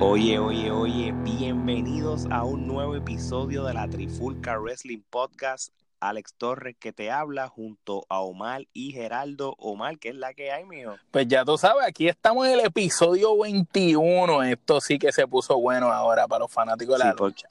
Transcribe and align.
Oye, 0.00 0.38
oye, 0.38 0.70
oye, 0.70 1.12
bienvenidos 1.12 2.26
a 2.30 2.44
un 2.44 2.66
nuevo 2.66 2.94
episodio 2.94 3.64
de 3.64 3.74
la 3.74 3.88
Trifulca 3.88 4.56
Wrestling 4.58 5.02
Podcast. 5.10 5.72
Alex 6.00 6.34
Torres 6.38 6.76
que 6.78 6.92
te 6.92 7.10
habla 7.10 7.48
junto 7.48 8.06
a 8.08 8.20
Omar 8.20 8.62
y 8.72 8.92
Geraldo. 8.92 9.56
Omar, 9.58 9.98
¿qué 9.98 10.10
es 10.10 10.14
la 10.14 10.32
que 10.32 10.52
hay, 10.52 10.64
mío? 10.64 10.94
Pues 11.10 11.26
ya 11.26 11.44
tú 11.44 11.58
sabes, 11.58 11.84
aquí 11.84 12.06
estamos 12.06 12.46
en 12.46 12.52
el 12.54 12.60
episodio 12.66 13.36
21. 13.36 14.44
Esto 14.44 14.80
sí 14.80 14.96
que 15.00 15.10
se 15.10 15.26
puso 15.26 15.58
bueno 15.58 15.90
ahora 15.90 16.28
para 16.28 16.40
los 16.40 16.52
fanáticos 16.52 16.98
de 16.98 17.04
la 17.04 17.10
Sí, 17.10 17.16
por- 17.16 17.28
lucha. 17.30 17.48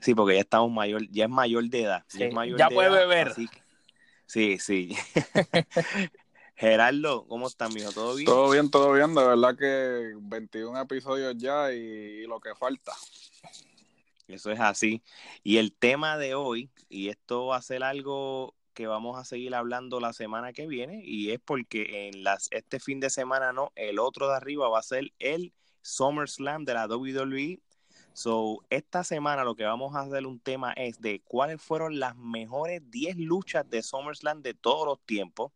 Sí, 0.00 0.14
porque 0.14 0.34
ya 0.36 0.40
estamos 0.40 0.70
mayor, 0.70 1.06
ya 1.10 1.24
es 1.24 1.30
mayor 1.30 1.64
de 1.68 1.82
edad. 1.82 2.04
Sí, 2.06 2.22
es 2.22 2.32
mayor 2.32 2.58
ya 2.58 2.68
de 2.70 2.74
puede 2.74 2.88
edad, 2.88 2.98
beber. 3.08 3.34
que- 3.34 3.46
Sí, 4.26 4.58
sí. 4.58 4.96
Geraldo, 6.58 7.24
¿cómo 7.28 7.46
estás, 7.46 7.72
mijo? 7.72 7.92
¿Todo 7.92 8.16
bien? 8.16 8.26
Todo 8.26 8.50
bien, 8.50 8.68
todo 8.68 8.92
bien, 8.92 9.14
de 9.14 9.24
verdad 9.24 9.56
que 9.56 10.12
21 10.20 10.80
episodios 10.80 11.36
ya 11.38 11.72
y, 11.72 11.76
y 11.76 12.26
lo 12.26 12.40
que 12.40 12.52
falta. 12.56 12.92
Eso 14.26 14.50
es 14.50 14.58
así. 14.58 15.00
Y 15.44 15.58
el 15.58 15.72
tema 15.72 16.18
de 16.18 16.34
hoy, 16.34 16.68
y 16.88 17.10
esto 17.10 17.46
va 17.46 17.58
a 17.58 17.62
ser 17.62 17.84
algo 17.84 18.56
que 18.74 18.88
vamos 18.88 19.16
a 19.16 19.24
seguir 19.24 19.54
hablando 19.54 20.00
la 20.00 20.12
semana 20.12 20.52
que 20.52 20.66
viene, 20.66 21.00
y 21.04 21.30
es 21.30 21.38
porque 21.38 22.08
en 22.08 22.24
las 22.24 22.48
este 22.50 22.80
fin 22.80 22.98
de 22.98 23.10
semana 23.10 23.52
no, 23.52 23.70
el 23.76 24.00
otro 24.00 24.28
de 24.28 24.34
arriba 24.34 24.68
va 24.68 24.80
a 24.80 24.82
ser 24.82 25.12
el 25.20 25.52
SummerSlam 25.82 26.64
de 26.64 26.74
la 26.74 26.88
WWE. 26.88 27.60
So, 28.14 28.64
esta 28.68 29.04
semana 29.04 29.44
lo 29.44 29.54
que 29.54 29.62
vamos 29.62 29.94
a 29.94 30.00
hacer 30.00 30.26
un 30.26 30.40
tema 30.40 30.72
es 30.72 31.00
de 31.00 31.20
cuáles 31.20 31.62
fueron 31.62 32.00
las 32.00 32.16
mejores 32.16 32.82
10 32.90 33.16
luchas 33.18 33.70
de 33.70 33.80
SummerSlam 33.80 34.42
de 34.42 34.54
todos 34.54 34.84
los 34.84 35.00
tiempos. 35.06 35.52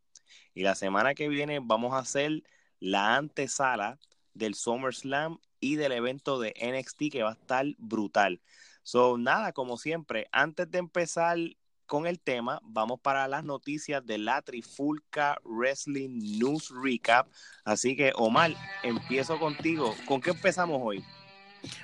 Y 0.55 0.63
la 0.63 0.75
semana 0.75 1.15
que 1.15 1.29
viene 1.29 1.61
vamos 1.63 1.93
a 1.95 1.99
hacer 1.99 2.43
la 2.81 3.17
antesala 3.17 3.99
del 4.35 4.55
SummerSlam 4.55 5.39
y 5.61 5.77
del 5.77 5.93
evento 5.93 6.41
de 6.41 6.55
NXT 6.61 7.13
que 7.13 7.23
va 7.23 7.31
a 7.31 7.35
estar 7.35 7.67
brutal. 7.79 8.41
So, 8.83 9.17
nada, 9.17 9.53
como 9.53 9.77
siempre, 9.77 10.29
antes 10.33 10.71
de 10.71 10.79
empezar 10.79 11.39
con 11.87 12.07
el 12.07 12.21
tema, 12.21 12.61
vamos 12.65 13.01
para 13.01 13.29
las 13.29 13.45
noticias 13.45 14.05
de 14.05 14.19
la 14.19 14.43
Trifulca 14.43 15.39
Wrestling 15.45 16.39
News 16.39 16.73
Recap. 16.83 17.29
Así 17.65 17.95
que, 17.97 18.13
Omar, 18.17 18.55
empiezo 18.83 19.39
contigo. 19.39 19.95
¿Con 20.07 20.21
qué 20.21 20.31
empezamos 20.31 20.81
hoy? 20.83 21.05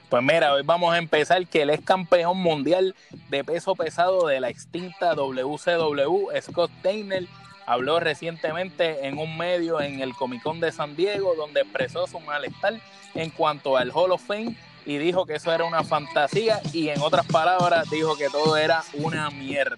Pues 0.09 0.23
mira, 0.23 0.53
hoy 0.55 0.63
vamos 0.65 0.93
a 0.93 0.99
empezar 0.99 1.47
que 1.47 1.63
el 1.63 1.71
ex 1.71 1.85
campeón 1.85 2.39
mundial 2.39 2.97
de 3.29 3.45
peso 3.45 3.77
pesado 3.77 4.27
de 4.27 4.41
la 4.41 4.49
extinta 4.49 5.15
WCW, 5.15 6.31
Scott 6.41 6.71
Steiner, 6.81 7.29
habló 7.69 8.01
recientemente 8.01 9.07
en 9.07 9.19
un 9.19 9.37
medio 9.37 9.81
en 9.81 10.01
el 10.01 10.15
Comic 10.15 10.43
Con 10.43 10.59
de 10.59 10.73
San 10.73 10.97
Diego, 10.97 11.35
donde 11.37 11.61
expresó 11.61 12.07
su 12.07 12.19
malestar 12.21 12.81
en 13.15 13.29
cuanto 13.29 13.77
al 13.77 13.91
Hall 13.93 14.13
of 14.13 14.25
Fame 14.27 14.57
y 14.87 14.97
dijo 14.97 15.27
que 15.27 15.35
eso 15.35 15.53
era 15.53 15.65
una 15.65 15.85
fantasía 15.85 16.63
y 16.73 16.89
en 16.89 17.01
otras 17.03 17.27
palabras 17.27 17.91
dijo 17.91 18.17
que 18.17 18.31
todo 18.31 18.57
era 18.57 18.83
una 18.95 19.29
mierda. 19.29 19.77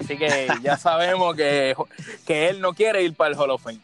Así 0.00 0.16
que 0.16 0.48
ya 0.62 0.78
sabemos 0.78 1.36
que, 1.36 1.76
que 2.26 2.48
él 2.48 2.62
no 2.62 2.72
quiere 2.72 3.02
ir 3.02 3.14
para 3.14 3.34
el 3.34 3.38
Hall 3.38 3.50
of 3.50 3.62
Fame. 3.62 3.80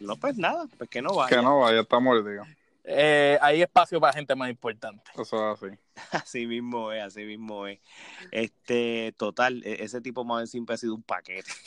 No, 0.00 0.16
pues 0.16 0.36
nada, 0.36 0.66
pues 0.76 0.90
que 0.90 1.00
no 1.00 1.14
vaya. 1.14 1.36
Que 1.36 1.42
no 1.42 1.60
vaya, 1.60 1.80
está 1.80 2.00
mordido. 2.00 2.44
Eh, 2.88 3.36
hay 3.42 3.62
espacio 3.62 4.00
para 4.00 4.12
gente 4.12 4.36
más 4.36 4.48
importante. 4.48 5.10
Eso 5.20 5.52
es 5.52 5.62
así. 5.62 5.76
Así 6.12 6.46
mismo 6.46 6.92
es, 6.92 7.02
así 7.02 7.24
mismo 7.24 7.66
es. 7.66 7.80
Este, 8.30 9.12
total, 9.16 9.60
e- 9.64 9.82
ese 9.82 10.00
tipo 10.00 10.24
más 10.24 10.38
bien 10.38 10.46
siempre 10.46 10.74
ha 10.74 10.78
sido 10.78 10.94
un 10.94 11.02
paquete. 11.02 11.50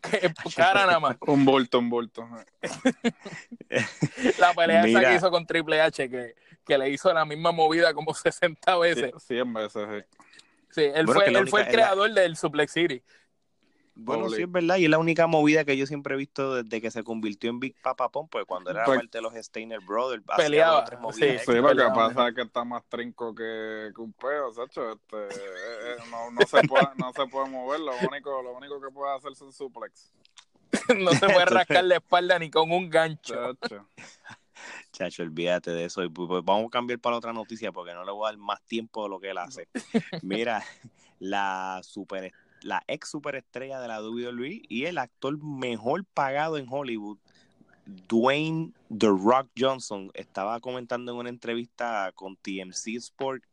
Que 0.00 0.32
cara 0.56 0.86
nada 0.86 1.00
más. 1.00 1.16
Un 1.20 1.44
bulto, 1.44 1.78
un 1.78 1.90
bulto. 1.90 2.26
La 4.38 4.54
pelea 4.54 4.84
esa 4.86 5.00
que 5.00 5.14
hizo 5.14 5.30
con 5.30 5.46
Triple 5.46 5.80
H, 5.82 6.08
que, 6.08 6.34
que 6.66 6.78
le 6.78 6.88
hizo 6.90 7.12
la 7.12 7.24
misma 7.24 7.52
movida 7.52 7.92
como 7.92 8.14
60 8.14 8.76
veces. 8.78 9.12
100 9.18 9.52
veces, 9.52 9.88
sí. 9.90 10.18
Sí, 10.70 10.82
él 10.94 11.06
Bueno, 11.06 11.20
fue, 11.20 11.38
él 11.38 11.48
fue 11.48 11.60
el 11.62 11.68
creador 11.68 12.12
del 12.12 12.36
Suplex 12.36 12.72
City. 12.72 13.02
Bueno, 14.00 14.24
Doble. 14.24 14.36
sí 14.36 14.42
es 14.44 14.52
verdad, 14.52 14.76
y 14.76 14.84
es 14.84 14.90
la 14.90 14.98
única 14.98 15.26
movida 15.26 15.64
que 15.64 15.76
yo 15.76 15.84
siempre 15.84 16.14
he 16.14 16.16
visto 16.16 16.54
desde 16.62 16.80
que 16.80 16.88
se 16.92 17.02
convirtió 17.02 17.50
en 17.50 17.58
Big 17.58 17.74
Papa 17.82 18.08
Pump, 18.08 18.30
pues 18.30 18.44
cuando 18.44 18.70
era 18.70 18.84
Pues- 18.84 19.00
parte 19.00 19.18
de 19.18 19.22
los 19.22 19.34
Steiner 19.34 19.80
Brothers, 19.80 20.22
Peleaba, 20.36 20.84
tres 20.84 21.00
movidas 21.00 21.40
sí. 21.44 21.52
Sí, 21.52 21.58
lo 21.58 21.68
que 21.68 21.84
pasa 21.92 22.28
es 22.28 22.34
que 22.34 22.42
está 22.42 22.62
más 22.62 22.84
trinco 22.88 23.34
que, 23.34 23.90
que 23.92 24.00
un 24.00 24.12
peo, 24.12 24.52
Sacho. 24.52 24.92
Este, 24.92 25.16
eh, 25.16 25.28
eh, 25.34 25.96
no, 26.12 26.30
no, 26.30 26.40
se 26.46 26.62
puede, 26.68 26.86
no 26.96 27.12
se 27.12 27.26
puede 27.26 27.50
mover, 27.50 27.80
lo 27.80 27.92
único, 28.08 28.40
lo 28.40 28.52
único 28.56 28.80
que 28.80 28.88
puede 28.90 29.16
hacer 29.16 29.32
es 29.32 29.40
un 29.40 29.52
suplex. 29.52 30.12
no 30.96 31.10
se 31.12 31.26
puede 31.26 31.46
rascar 31.46 31.82
la 31.82 31.96
espalda 31.96 32.38
ni 32.38 32.50
con 32.50 32.70
un 32.70 32.88
gancho. 32.88 33.34
Chacho. 33.54 33.88
Chacho, 34.92 35.22
olvídate 35.22 35.72
de 35.72 35.84
eso. 35.84 36.04
Y 36.04 36.08
pues, 36.08 36.28
pues, 36.28 36.44
vamos 36.44 36.66
a 36.66 36.70
cambiar 36.70 36.98
para 37.00 37.16
otra 37.16 37.32
noticia 37.32 37.72
porque 37.72 37.94
no 37.94 38.04
le 38.04 38.12
voy 38.12 38.26
a 38.28 38.30
dar 38.30 38.38
más 38.38 38.62
tiempo 38.62 39.02
de 39.02 39.08
lo 39.08 39.20
que 39.20 39.30
él 39.30 39.38
hace. 39.38 39.68
Mira, 40.22 40.62
la 41.18 41.80
super 41.82 42.32
la 42.62 42.82
ex 42.86 43.10
superestrella 43.10 43.80
de 43.80 43.88
la 43.88 44.02
WWE 44.02 44.62
y 44.68 44.84
el 44.84 44.98
actor 44.98 45.38
mejor 45.42 46.04
pagado 46.04 46.56
en 46.56 46.66
Hollywood, 46.68 47.18
Dwayne 48.08 48.72
The 48.96 49.08
Rock 49.08 49.48
Johnson, 49.56 50.10
estaba 50.14 50.60
comentando 50.60 51.12
en 51.12 51.18
una 51.18 51.28
entrevista 51.28 52.12
con 52.14 52.36
TMC 52.36 52.96
Sport 52.96 53.44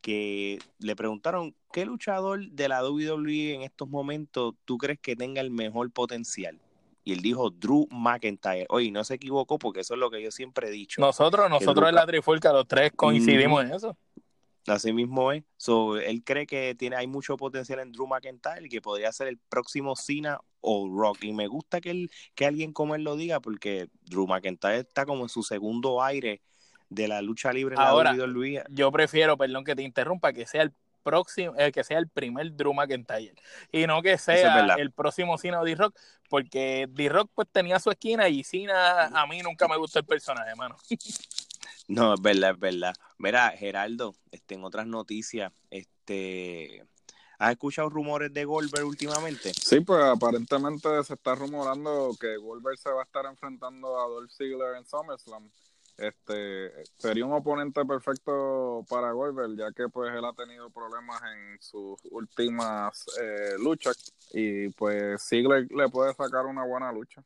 que 0.00 0.58
le 0.78 0.96
preguntaron 0.96 1.54
qué 1.72 1.84
luchador 1.84 2.48
de 2.50 2.68
la 2.68 2.84
WWE 2.84 3.54
en 3.54 3.62
estos 3.62 3.88
momentos 3.88 4.54
tú 4.64 4.78
crees 4.78 4.98
que 5.00 5.16
tenga 5.16 5.40
el 5.40 5.50
mejor 5.50 5.90
potencial. 5.90 6.58
Y 7.04 7.12
él 7.12 7.22
dijo 7.22 7.48
Drew 7.48 7.88
McIntyre. 7.90 8.66
Oye, 8.68 8.90
no 8.90 9.02
se 9.02 9.14
equivocó 9.14 9.58
porque 9.58 9.80
eso 9.80 9.94
es 9.94 10.00
lo 10.00 10.10
que 10.10 10.22
yo 10.22 10.30
siempre 10.30 10.68
he 10.68 10.70
dicho. 10.70 11.00
Nosotros, 11.00 11.48
nosotros 11.48 11.88
en 11.88 11.94
la 11.94 12.06
Trifulca, 12.06 12.52
los 12.52 12.68
tres 12.68 12.92
coincidimos 12.94 13.64
en 13.64 13.72
eso. 13.72 13.96
Así 14.68 14.92
mismo 14.92 15.32
es. 15.32 15.44
So, 15.56 15.96
él 15.98 16.22
cree 16.24 16.46
que 16.46 16.74
tiene, 16.74 16.96
hay 16.96 17.06
mucho 17.06 17.36
potencial 17.36 17.80
en 17.80 17.92
Drew 17.92 18.06
McIntyre 18.06 18.68
que 18.68 18.80
podría 18.80 19.12
ser 19.12 19.28
el 19.28 19.38
próximo 19.38 19.96
Cena 19.96 20.40
o 20.60 20.88
Rock. 20.88 21.24
Y 21.24 21.32
me 21.32 21.46
gusta 21.46 21.80
que, 21.80 21.90
él, 21.90 22.10
que 22.34 22.46
alguien 22.46 22.72
como 22.72 22.94
él 22.94 23.02
lo 23.02 23.16
diga 23.16 23.40
porque 23.40 23.88
Drew 24.02 24.26
McIntyre 24.26 24.80
está 24.80 25.06
como 25.06 25.22
en 25.22 25.28
su 25.28 25.42
segundo 25.42 26.02
aire 26.02 26.42
de 26.88 27.08
la 27.08 27.22
lucha 27.22 27.52
libre 27.52 27.74
en 27.74 27.80
Ahora, 27.80 28.12
la 28.12 28.24
WWE. 28.24 28.64
Yo 28.70 28.90
prefiero, 28.92 29.36
perdón 29.36 29.64
que 29.64 29.74
te 29.74 29.82
interrumpa, 29.82 30.32
que 30.32 30.46
sea 30.46 30.62
el 30.62 30.72
próximo, 31.02 31.54
eh, 31.56 31.72
que 31.72 31.84
sea 31.84 31.98
el 31.98 32.08
primer 32.08 32.54
Drew 32.54 32.74
McIntyre 32.74 33.34
y 33.72 33.86
no 33.86 34.02
que 34.02 34.18
sea 34.18 34.74
el 34.76 34.92
próximo 34.92 35.38
Cena 35.38 35.60
o 35.60 35.64
D-Rock, 35.64 35.98
porque 36.28 36.86
D-Rock 36.90 37.30
pues 37.34 37.48
tenía 37.50 37.78
su 37.78 37.90
esquina 37.90 38.28
y 38.28 38.44
Cena 38.44 39.06
a 39.06 39.26
mí 39.26 39.40
nunca 39.40 39.66
me 39.68 39.76
gustó 39.76 40.00
el 40.00 40.04
personaje, 40.04 40.50
hermano. 40.50 40.76
No, 41.88 42.14
es 42.14 42.20
verdad, 42.20 42.50
es 42.50 42.58
verdad. 42.58 42.94
Mira, 43.16 43.50
Geraldo, 43.50 44.14
este, 44.30 44.54
en 44.54 44.64
otras 44.64 44.86
noticias, 44.86 45.52
este, 45.70 46.86
¿has 47.38 47.52
escuchado 47.52 47.88
rumores 47.88 48.32
de 48.32 48.44
Goldberg 48.44 48.86
últimamente? 48.86 49.52
Sí, 49.54 49.80
pues 49.80 50.04
aparentemente 50.04 51.02
se 51.02 51.14
está 51.14 51.34
rumorando 51.34 52.14
que 52.20 52.36
Goldberg 52.36 52.78
se 52.78 52.90
va 52.90 53.00
a 53.00 53.04
estar 53.04 53.24
enfrentando 53.24 53.98
a 53.98 54.06
Dolph 54.06 54.30
Ziggler 54.30 54.76
en 54.76 54.84
SummerSlam. 54.84 55.50
Este 55.96 56.70
sería 56.96 57.24
un 57.24 57.32
oponente 57.32 57.84
perfecto 57.84 58.84
para 58.88 59.10
Goldberg, 59.10 59.56
ya 59.56 59.72
que 59.72 59.88
pues 59.88 60.14
él 60.14 60.24
ha 60.24 60.32
tenido 60.32 60.70
problemas 60.70 61.20
en 61.22 61.60
sus 61.60 61.98
últimas 62.12 63.04
eh, 63.20 63.56
luchas 63.58 64.12
y 64.32 64.68
pues 64.68 65.20
Ziggler 65.26 65.66
le 65.72 65.88
puede 65.88 66.14
sacar 66.14 66.46
una 66.46 66.64
buena 66.64 66.92
lucha. 66.92 67.24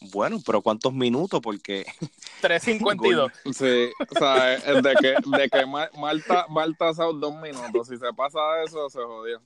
Bueno, 0.00 0.40
pero 0.44 0.62
¿cuántos 0.62 0.92
minutos? 0.94 1.40
Porque 1.42 1.84
352. 2.40 3.32
Sí, 3.52 3.90
o 4.08 4.18
sea, 4.18 4.54
es 4.54 4.82
de 4.82 4.94
que, 4.94 5.14
de 5.38 5.48
que 5.50 5.66
mal, 5.66 5.90
mal, 5.98 6.24
ta- 6.24 6.46
mal 6.48 6.76
tasado 6.76 7.12
dos 7.12 7.34
minutos. 7.36 7.88
Si 7.88 7.96
se 7.98 8.12
pasa 8.14 8.38
de 8.58 8.64
eso, 8.64 8.88
se 8.88 8.98
jodió. 8.98 9.42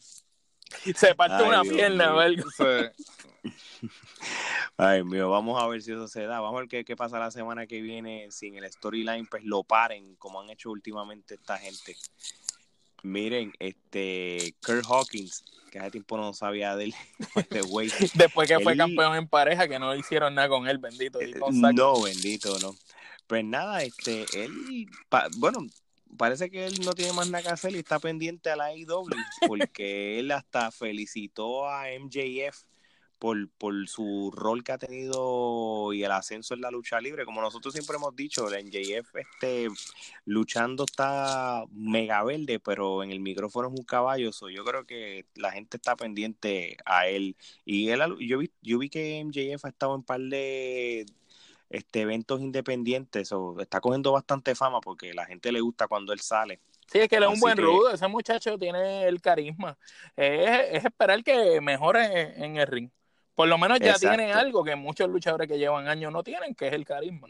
Se 0.94 1.14
parte 1.14 1.36
Ay, 1.42 1.48
una 1.48 1.62
Dios 1.62 1.74
pierna 1.74 2.14
o 2.14 2.18
algo. 2.18 2.44
Sí. 2.50 3.50
Ay, 4.76 5.04
mío, 5.04 5.30
vamos 5.30 5.60
a 5.62 5.66
ver 5.66 5.82
si 5.82 5.92
eso 5.92 6.08
se 6.08 6.22
da. 6.22 6.40
Vamos 6.40 6.56
a 6.56 6.60
ver 6.60 6.68
qué, 6.68 6.84
qué 6.84 6.96
pasa 6.96 7.18
la 7.18 7.30
semana 7.30 7.66
que 7.66 7.80
viene 7.80 8.30
si 8.30 8.48
en 8.48 8.56
el 8.56 8.72
storyline 8.72 9.26
pues 9.26 9.44
lo 9.44 9.62
paren, 9.62 10.14
como 10.16 10.40
han 10.40 10.50
hecho 10.50 10.70
últimamente 10.70 11.34
esta 11.34 11.58
gente. 11.58 11.96
Miren, 13.02 13.52
este 13.58 14.54
Kurt 14.64 14.86
Hawkins, 14.88 15.44
que 15.74 15.80
hace 15.80 15.90
tiempo 15.90 16.16
no 16.16 16.32
sabía 16.32 16.76
de 16.76 16.84
él, 16.84 16.94
este. 17.34 17.62
Después 18.14 18.48
que 18.48 18.60
fue 18.60 18.76
campeón 18.76 19.16
en 19.16 19.26
pareja, 19.26 19.66
que 19.66 19.80
no 19.80 19.92
hicieron 19.96 20.32
nada 20.36 20.48
con 20.48 20.68
él, 20.68 20.78
bendito. 20.78 21.20
y 21.20 21.32
con 21.32 21.52
Zack. 21.60 21.74
No, 21.74 22.00
bendito, 22.00 22.56
no. 22.60 22.76
Pues 23.26 23.44
nada, 23.44 23.82
este, 23.82 24.24
él, 24.34 24.86
pa- 25.08 25.26
bueno, 25.38 25.66
parece 26.16 26.48
que 26.48 26.64
él 26.66 26.78
no 26.84 26.92
tiene 26.92 27.12
más 27.12 27.28
nada 27.28 27.42
que 27.42 27.48
hacer 27.48 27.74
y 27.74 27.78
está 27.78 27.98
pendiente 27.98 28.50
a 28.50 28.56
la 28.56 28.66
AEW 28.66 29.06
porque 29.48 30.20
él 30.20 30.30
hasta 30.30 30.70
felicitó 30.70 31.68
a 31.68 31.86
MJF 31.98 32.62
por, 33.24 33.48
por 33.56 33.88
su 33.88 34.30
rol 34.36 34.62
que 34.62 34.72
ha 34.72 34.76
tenido 34.76 35.94
y 35.94 36.04
el 36.04 36.12
ascenso 36.12 36.52
en 36.52 36.60
la 36.60 36.70
lucha 36.70 37.00
libre. 37.00 37.24
Como 37.24 37.40
nosotros 37.40 37.72
siempre 37.72 37.96
hemos 37.96 38.14
dicho, 38.14 38.46
el 38.52 38.66
MJF 38.66 39.16
este, 39.16 39.68
luchando 40.26 40.84
está 40.84 41.64
mega 41.72 42.22
verde, 42.22 42.60
pero 42.60 43.02
en 43.02 43.10
el 43.12 43.20
micrófono 43.20 43.68
es 43.68 43.80
un 43.80 43.86
caballo. 43.86 44.30
yo 44.30 44.64
creo 44.66 44.84
que 44.84 45.24
la 45.36 45.52
gente 45.52 45.78
está 45.78 45.96
pendiente 45.96 46.76
a 46.84 47.08
él. 47.08 47.34
Y 47.64 47.88
él, 47.88 48.02
yo, 48.20 48.36
vi, 48.40 48.52
yo 48.60 48.78
vi 48.78 48.90
que 48.90 49.24
MJF 49.24 49.64
ha 49.64 49.68
estado 49.70 49.94
en 49.94 50.00
un 50.00 50.04
par 50.04 50.20
de 50.20 51.06
este, 51.70 52.02
eventos 52.02 52.42
independientes, 52.42 53.32
o 53.32 53.58
está 53.58 53.80
cogiendo 53.80 54.12
bastante 54.12 54.54
fama 54.54 54.82
porque 54.82 55.14
la 55.14 55.24
gente 55.24 55.50
le 55.50 55.62
gusta 55.62 55.88
cuando 55.88 56.12
él 56.12 56.20
sale. 56.20 56.60
Sí, 56.92 56.98
es 56.98 57.08
que 57.08 57.16
él 57.16 57.22
es 57.22 57.30
un 57.30 57.40
buen 57.40 57.56
rudo, 57.56 57.90
ese 57.90 58.06
muchacho 58.06 58.58
tiene 58.58 59.08
el 59.08 59.22
carisma. 59.22 59.78
es, 60.14 60.84
esperar 60.84 61.24
que 61.24 61.62
mejore 61.62 62.44
en 62.44 62.58
el 62.58 62.66
ring. 62.66 62.90
Por 63.34 63.48
lo 63.48 63.58
menos 63.58 63.80
ya 63.80 63.94
tiene 63.98 64.32
algo 64.32 64.62
que 64.62 64.76
muchos 64.76 65.08
luchadores 65.08 65.48
que 65.48 65.58
llevan 65.58 65.88
años 65.88 66.12
no 66.12 66.22
tienen, 66.22 66.54
que 66.54 66.68
es 66.68 66.72
el 66.72 66.84
carisma. 66.84 67.28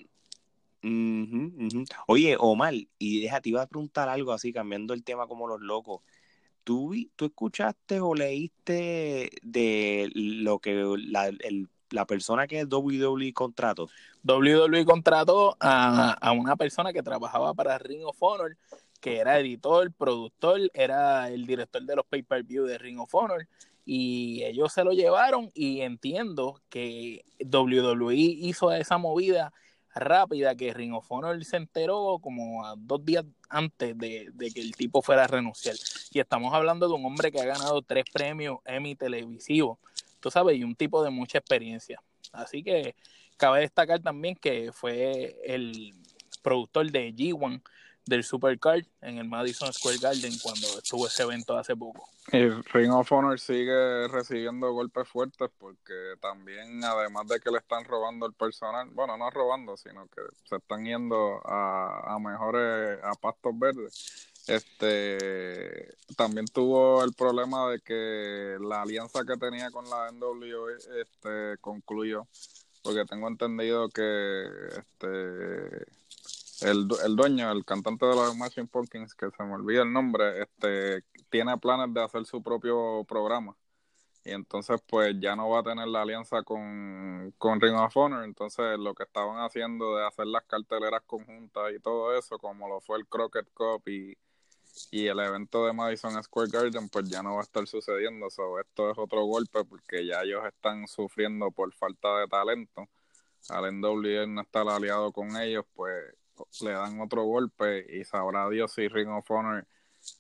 Oye, 2.07 2.37
Omar, 2.39 2.75
y 2.99 3.23
deja, 3.23 3.41
te 3.41 3.49
iba 3.49 3.63
a 3.63 3.67
preguntar 3.67 4.09
algo 4.09 4.33
así, 4.33 4.53
cambiando 4.53 4.93
el 4.93 5.03
tema 5.03 5.27
como 5.27 5.49
los 5.49 5.61
locos. 5.61 6.03
¿Tú, 6.63 6.95
¿Tú 7.17 7.27
escuchaste 7.27 8.01
o 8.01 8.15
leíste 8.15 9.31
de 9.43 10.11
lo 10.15 10.59
que 10.59 10.95
la, 10.99 11.29
el, 11.29 11.69
la 11.91 12.07
persona 12.07 12.47
que 12.47 12.65
WWE 12.65 13.33
contrató? 13.33 13.89
WWE 14.25 14.85
contrató 14.85 15.57
a, 15.61 16.13
a 16.13 16.33
una 16.33 16.57
persona 16.57 16.93
que 16.93 17.03
trabajaba 17.03 17.55
para 17.55 17.79
Ring 17.79 18.05
of 18.05 18.23
Honor, 18.23 18.57
que 19.01 19.19
era 19.19 19.39
editor, 19.39 19.91
productor, 19.93 20.61
era 20.75 21.31
el 21.31 21.47
director 21.47 21.83
de 21.83 21.97
los 21.97 22.05
pay-per-view 22.07 22.65
de 22.65 22.77
Ring 22.77 22.99
of 22.99 23.15
Honor 23.15 23.47
y 23.85 24.43
ellos 24.45 24.73
se 24.73 24.85
lo 24.85 24.93
llevaron 24.93 25.51
y 25.55 25.83
entiendo 25.83 26.61
que 26.69 27.25
WWE 27.41 28.15
hizo 28.15 28.73
esa 28.73 28.99
movida 28.99 29.53
rápida 29.95 30.55
que 30.57 30.75
Ring 30.75 30.95
of 30.95 31.11
Honor 31.11 31.45
se 31.45 31.57
enteró 31.57 32.19
como 32.21 32.67
a 32.67 32.75
dos 32.77 33.05
días 33.05 33.25
antes 33.49 33.97
de, 33.97 34.33
que 34.53 34.61
el 34.61 34.75
tipo 34.75 35.03
fuera 35.03 35.25
a 35.25 35.27
renunciar. 35.29 35.77
Y 36.11 36.19
estamos 36.19 36.53
hablando 36.53 36.89
de 36.89 36.95
un 36.95 37.05
hombre 37.05 37.31
que 37.31 37.41
ha 37.41 37.45
ganado 37.45 37.83
tres 37.83 38.05
premios 38.13 38.59
Emmy 38.65 38.97
televisivos, 38.97 39.79
tú 40.21 40.31
sabes, 40.31 40.57
y 40.57 40.65
un 40.65 40.75
tipo 40.75 41.05
de 41.05 41.11
mucha 41.11 41.39
experiencia. 41.39 42.03
Así 42.33 42.63
que 42.63 42.97
cabe 43.37 43.61
destacar 43.61 44.01
también 44.01 44.35
que 44.35 44.73
fue 44.73 45.37
el 45.45 45.95
productor 46.43 46.91
de 46.91 47.15
G1 47.15 47.63
del 48.07 48.25
Supercard 48.25 48.85
en 49.01 49.19
el 49.19 49.29
Madison 49.29 49.73
Square 49.73 49.99
Garden 49.99 50.33
cuando 50.43 50.67
estuvo 50.79 51.07
ese 51.07 51.23
evento 51.23 51.57
hace 51.57 51.75
poco. 51.75 52.09
Y 52.33 52.49
Ring 52.73 52.93
of 52.93 53.11
Honor 53.13 53.39
sigue 53.39 54.09
recibiendo 54.09 54.73
golpes 54.73 55.09
fuertes 55.09 55.51
porque 55.59 56.15
también, 56.21 56.83
además 56.85 57.29
de 57.29 57.41
que 57.41 57.51
le 57.51 57.59
están 57.59 57.85
robando 57.85 58.27
el 58.27 58.33
personal, 58.33 58.89
bueno, 58.91 59.17
no 59.17 59.31
robando, 59.31 59.77
sino 59.77 60.07
que 60.09 60.23
se 60.45 60.57
están 60.57 60.85
yendo 60.85 61.41
a, 61.45 62.15
a 62.15 62.19
mejores, 62.19 62.99
a 63.03 63.13
pastos 63.15 63.59
verdes. 63.59 64.31
Este 64.47 65.95
también 66.17 66.47
tuvo 66.47 67.03
el 67.03 67.15
problema 67.15 67.71
de 67.71 67.81
que 67.81 68.59
la 68.61 68.83
alianza 68.83 69.25
que 69.25 69.39
tenía 69.39 69.71
con 69.71 69.89
la 69.89 70.11
NWA 70.13 70.73
este, 71.01 71.57
concluyó, 71.63 72.27
porque 72.83 73.07
tengo 73.07 73.29
entendido 73.29 73.89
que 73.89 74.45
este 74.77 75.87
el, 76.63 76.89
el 77.05 77.17
dueño, 77.17 77.51
el 77.51 77.65
cantante 77.65 78.07
de 78.07 78.15
los 78.15 78.37
Machine 78.37 78.67
Pumpkins, 78.67 79.15
que 79.15 79.31
se 79.31 79.43
me 79.45 79.55
olvida 79.55 79.83
el 79.83 79.93
nombre, 79.93 80.43
este, 80.43 81.03
tiene 81.31 81.57
planes 81.59 81.93
de 81.95 82.03
hacer 82.03 82.25
su 82.27 82.43
propio 82.43 83.05
programa. 83.05 83.57
Y 84.25 84.31
entonces, 84.33 84.81
pues 84.87 85.15
ya 85.21 85.37
no 85.37 85.51
va 85.51 85.61
a 85.61 85.63
tener 85.63 85.87
la 85.87 86.03
alianza 86.03 86.43
con, 86.43 87.35
con 87.37 87.61
Ring 87.61 87.75
of 87.77 87.97
Honor. 87.97 88.25
Entonces, 88.25 88.79
lo 88.79 88.95
que 88.95 89.03
estaban 89.03 89.39
haciendo 89.45 89.97
de 89.97 90.07
hacer 90.07 90.27
las 90.27 90.45
carteleras 90.45 91.03
conjuntas 91.07 91.73
y 91.75 91.81
todo 91.81 92.17
eso, 92.17 92.39
como 92.39 92.69
lo 92.69 92.81
fue 92.81 92.99
el 92.99 93.07
Crockett 93.07 93.53
Cup 93.53 93.83
y, 93.87 94.17
y 94.91 95.07
el 95.09 95.21
evento 95.21 95.67
de 95.67 95.75
Madison 95.75 96.23
Square 96.23 96.51
Garden, 96.51 96.89
pues 96.89 97.09
ya 97.09 97.23
no 97.23 97.35
va 97.35 97.41
a 97.41 97.43
estar 97.43 97.67
sucediendo. 97.67 98.31
So, 98.31 98.59
esto 98.61 98.91
es 98.91 98.99
otro 98.99 99.25
golpe 99.25 99.65
porque 99.65 100.07
ya 100.07 100.23
ellos 100.23 100.43
están 100.47 100.87
sufriendo 100.89 101.51
por 101.51 101.73
falta 101.75 102.21
de 102.21 102.29
talento. 102.29 102.89
Al 103.51 103.79
NWA 103.79 104.27
no 104.27 104.41
estar 104.43 104.67
aliado 104.69 105.13
con 105.13 105.37
ellos, 105.37 105.67
pues 105.75 106.15
le 106.61 106.73
dan 106.73 107.01
otro 107.01 107.25
golpe 107.25 107.87
y 107.89 108.05
sabrá 108.05 108.49
Dios 108.49 108.73
si 108.73 108.89
Ring 108.89 109.09
of 109.09 109.31
Honor 109.31 109.67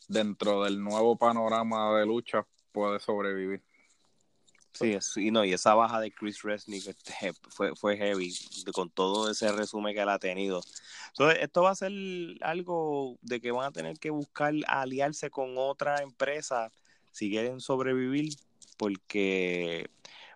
dentro 0.08 0.64
del 0.64 0.82
nuevo 0.82 1.16
panorama 1.16 1.99
de 1.99 2.06
lucha 2.06 2.46
puede 2.72 3.00
sobrevivir. 3.00 3.62
Sí, 4.72 4.99
y 5.16 5.31
no, 5.31 5.44
y 5.44 5.52
esa 5.52 5.75
baja 5.75 6.00
de 6.00 6.11
Chris 6.11 6.43
Resnick 6.43 6.88
este, 6.88 7.32
fue, 7.49 7.76
fue 7.76 7.96
heavy 7.96 8.34
con 8.72 8.90
todo 8.90 9.31
ese 9.31 9.52
resumen 9.52 9.94
que 9.94 10.00
él 10.00 10.08
ha 10.08 10.19
tenido. 10.19 10.62
Entonces, 11.11 11.38
esto 11.43 11.62
va 11.62 11.70
a 11.70 11.76
ser 11.76 11.93
algo 12.40 13.17
de 13.22 13.40
que 13.40 13.52
van 13.52 13.67
a 13.67 13.72
tener 13.72 14.00
que 14.00 14.10
buscar 14.10 14.52
aliarse 14.67 15.31
con 15.31 15.55
otra 15.56 16.02
empresa 16.02 16.72
si 17.12 17.31
quieren 17.31 17.60
sobrevivir, 17.60 18.34
porque 18.76 19.88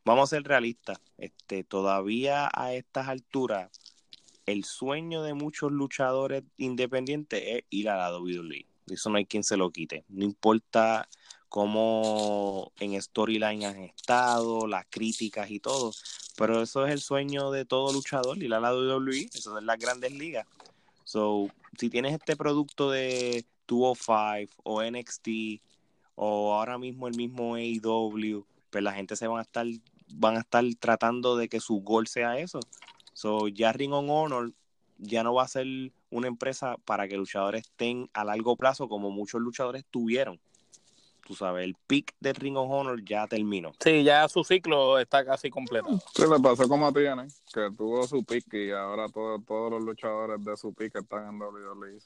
vamos 0.04 0.32
a 0.32 0.36
ser 0.36 0.44
realistas, 0.44 1.00
este, 1.16 1.64
todavía 1.64 2.48
a 2.54 2.74
estas 2.74 3.08
alturas 3.08 3.70
el 4.48 4.64
sueño 4.64 5.22
de 5.22 5.34
muchos 5.34 5.70
luchadores 5.70 6.42
independientes 6.56 7.42
es 7.44 7.64
ir 7.68 7.90
a 7.90 7.96
la 7.98 8.18
WWE. 8.18 8.64
Eso 8.86 9.10
no 9.10 9.18
hay 9.18 9.26
quien 9.26 9.44
se 9.44 9.58
lo 9.58 9.70
quite. 9.70 10.04
No 10.08 10.24
importa 10.24 11.06
cómo 11.50 12.72
en 12.80 13.00
storyline 13.00 13.64
han 13.64 13.82
estado, 13.82 14.66
las 14.66 14.86
críticas 14.88 15.50
y 15.50 15.60
todo, 15.60 15.92
pero 16.36 16.62
eso 16.62 16.86
es 16.86 16.92
el 16.92 17.00
sueño 17.00 17.50
de 17.50 17.66
todo 17.66 17.92
luchador, 17.92 18.42
ir 18.42 18.52
a 18.54 18.60
la 18.60 18.74
WWE, 18.74 19.28
eso 19.34 19.58
es 19.58 19.64
las 19.64 19.78
grandes 19.78 20.12
ligas. 20.12 20.46
So, 21.04 21.48
si 21.78 21.90
tienes 21.90 22.14
este 22.14 22.36
producto 22.36 22.90
de 22.90 23.44
205 23.66 24.62
o 24.62 24.82
NXT 24.82 25.28
o 26.14 26.54
ahora 26.54 26.78
mismo 26.78 27.06
el 27.06 27.16
mismo 27.16 27.54
AEW, 27.54 28.46
pues 28.70 28.84
la 28.84 28.92
gente 28.92 29.14
se 29.16 29.26
van 29.26 29.40
a 29.40 29.42
estar 29.42 29.66
van 30.10 30.36
a 30.36 30.40
estar 30.40 30.64
tratando 30.78 31.36
de 31.36 31.48
que 31.48 31.60
su 31.60 31.80
gol 31.80 32.06
sea 32.06 32.38
eso. 32.38 32.60
So, 33.18 33.48
ya 33.48 33.72
Ring 33.72 33.92
of 33.92 34.04
Honor 34.08 34.52
ya 34.96 35.24
no 35.24 35.34
va 35.34 35.42
a 35.42 35.48
ser 35.48 35.66
una 36.08 36.28
empresa 36.28 36.76
para 36.84 37.08
que 37.08 37.16
luchadores 37.16 37.62
estén 37.62 38.08
a 38.12 38.22
largo 38.22 38.54
plazo 38.54 38.88
como 38.88 39.10
muchos 39.10 39.40
luchadores 39.40 39.84
tuvieron. 39.90 40.38
Tú 41.26 41.34
sabes, 41.34 41.64
el 41.64 41.74
pick 41.88 42.14
de 42.20 42.32
Ring 42.32 42.56
of 42.56 42.70
Honor 42.70 43.04
ya 43.04 43.26
terminó. 43.26 43.72
Sí, 43.80 44.04
ya 44.04 44.28
su 44.28 44.44
ciclo 44.44 45.00
está 45.00 45.24
casi 45.24 45.50
completo. 45.50 45.88
Sí, 46.14 46.22
le 46.30 46.38
pasó 46.38 46.68
como 46.68 46.86
a 46.86 46.92
Tiene, 46.92 47.26
que 47.52 47.68
tuvo 47.76 48.06
su 48.06 48.22
pick 48.22 48.54
y 48.54 48.70
ahora 48.70 49.08
todos 49.08 49.72
los 49.72 49.82
luchadores 49.82 50.44
de 50.44 50.56
su 50.56 50.72
pick 50.72 50.94
están 50.94 51.26
en 51.26 51.40
WWE. 51.40 51.98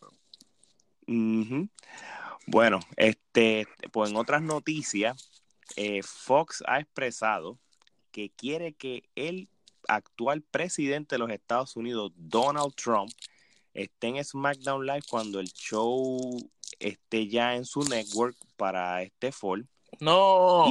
Bueno, 2.47 2.81
este, 2.97 3.67
pues 3.93 4.11
en 4.11 4.17
otras 4.17 4.41
noticias, 4.41 5.43
eh, 5.77 6.03
Fox 6.03 6.65
ha 6.67 6.81
expresado 6.81 7.59
que 8.13 8.31
quiere 8.31 8.73
que 8.73 9.03
él 9.15 9.51
actual 9.95 10.43
presidente 10.43 11.15
de 11.15 11.19
los 11.19 11.31
Estados 11.31 11.77
Unidos, 11.77 12.13
Donald 12.17 12.75
Trump, 12.75 13.11
esté 13.75 14.09
en 14.09 14.25
SmackDown 14.25 14.87
Live 14.87 15.03
cuando 15.09 15.41
el 15.41 15.49
show 15.53 16.37
esté 16.79 17.29
ya 17.29 17.55
en 17.55 17.65
su 17.65 17.83
network 17.85 18.37
para 18.57 19.03
este 19.03 19.33
fall. 19.33 19.67
No. 20.01 20.67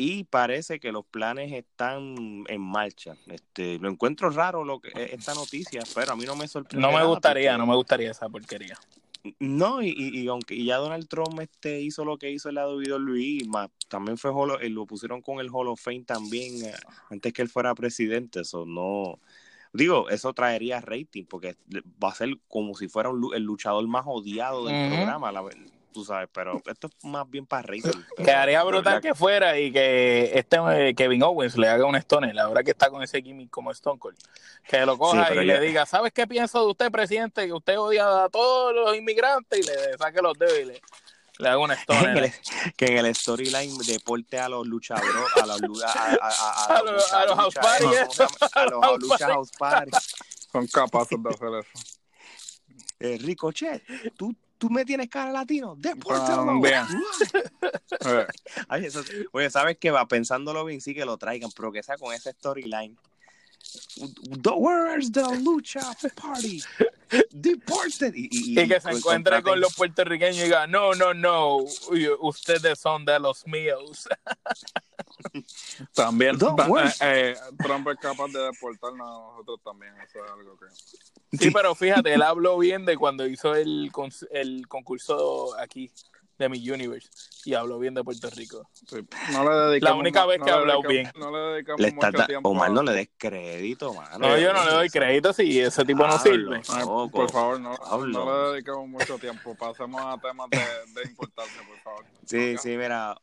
Y, 0.00 0.24
parece 0.24 0.78
que 0.78 0.92
los 0.92 1.04
planes 1.04 1.52
están 1.52 2.44
en 2.46 2.60
marcha. 2.60 3.16
Este, 3.26 3.78
lo 3.78 3.88
encuentro 3.88 4.30
raro 4.30 4.64
lo 4.64 4.78
que 4.78 4.90
esta 5.12 5.34
noticia, 5.34 5.82
pero 5.94 6.12
a 6.12 6.16
mí 6.16 6.24
no 6.24 6.36
me 6.36 6.46
sorprende. 6.46 6.86
No 6.86 6.96
me 6.96 7.04
gustaría, 7.04 7.58
no 7.58 7.66
me 7.66 7.74
gustaría 7.74 8.12
esa 8.12 8.28
porquería. 8.28 8.78
No, 9.40 9.82
y, 9.82 9.94
y, 9.96 10.28
aunque 10.28 10.62
ya 10.64 10.76
Donald 10.76 11.08
Trump 11.08 11.40
este 11.40 11.80
hizo 11.80 12.04
lo 12.04 12.18
que 12.18 12.30
hizo 12.30 12.48
en 12.48 12.54
la 12.56 12.68
WWE, 12.68 13.44
más, 13.46 13.70
también 13.88 14.16
fue 14.16 14.30
eh, 14.60 14.70
lo 14.70 14.86
pusieron 14.86 15.22
con 15.22 15.40
el 15.40 15.50
Hall 15.50 15.68
of 15.68 15.80
Fame 15.80 16.04
también 16.04 16.64
eh, 16.64 16.74
antes 17.10 17.32
que 17.32 17.42
él 17.42 17.48
fuera 17.48 17.74
presidente, 17.74 18.40
eso 18.40 18.64
no 18.64 19.18
digo, 19.72 20.08
eso 20.08 20.32
traería 20.32 20.80
rating 20.80 21.24
porque 21.24 21.56
va 22.02 22.10
a 22.10 22.14
ser 22.14 22.38
como 22.48 22.74
si 22.74 22.88
fuera 22.88 23.10
el 23.10 23.42
luchador 23.42 23.86
más 23.86 24.04
odiado 24.06 24.66
del 24.66 24.88
programa, 24.88 25.32
la, 25.32 25.42
tú 25.98 26.04
sabes, 26.04 26.28
pero 26.32 26.62
esto 26.64 26.86
es 26.86 27.04
más 27.04 27.28
bien 27.28 27.44
para 27.44 27.62
reír. 27.62 27.82
Quedaría 28.16 28.62
brutal 28.62 29.00
que 29.00 29.16
fuera 29.16 29.58
y 29.58 29.72
que 29.72 30.30
este 30.32 30.56
eh, 30.56 30.94
Kevin 30.94 31.24
Owens 31.24 31.58
le 31.58 31.66
haga 31.68 31.86
un 31.86 31.96
Stone, 31.96 32.32
la 32.32 32.46
verdad 32.46 32.62
que 32.62 32.70
está 32.70 32.88
con 32.88 33.02
ese 33.02 33.20
gimmick 33.20 33.50
como 33.50 33.72
Stone 33.72 33.98
Cold, 33.98 34.16
que 34.68 34.86
lo 34.86 34.96
coja 34.96 35.34
y 35.34 35.44
le 35.44 35.58
diga, 35.58 35.86
¿sabes 35.86 36.12
qué 36.12 36.28
pienso 36.28 36.60
de 36.60 36.70
usted, 36.70 36.92
presidente? 36.92 37.44
Que 37.46 37.52
usted 37.52 37.76
odia 37.80 38.24
a 38.24 38.28
todos 38.28 38.72
los 38.72 38.96
inmigrantes 38.96 39.58
y 39.58 39.62
le 39.64 39.98
saque 39.98 40.22
los 40.22 40.38
dedos 40.38 40.56
y 40.60 40.64
le, 40.66 40.82
le 41.38 41.48
haga 41.48 41.58
un 41.58 41.70
Stone. 41.72 42.32
que 42.76 42.86
en 42.86 43.04
el 43.04 43.12
storyline 43.12 43.76
deporte 43.78 44.38
a 44.38 44.48
los 44.48 44.68
luchadores, 44.68 45.12
a 45.42 45.46
los 45.46 45.82
a, 45.82 45.88
a, 45.88 46.76
a, 46.76 46.82
los, 46.84 47.12
a 47.12 47.24
los 47.26 47.34
house 47.34 47.54
party, 47.56 47.86
a 48.54 48.64
los 48.66 48.98
lucha 49.00 49.26
house 49.26 49.50
party. 49.58 49.90
Son 50.52 50.64
capaces 50.68 51.20
de 51.20 51.28
hacer 51.28 51.48
eso. 51.58 51.98
Eh, 53.00 53.18
Ricochet, 53.20 53.82
tú 54.16 54.32
tú 54.58 54.68
me 54.70 54.84
tienes 54.84 55.08
cara 55.08 55.30
latino, 55.32 55.74
depórtalo. 55.76 56.42
Eh, 58.04 58.26
Ay, 58.68 58.86
eso- 58.86 59.02
oye, 59.32 59.50
¿sabes 59.50 59.78
qué 59.80 59.90
va? 59.90 60.06
Pensándolo 60.06 60.64
bien, 60.64 60.80
sí 60.80 60.94
que 60.94 61.04
lo 61.04 61.16
traigan, 61.16 61.50
pero 61.56 61.72
que 61.72 61.82
sea 61.82 61.96
con 61.96 62.12
ese 62.12 62.32
storyline. 62.32 62.96
The- 64.42 64.50
Where's 64.56 65.10
the 65.12 65.22
lucha 65.42 65.80
party? 66.14 66.62
Deported. 67.32 68.14
Y, 68.14 68.28
y- 68.30 68.60
Y 68.60 68.68
que 68.68 68.80
se 68.80 68.90
contraten- 69.00 69.42
con 69.42 69.60
los 69.60 69.74
puertorriqueños 69.74 70.36
y 70.36 70.42
diga, 70.44 70.66
no, 70.66 70.94
no, 70.94 71.14
no, 71.14 71.56
uy, 71.90 72.08
ustedes 72.20 72.78
son 72.78 73.04
de 73.04 73.18
los 73.18 73.46
míos. 73.46 74.08
También 75.94 76.36
eh, 76.36 76.94
eh, 77.00 77.36
Trump 77.62 77.88
es 77.88 77.96
capaz 77.98 78.28
de 78.28 78.40
deportarnos 78.40 79.06
a 79.08 79.30
nosotros 79.32 79.60
también. 79.64 79.92
Eso 80.00 80.24
es 80.24 80.30
algo 80.30 80.56
que. 80.58 81.36
Sí, 81.38 81.50
pero 81.50 81.74
fíjate, 81.74 82.14
él 82.14 82.22
habló 82.22 82.56
bien 82.58 82.84
de 82.86 82.96
cuando 82.96 83.26
hizo 83.26 83.54
el, 83.54 83.90
el 84.30 84.66
concurso 84.68 85.58
aquí 85.58 85.90
de 86.38 86.48
Mi 86.48 86.70
Universe 86.70 87.08
y 87.44 87.54
habló 87.54 87.78
bien 87.78 87.94
de 87.94 88.04
Puerto 88.04 88.30
Rico. 88.30 88.68
sí, 88.72 88.96
no 89.32 89.42
le 89.48 89.70
dedicamos 89.70 89.80
La 89.82 89.94
única 89.94 90.26
vez 90.26 90.38
no 90.38 90.44
que 90.44 90.50
ha 90.50 90.54
hablado 90.54 90.82
bien. 90.82 91.10
No 91.16 91.30
le 91.30 91.38
dedicamos 91.54 91.80
Le 91.80 91.88
está 91.88 92.10
mucho 92.12 92.26
tiempo. 92.26 92.48
Omar, 92.50 92.70
a- 92.70 92.72
no 92.74 92.82
le 92.82 92.92
des 92.92 93.08
crédito, 93.18 93.92
mano. 93.94 94.18
No, 94.18 94.38
yo 94.38 94.52
no 94.52 94.64
le 94.64 94.70
doy 94.70 94.88
crédito 94.88 95.32
si 95.32 95.60
ese 95.60 95.84
tipo 95.84 96.06
no 96.06 96.18
sirve. 96.18 96.60
Por 97.10 97.30
favor, 97.30 97.60
no, 97.60 97.74
no 98.06 98.24
le 98.46 98.52
dedicamos 98.52 98.88
mucho 98.88 99.18
tiempo. 99.18 99.54
Pasemos 99.56 100.00
a 100.02 100.16
temas 100.20 100.48
de, 100.50 100.58
de 101.00 101.08
importancia, 101.08 101.60
por 101.66 101.78
favor. 101.78 102.04
Sí, 102.24 102.56
sí, 102.58 102.68
mira. 102.76 103.16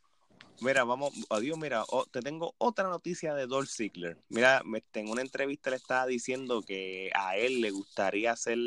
Mira, 0.62 0.86
vamos, 0.86 1.12
adiós, 1.30 1.58
mira, 1.58 1.84
oh, 1.90 2.06
te 2.06 2.22
tengo 2.22 2.56
otra 2.58 2.88
noticia 2.88 3.34
de 3.34 3.46
Dolph 3.46 3.68
Ziggler. 3.70 4.18
Mira, 4.30 4.62
me- 4.64 4.82
en 4.94 5.10
una 5.10 5.22
entrevista 5.22 5.70
le 5.70 5.76
estaba 5.76 6.06
diciendo 6.06 6.62
que 6.62 7.12
a 7.14 7.36
él 7.36 7.60
le 7.60 7.72
gustaría 7.72 8.32
hacer 8.32 8.58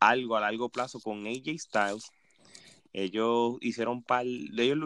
algo 0.00 0.36
a 0.36 0.40
largo 0.40 0.70
plazo 0.70 1.00
con 1.00 1.26
AJ 1.26 1.58
Styles. 1.58 2.10
Ellos 2.92 3.56
hicieron 3.60 4.02
par, 4.02 4.26
de 4.26 4.62
ellos 4.64 4.78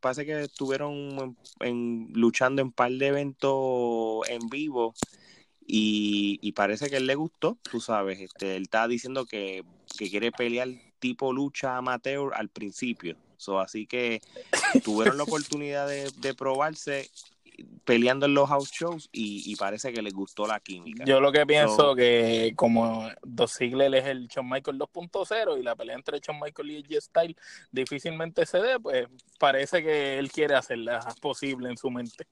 parece 0.00 0.26
que 0.26 0.42
estuvieron 0.42 0.92
en- 1.18 1.36
en- 1.60 2.08
luchando 2.12 2.60
en 2.62 2.72
par 2.72 2.90
de 2.92 3.06
eventos 3.06 4.28
en 4.28 4.48
vivo 4.48 4.94
y, 5.66 6.38
y 6.42 6.52
parece 6.52 6.90
que 6.90 6.96
él 6.96 7.06
le 7.06 7.14
gustó, 7.14 7.56
tú 7.70 7.80
sabes, 7.80 8.20
este, 8.20 8.56
él 8.56 8.64
estaba 8.64 8.88
diciendo 8.88 9.26
que, 9.26 9.62
que 9.96 10.10
quiere 10.10 10.32
pelear 10.32 10.68
tipo 10.98 11.32
lucha 11.32 11.76
amateur 11.76 12.32
al 12.34 12.48
principio. 12.48 13.16
So, 13.36 13.58
así 13.60 13.86
que 13.86 14.20
tuvieron 14.84 15.16
la 15.16 15.22
oportunidad 15.24 15.88
de, 15.88 16.10
de 16.20 16.34
probarse 16.34 17.08
peleando 17.84 18.26
en 18.26 18.34
los 18.34 18.48
house 18.48 18.70
shows 18.70 19.08
y, 19.12 19.42
y 19.50 19.56
parece 19.56 19.92
que 19.92 20.02
les 20.02 20.12
gustó 20.14 20.46
la 20.46 20.60
química. 20.60 21.04
Yo 21.04 21.20
lo 21.20 21.32
que 21.32 21.44
pienso 21.46 21.76
So- 21.76 21.94
que 21.96 22.52
como 22.56 23.08
Dos 23.22 23.54
Ziggler 23.56 23.94
es 23.94 24.06
el 24.06 24.28
Shawn 24.28 24.48
Michael 24.48 24.78
2.0 24.78 25.58
y 25.58 25.62
la 25.62 25.74
pelea 25.74 25.96
entre 25.96 26.18
Shawn 26.20 26.38
Michael 26.40 26.70
y 26.70 26.76
AJ 26.78 27.00
Styles 27.02 27.36
difícilmente 27.70 28.46
se 28.46 28.58
dé, 28.58 28.78
pues 28.78 29.06
parece 29.38 29.82
que 29.82 30.18
él 30.18 30.30
quiere 30.30 30.54
hacerla 30.54 31.00
posible 31.20 31.68
en 31.70 31.76
su 31.76 31.90
mente. 31.90 32.26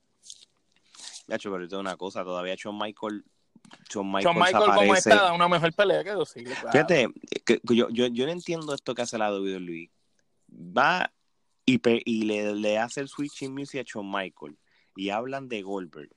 Nacho, 1.26 1.50
pero 1.50 1.64
te 1.64 1.68
digo 1.68 1.80
una 1.80 1.96
cosa, 1.96 2.25
todavía 2.25 2.54
Shawn 2.56 2.76
Michael, 2.78 3.25
Shawn 3.88 4.06
Michael, 4.10 4.34
se 4.34 4.40
Michael 4.40 4.70
como 4.75 4.94
está 4.94 5.14
da 5.16 5.32
una 5.32 5.49
mejor 5.49 5.72
pelea 5.72 6.02
que 6.02 6.10
Dos 6.10 6.32
Ziggler. 6.32 6.54
claro. 6.56 6.72
Fíjate, 6.72 7.08
que, 7.44 7.60
que 7.60 7.76
yo, 7.76 7.88
yo, 7.90 8.06
yo 8.08 8.26
no 8.26 8.32
entiendo 8.32 8.75
esto 8.75 8.94
que 8.94 9.02
hace 9.02 9.16
la 9.18 9.32
WWE. 9.32 9.90
Va 10.52 11.12
y, 11.64 11.78
pe- 11.78 12.02
y 12.04 12.22
le, 12.22 12.54
le 12.56 12.78
hace 12.78 13.00
el 13.00 13.08
switching 13.08 13.54
music 13.54 13.80
a 13.80 13.84
Shawn 13.87 14.10
Michael 14.10 14.56
y 14.97 15.11
hablan 15.11 15.49
de 15.49 15.62
Goldberg. 15.62 16.11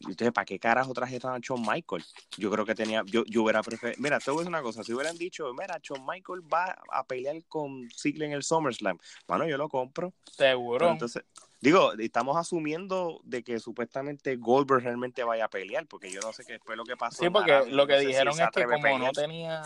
Entonces, 0.00 0.32
¿para 0.32 0.44
qué 0.44 0.58
carajo 0.58 0.92
trajeron 0.92 1.34
a 1.34 1.38
Shawn 1.40 1.62
Michael? 1.62 2.04
Yo 2.36 2.50
creo 2.50 2.66
que 2.66 2.74
tenía, 2.74 3.02
yo, 3.06 3.24
yo 3.26 3.42
hubiera 3.42 3.62
preferido, 3.62 4.00
mira, 4.02 4.18
te 4.18 4.30
voy 4.30 4.38
a 4.38 4.40
decir 4.40 4.48
una 4.50 4.62
cosa, 4.62 4.84
si 4.84 4.92
hubieran 4.92 5.16
dicho, 5.16 5.52
mira, 5.54 5.78
Shawn 5.82 6.04
Michael 6.06 6.42
va 6.52 6.76
a 6.90 7.04
pelear 7.04 7.42
con 7.48 7.88
Ziggler 7.90 8.28
en 8.28 8.34
el 8.34 8.42
SummerSlam, 8.42 8.98
bueno, 9.26 9.46
yo 9.46 9.56
lo 9.56 9.68
compro. 9.68 10.12
Seguro. 10.30 10.78
Pero 10.78 10.92
entonces, 10.92 11.24
digo, 11.60 11.92
estamos 11.94 12.36
asumiendo 12.36 13.20
de 13.24 13.42
que 13.42 13.58
supuestamente 13.58 14.36
Goldberg 14.36 14.82
realmente 14.82 15.24
vaya 15.24 15.46
a 15.46 15.50
pelear, 15.50 15.86
porque 15.86 16.10
yo 16.10 16.20
no 16.20 16.32
sé 16.32 16.44
qué 16.44 16.54
después 16.54 16.76
lo 16.76 16.84
que 16.84 16.96
pasó. 16.96 17.22
Sí, 17.22 17.30
porque 17.30 17.64
lo 17.70 17.86
que 17.86 17.94
no 17.94 18.00
si 18.00 18.06
dijeron 18.06 18.34
se 18.34 18.44
es 18.44 18.50
que 18.50 18.64
como 18.64 18.98
no 18.98 19.12
tenía, 19.12 19.62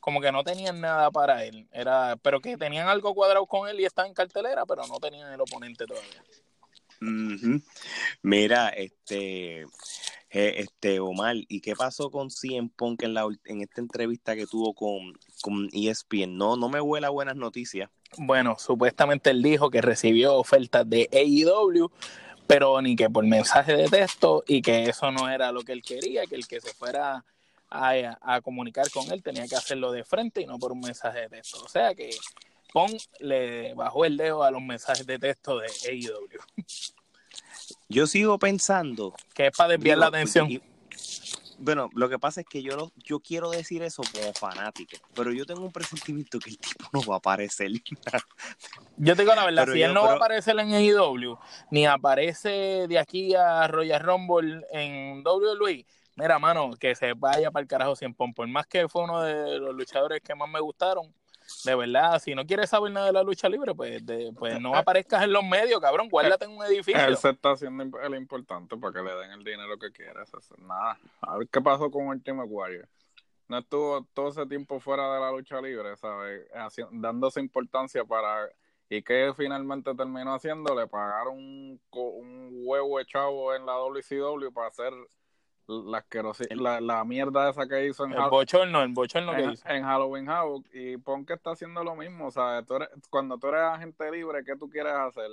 como 0.00 0.20
que 0.20 0.32
no 0.32 0.42
tenían 0.42 0.80
nada 0.80 1.10
para 1.12 1.44
él, 1.44 1.68
era, 1.70 2.16
pero 2.20 2.40
que 2.40 2.56
tenían 2.56 2.88
algo 2.88 3.14
cuadrado 3.14 3.46
con 3.46 3.68
él 3.68 3.78
y 3.78 3.84
estaba 3.84 4.08
en 4.08 4.14
cartelera, 4.14 4.66
pero 4.66 4.86
no 4.88 4.98
tenían 4.98 5.32
el 5.32 5.40
oponente 5.40 5.86
todavía. 5.86 6.22
Mira, 8.22 8.68
este, 8.70 9.62
eh, 10.30 10.54
este 10.58 11.00
Omar, 11.00 11.36
¿y 11.36 11.60
qué 11.60 11.74
pasó 11.74 12.10
con 12.10 12.30
CM 12.30 12.70
Punk 12.76 13.02
en 13.02 13.14
la 13.14 13.26
en 13.44 13.62
esta 13.62 13.80
entrevista 13.80 14.34
que 14.34 14.46
tuvo 14.46 14.74
con, 14.74 15.18
con 15.42 15.68
ESPN? 15.72 16.36
No, 16.36 16.56
no 16.56 16.68
me 16.68 16.80
huela 16.80 17.10
buenas 17.10 17.36
noticias. 17.36 17.90
Bueno, 18.18 18.56
supuestamente 18.58 19.30
él 19.30 19.42
dijo 19.42 19.70
que 19.70 19.82
recibió 19.82 20.34
ofertas 20.34 20.88
de 20.88 21.08
AEW, 21.12 21.90
pero 22.46 22.80
ni 22.80 22.96
que 22.96 23.10
por 23.10 23.24
mensaje 23.26 23.76
de 23.76 23.88
texto 23.88 24.44
y 24.46 24.62
que 24.62 24.88
eso 24.88 25.10
no 25.10 25.28
era 25.28 25.52
lo 25.52 25.62
que 25.62 25.72
él 25.72 25.82
quería, 25.82 26.26
que 26.26 26.36
el 26.36 26.46
que 26.46 26.60
se 26.60 26.72
fuera 26.72 27.24
a, 27.70 28.18
a 28.20 28.40
comunicar 28.40 28.90
con 28.90 29.10
él 29.10 29.22
tenía 29.22 29.46
que 29.46 29.56
hacerlo 29.56 29.90
de 29.92 30.04
frente 30.04 30.40
y 30.40 30.46
no 30.46 30.58
por 30.58 30.72
un 30.72 30.80
mensaje 30.80 31.20
de 31.20 31.28
texto. 31.28 31.62
O 31.64 31.68
sea 31.68 31.94
que 31.94 32.10
Pong 32.76 32.92
le 33.20 33.72
bajó 33.72 34.04
el 34.04 34.18
dedo 34.18 34.44
a 34.44 34.50
los 34.50 34.60
mensajes 34.60 35.06
de 35.06 35.18
texto 35.18 35.58
de 35.58 35.66
AEW, 35.88 36.28
Yo 37.88 38.06
sigo 38.06 38.38
pensando. 38.38 39.14
que 39.32 39.46
es 39.46 39.56
para 39.56 39.70
desviar 39.70 39.96
digo, 39.96 40.00
la 40.02 40.08
atención. 40.08 40.50
y- 40.50 40.60
bueno, 41.58 41.88
lo 41.94 42.10
que 42.10 42.18
pasa 42.18 42.42
es 42.42 42.46
que 42.46 42.62
yo, 42.62 42.76
lo- 42.76 42.92
yo 42.96 43.18
quiero 43.20 43.48
decir 43.50 43.82
eso 43.82 44.02
como 44.12 44.30
fanático, 44.34 44.98
pero 45.14 45.32
yo 45.32 45.46
tengo 45.46 45.62
un 45.64 45.72
presentimiento 45.72 46.38
que 46.38 46.50
el 46.50 46.58
tipo 46.58 46.84
no 46.92 47.02
va 47.04 47.14
a 47.14 47.18
aparecer. 47.18 47.70
Yo 48.98 49.16
te 49.16 49.22
digo 49.22 49.34
la 49.34 49.46
verdad, 49.46 49.62
Pero 49.62 49.72
si 49.72 49.78
yo- 49.80 49.86
él 49.86 49.94
no 49.94 50.02
va 50.02 50.12
a 50.12 50.16
aparecer 50.16 50.58
en 50.58 50.74
AEW, 50.74 51.38
ni 51.70 51.86
aparece 51.86 52.86
de 52.88 52.98
aquí 52.98 53.34
a 53.34 53.66
Royal 53.68 54.02
Rumble 54.02 54.66
en 54.70 55.22
WWE, 55.24 55.86
mira, 56.16 56.38
mano, 56.38 56.72
que 56.78 56.94
se 56.94 57.14
vaya 57.14 57.50
para 57.50 57.62
el 57.62 57.68
carajo 57.68 57.96
sin 57.96 58.12
pon. 58.12 58.34
Por 58.34 58.46
más 58.48 58.66
que 58.66 58.86
fue 58.86 59.04
uno 59.04 59.22
de 59.22 59.58
los 59.60 59.74
luchadores 59.74 60.20
que 60.20 60.34
más 60.34 60.50
me 60.50 60.60
gustaron, 60.60 61.10
de 61.64 61.74
verdad, 61.74 62.18
si 62.20 62.34
no 62.34 62.44
quieres 62.46 62.70
saber 62.70 62.92
nada 62.92 63.06
de 63.06 63.12
la 63.12 63.22
lucha 63.22 63.48
libre, 63.48 63.74
pues, 63.74 64.04
de- 64.04 64.32
pues 64.38 64.60
no 64.60 64.74
aparezcas 64.74 65.22
en 65.24 65.32
los 65.32 65.44
medios, 65.44 65.80
cabrón, 65.80 66.08
guárdate 66.08 66.44
en 66.44 66.52
un 66.52 66.64
edificio. 66.64 67.00
Él 67.06 67.16
se 67.16 67.30
está 67.30 67.52
haciendo 67.52 67.98
el 68.00 68.14
importante 68.14 68.76
para 68.76 68.92
que 68.92 69.02
le 69.02 69.14
den 69.14 69.30
el 69.32 69.44
dinero 69.44 69.78
que 69.78 69.86
es 69.86 70.58
nada. 70.58 70.98
A 71.22 71.38
ver 71.38 71.48
qué 71.48 71.60
pasó 71.60 71.90
con 71.90 72.06
Ultimate 72.08 72.48
Warrior. 72.48 72.88
No 73.48 73.58
estuvo 73.58 74.04
todo 74.12 74.28
ese 74.30 74.44
tiempo 74.46 74.80
fuera 74.80 75.14
de 75.14 75.20
la 75.20 75.30
lucha 75.30 75.60
libre, 75.60 75.96
¿sabes? 75.96 76.42
Dándose 76.90 77.40
importancia 77.40 78.04
para. 78.04 78.48
¿Y 78.88 79.02
que 79.02 79.32
finalmente 79.36 79.92
terminó 79.96 80.34
haciendo? 80.34 80.72
Le 80.74 80.86
pagaron 80.86 81.34
un, 81.36 81.80
un 81.90 82.50
huevo 82.64 82.98
de 82.98 83.06
chavo 83.06 83.52
en 83.54 83.66
la 83.66 83.72
WCW 83.78 84.52
para 84.52 84.68
hacer 84.68 84.92
la, 85.68 86.04
la, 86.50 86.80
la 86.80 87.04
mierda 87.04 87.50
esa 87.50 87.66
que 87.66 87.86
hizo 87.88 88.04
en, 88.04 88.12
El 88.12 88.28
bochorno, 88.30 88.82
el 88.82 88.92
bochorno 88.92 89.34
que 89.34 89.42
en, 89.42 89.50
hizo. 89.52 89.68
en 89.68 89.82
Halloween 89.84 90.28
Havoc 90.28 90.66
y 90.72 90.96
Punk 90.96 91.30
está 91.30 91.50
haciendo 91.52 91.82
lo 91.82 91.96
mismo, 91.96 92.30
¿sabes? 92.30 92.66
Tú 92.66 92.76
eres- 92.76 92.88
cuando 93.10 93.36
tú 93.38 93.48
eres 93.48 93.62
agente 93.62 94.10
libre, 94.10 94.44
¿qué 94.44 94.56
tú 94.56 94.68
quieres 94.68 94.92
hacer? 94.92 95.30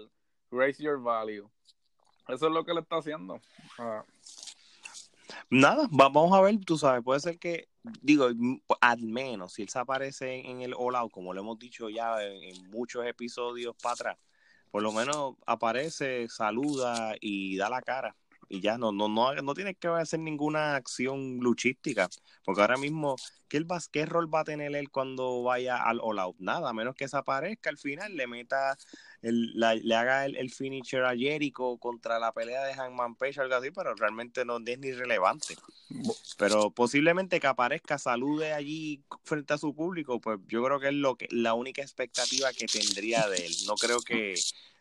Raise 0.52 0.82
your 0.84 1.02
value. 1.02 1.50
Eso 2.28 2.48
es 2.48 2.54
lo 2.54 2.63
que 2.63 2.74
le 2.74 2.80
está 2.82 2.98
haciendo. 2.98 3.40
Ah, 3.78 4.04
Nada, 5.50 5.88
va- 5.88 6.10
vamos 6.10 6.34
a 6.34 6.42
ver, 6.42 6.58
tú 6.66 6.78
sabes, 6.78 7.04
puede 7.04 7.20
ser 7.20 7.38
que, 7.38 7.68
digo, 8.02 8.28
al 8.82 9.00
menos 9.02 9.54
si 9.54 9.62
él 9.63 9.70
se 9.70 9.80
aparece 9.80 10.40
en 10.50 10.62
el 10.62 10.74
All 10.78 10.96
Out, 10.96 11.12
como 11.12 11.34
lo 11.34 11.42
hemos 11.42 11.60
dicho 11.60 11.90
ya 11.90 12.24
en, 12.24 12.44
en 12.44 12.70
muchos 12.72 13.06
episodios 13.06 13.75
para 13.82 13.94
atrás, 13.94 14.18
por 14.72 14.82
lo 14.82 14.92
menos 14.92 15.36
aparece, 15.46 16.28
saluda 16.30 17.16
y 17.20 17.58
da 17.58 17.70
la 17.70 17.82
cara. 17.82 18.16
Y 18.50 18.62
ya 18.62 18.78
no, 18.78 18.92
no, 18.92 19.08
no, 19.08 19.34
no 19.34 19.54
tiene 19.54 19.76
que 19.76 19.88
hacer 19.88 20.20
ninguna 20.20 20.76
acción 20.76 21.38
luchística, 21.40 22.10
porque 22.44 22.62
ahora 22.62 22.78
mismo, 22.78 23.16
¿qué, 23.48 23.58
él 23.58 23.72
va- 23.72 23.82
¿qué 23.92 24.06
rol 24.06 24.34
va 24.34 24.42
a 24.42 24.44
tener 24.44 24.76
él 24.76 24.90
cuando 24.90 25.44
vaya 25.44 25.78
al 25.78 26.00
All 26.02 26.20
Out? 26.20 26.36
Nada, 26.40 26.70
a 26.70 26.74
menos 26.74 26.96
que 26.96 27.08
se 27.08 27.18
aparezca 27.18 27.70
al 27.70 27.78
final, 27.78 28.16
le 28.16 28.28
meta, 28.28 28.78
el- 29.22 29.58
la- 29.60 29.76
le 29.76 29.96
haga 29.96 30.26
el, 30.26 30.36
el 30.36 30.52
finisher 30.52 31.04
a 31.06 31.16
Jericho 31.16 31.78
contra 31.78 32.20
la 32.20 32.32
pelea 32.34 32.64
de 32.64 32.74
Hangman 32.74 33.16
Page 33.16 33.40
o 33.40 33.44
algo 33.44 33.56
así, 33.56 33.72
pero 33.72 33.96
realmente 33.96 34.46
no 34.46 34.58
es 34.66 34.80
ni 34.80 34.92
relevante. 34.92 35.56
Pero 36.38 36.72
posiblemente 36.72 37.40
que 37.40 37.48
aparezca, 37.48 37.98
salude 37.98 38.54
allí 38.54 39.04
frente 39.24 39.54
a 39.54 39.58
su 39.58 39.74
público, 39.76 40.20
pues 40.20 40.40
yo 40.48 40.64
creo 40.64 40.80
que 40.80 40.88
es 40.88 40.94
lo 40.94 41.16
que 41.16 41.28
la 41.30 41.54
única 41.54 41.82
expectativa 41.82 42.52
que 42.52 42.66
tendría 42.66 43.28
de 43.30 43.46
él. 43.46 43.54
No 43.68 43.76
creo 43.76 44.00
que, 44.02 44.34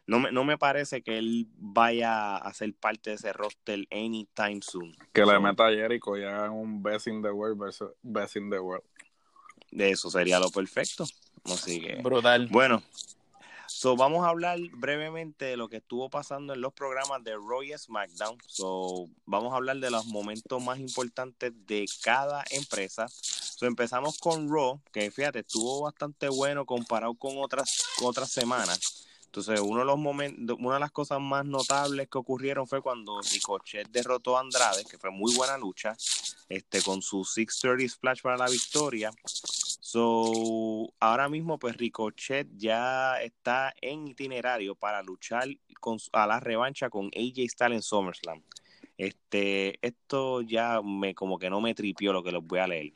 no 0.06 0.18
me, 0.18 0.32
no 0.32 0.44
me 0.44 0.59
parece 0.59 1.02
que 1.02 1.18
él 1.18 1.47
vaya 1.56 2.37
a 2.37 2.52
ser 2.54 2.75
parte 2.75 3.11
de 3.11 3.16
ese 3.16 3.32
roster 3.32 3.87
anytime 3.90 4.61
soon. 4.62 4.97
que 5.12 5.23
le 5.25 5.32
So, 5.32 5.40
meta 5.40 5.66
a 5.66 5.71
Jericho 5.71 6.16
y 6.16 6.25
hagan 6.25 6.50
un 6.52 6.82
Best 6.82 7.06
in 7.06 7.23
the 7.23 7.30
World 7.30 7.59
versus 7.59 7.90
Best 8.02 8.37
in 8.37 8.50
the 8.50 8.59
World. 8.59 8.85
de 9.71 9.90
eso 9.90 10.11
sería 10.11 10.38
lo 10.38 10.50
perfecto. 10.50 11.04
Así 11.44 11.80
que, 11.80 11.97
Brutal. 12.02 12.49
bueno. 12.49 12.82
So, 13.66 13.97
vamos 13.97 14.25
a 14.25 14.28
hablar 14.28 14.59
brevemente 14.76 15.47
de 15.47 15.56
lo 15.56 15.68
que 15.68 15.78
estuvo 15.78 16.11
pasando 16.11 16.52
en 16.52 16.61
los 16.61 16.75
programas 16.75 17.25
de 17.25 17.32
Raw 17.32 17.62
y 17.62 17.73
SmackDown. 17.76 18.37
So, 18.47 19.09
vamos 19.25 19.52
a 19.52 19.56
hablar 19.56 19.78
de 19.78 19.90
los 19.90 20.04
momentos 20.06 20.62
más 20.62 20.78
importantes 20.78 21.52
de 21.66 21.87
cada 22.02 22.44
empresa. 22.50 23.06
empezamos 23.62 24.18
con 24.18 24.49
Raw, 24.50 24.80
que 24.92 25.11
fíjate, 25.11 25.38
estuvo 25.40 25.82
bastante 25.82 26.28
bueno 26.28 26.66
comparado 26.66 27.14
con 27.14 27.38
otras, 27.38 27.82
otras 28.02 28.30
semanas. 28.30 29.06
Entonces, 29.34 29.60
uno 29.60 29.80
de 29.80 29.86
los 29.86 29.98
momentos, 29.98 30.58
una 30.60 30.74
de 30.74 30.80
las 30.80 30.90
cosas 30.90 31.18
más 31.18 31.46
notables 31.46 32.06
que 32.06 32.18
ocurrieron 32.18 32.66
fue 32.66 32.82
cuando 32.82 33.18
Ricochet 33.22 33.88
derrotó 33.88 34.36
a 34.36 34.40
Andrade, 34.40 34.84
que 34.84 34.98
fue 34.98 35.10
muy 35.10 35.34
buena 35.34 35.56
lucha, 35.56 35.96
este, 36.50 36.82
con 36.82 37.00
su 37.00 37.24
630 37.24 37.94
splash 37.94 38.20
para 38.20 38.36
la 38.36 38.50
victoria. 38.50 39.10
So, 39.24 40.92
ahora 41.00 41.30
mismo, 41.30 41.58
pues 41.58 41.78
Ricochet 41.78 42.46
ya 42.58 43.22
está 43.22 43.72
en 43.80 44.06
itinerario 44.06 44.74
para 44.74 45.02
luchar 45.02 45.48
con, 45.80 45.96
a 46.12 46.26
la 46.26 46.38
revancha 46.38 46.90
con 46.90 47.06
AJ 47.06 47.48
Styles 47.48 47.76
en 47.76 47.82
SummerSlam. 47.82 48.42
Este, 48.98 49.78
esto 49.80 50.42
ya 50.42 50.82
me 50.82 51.14
como 51.14 51.38
que 51.38 51.48
no 51.48 51.62
me 51.62 51.74
tripió 51.74 52.12
lo 52.12 52.22
que 52.22 52.32
los 52.32 52.46
voy 52.46 52.58
a 52.58 52.66
leer. 52.66 52.92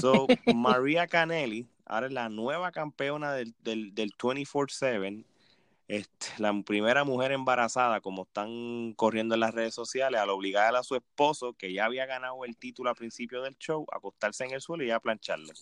So, 0.00 0.26
Maria 0.56 1.06
Canelli, 1.06 1.68
ahora 1.86 2.08
es 2.08 2.12
la 2.12 2.28
nueva 2.28 2.72
campeona 2.72 3.32
del, 3.32 3.54
del, 3.62 3.94
del 3.94 4.10
24-7 4.14 5.24
este, 5.88 6.26
la 6.36 6.52
primera 6.64 7.02
mujer 7.04 7.32
embarazada, 7.32 8.02
como 8.02 8.24
están 8.24 8.92
corriendo 8.92 9.34
en 9.34 9.40
las 9.40 9.54
redes 9.54 9.74
sociales, 9.74 10.20
al 10.20 10.28
obligar 10.28 10.76
a 10.76 10.82
su 10.82 10.94
esposo, 10.94 11.54
que 11.54 11.72
ya 11.72 11.86
había 11.86 12.04
ganado 12.04 12.44
el 12.44 12.58
título 12.58 12.90
al 12.90 12.96
principio 12.96 13.40
del 13.40 13.56
show, 13.56 13.86
a 13.90 13.96
acostarse 13.96 14.44
en 14.44 14.52
el 14.52 14.60
suelo 14.60 14.84
y 14.84 14.90
a 14.90 15.00
plancharle. 15.00 15.54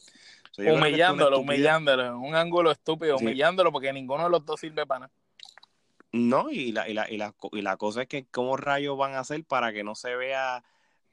humillándolo, 0.58 1.38
humillándolo, 1.38 2.18
un 2.18 2.34
ángulo 2.34 2.72
estúpido, 2.72 3.18
humillándolo 3.18 3.70
porque 3.70 3.92
ninguno 3.92 4.24
de 4.24 4.30
los 4.30 4.44
dos 4.44 4.58
sirve 4.58 4.84
para 4.84 5.00
nada. 5.00 5.12
No, 6.10 6.50
y 6.50 6.72
la, 6.72 6.88
y 6.88 6.94
la, 6.94 7.08
y 7.08 7.18
la, 7.18 7.34
y 7.52 7.62
la 7.62 7.76
cosa 7.76 8.02
es 8.02 8.08
que 8.08 8.26
cómo 8.26 8.56
rayos 8.56 8.98
van 8.98 9.14
a 9.14 9.20
hacer 9.20 9.44
para 9.44 9.72
que 9.72 9.84
no 9.84 9.94
se 9.94 10.16
vea... 10.16 10.64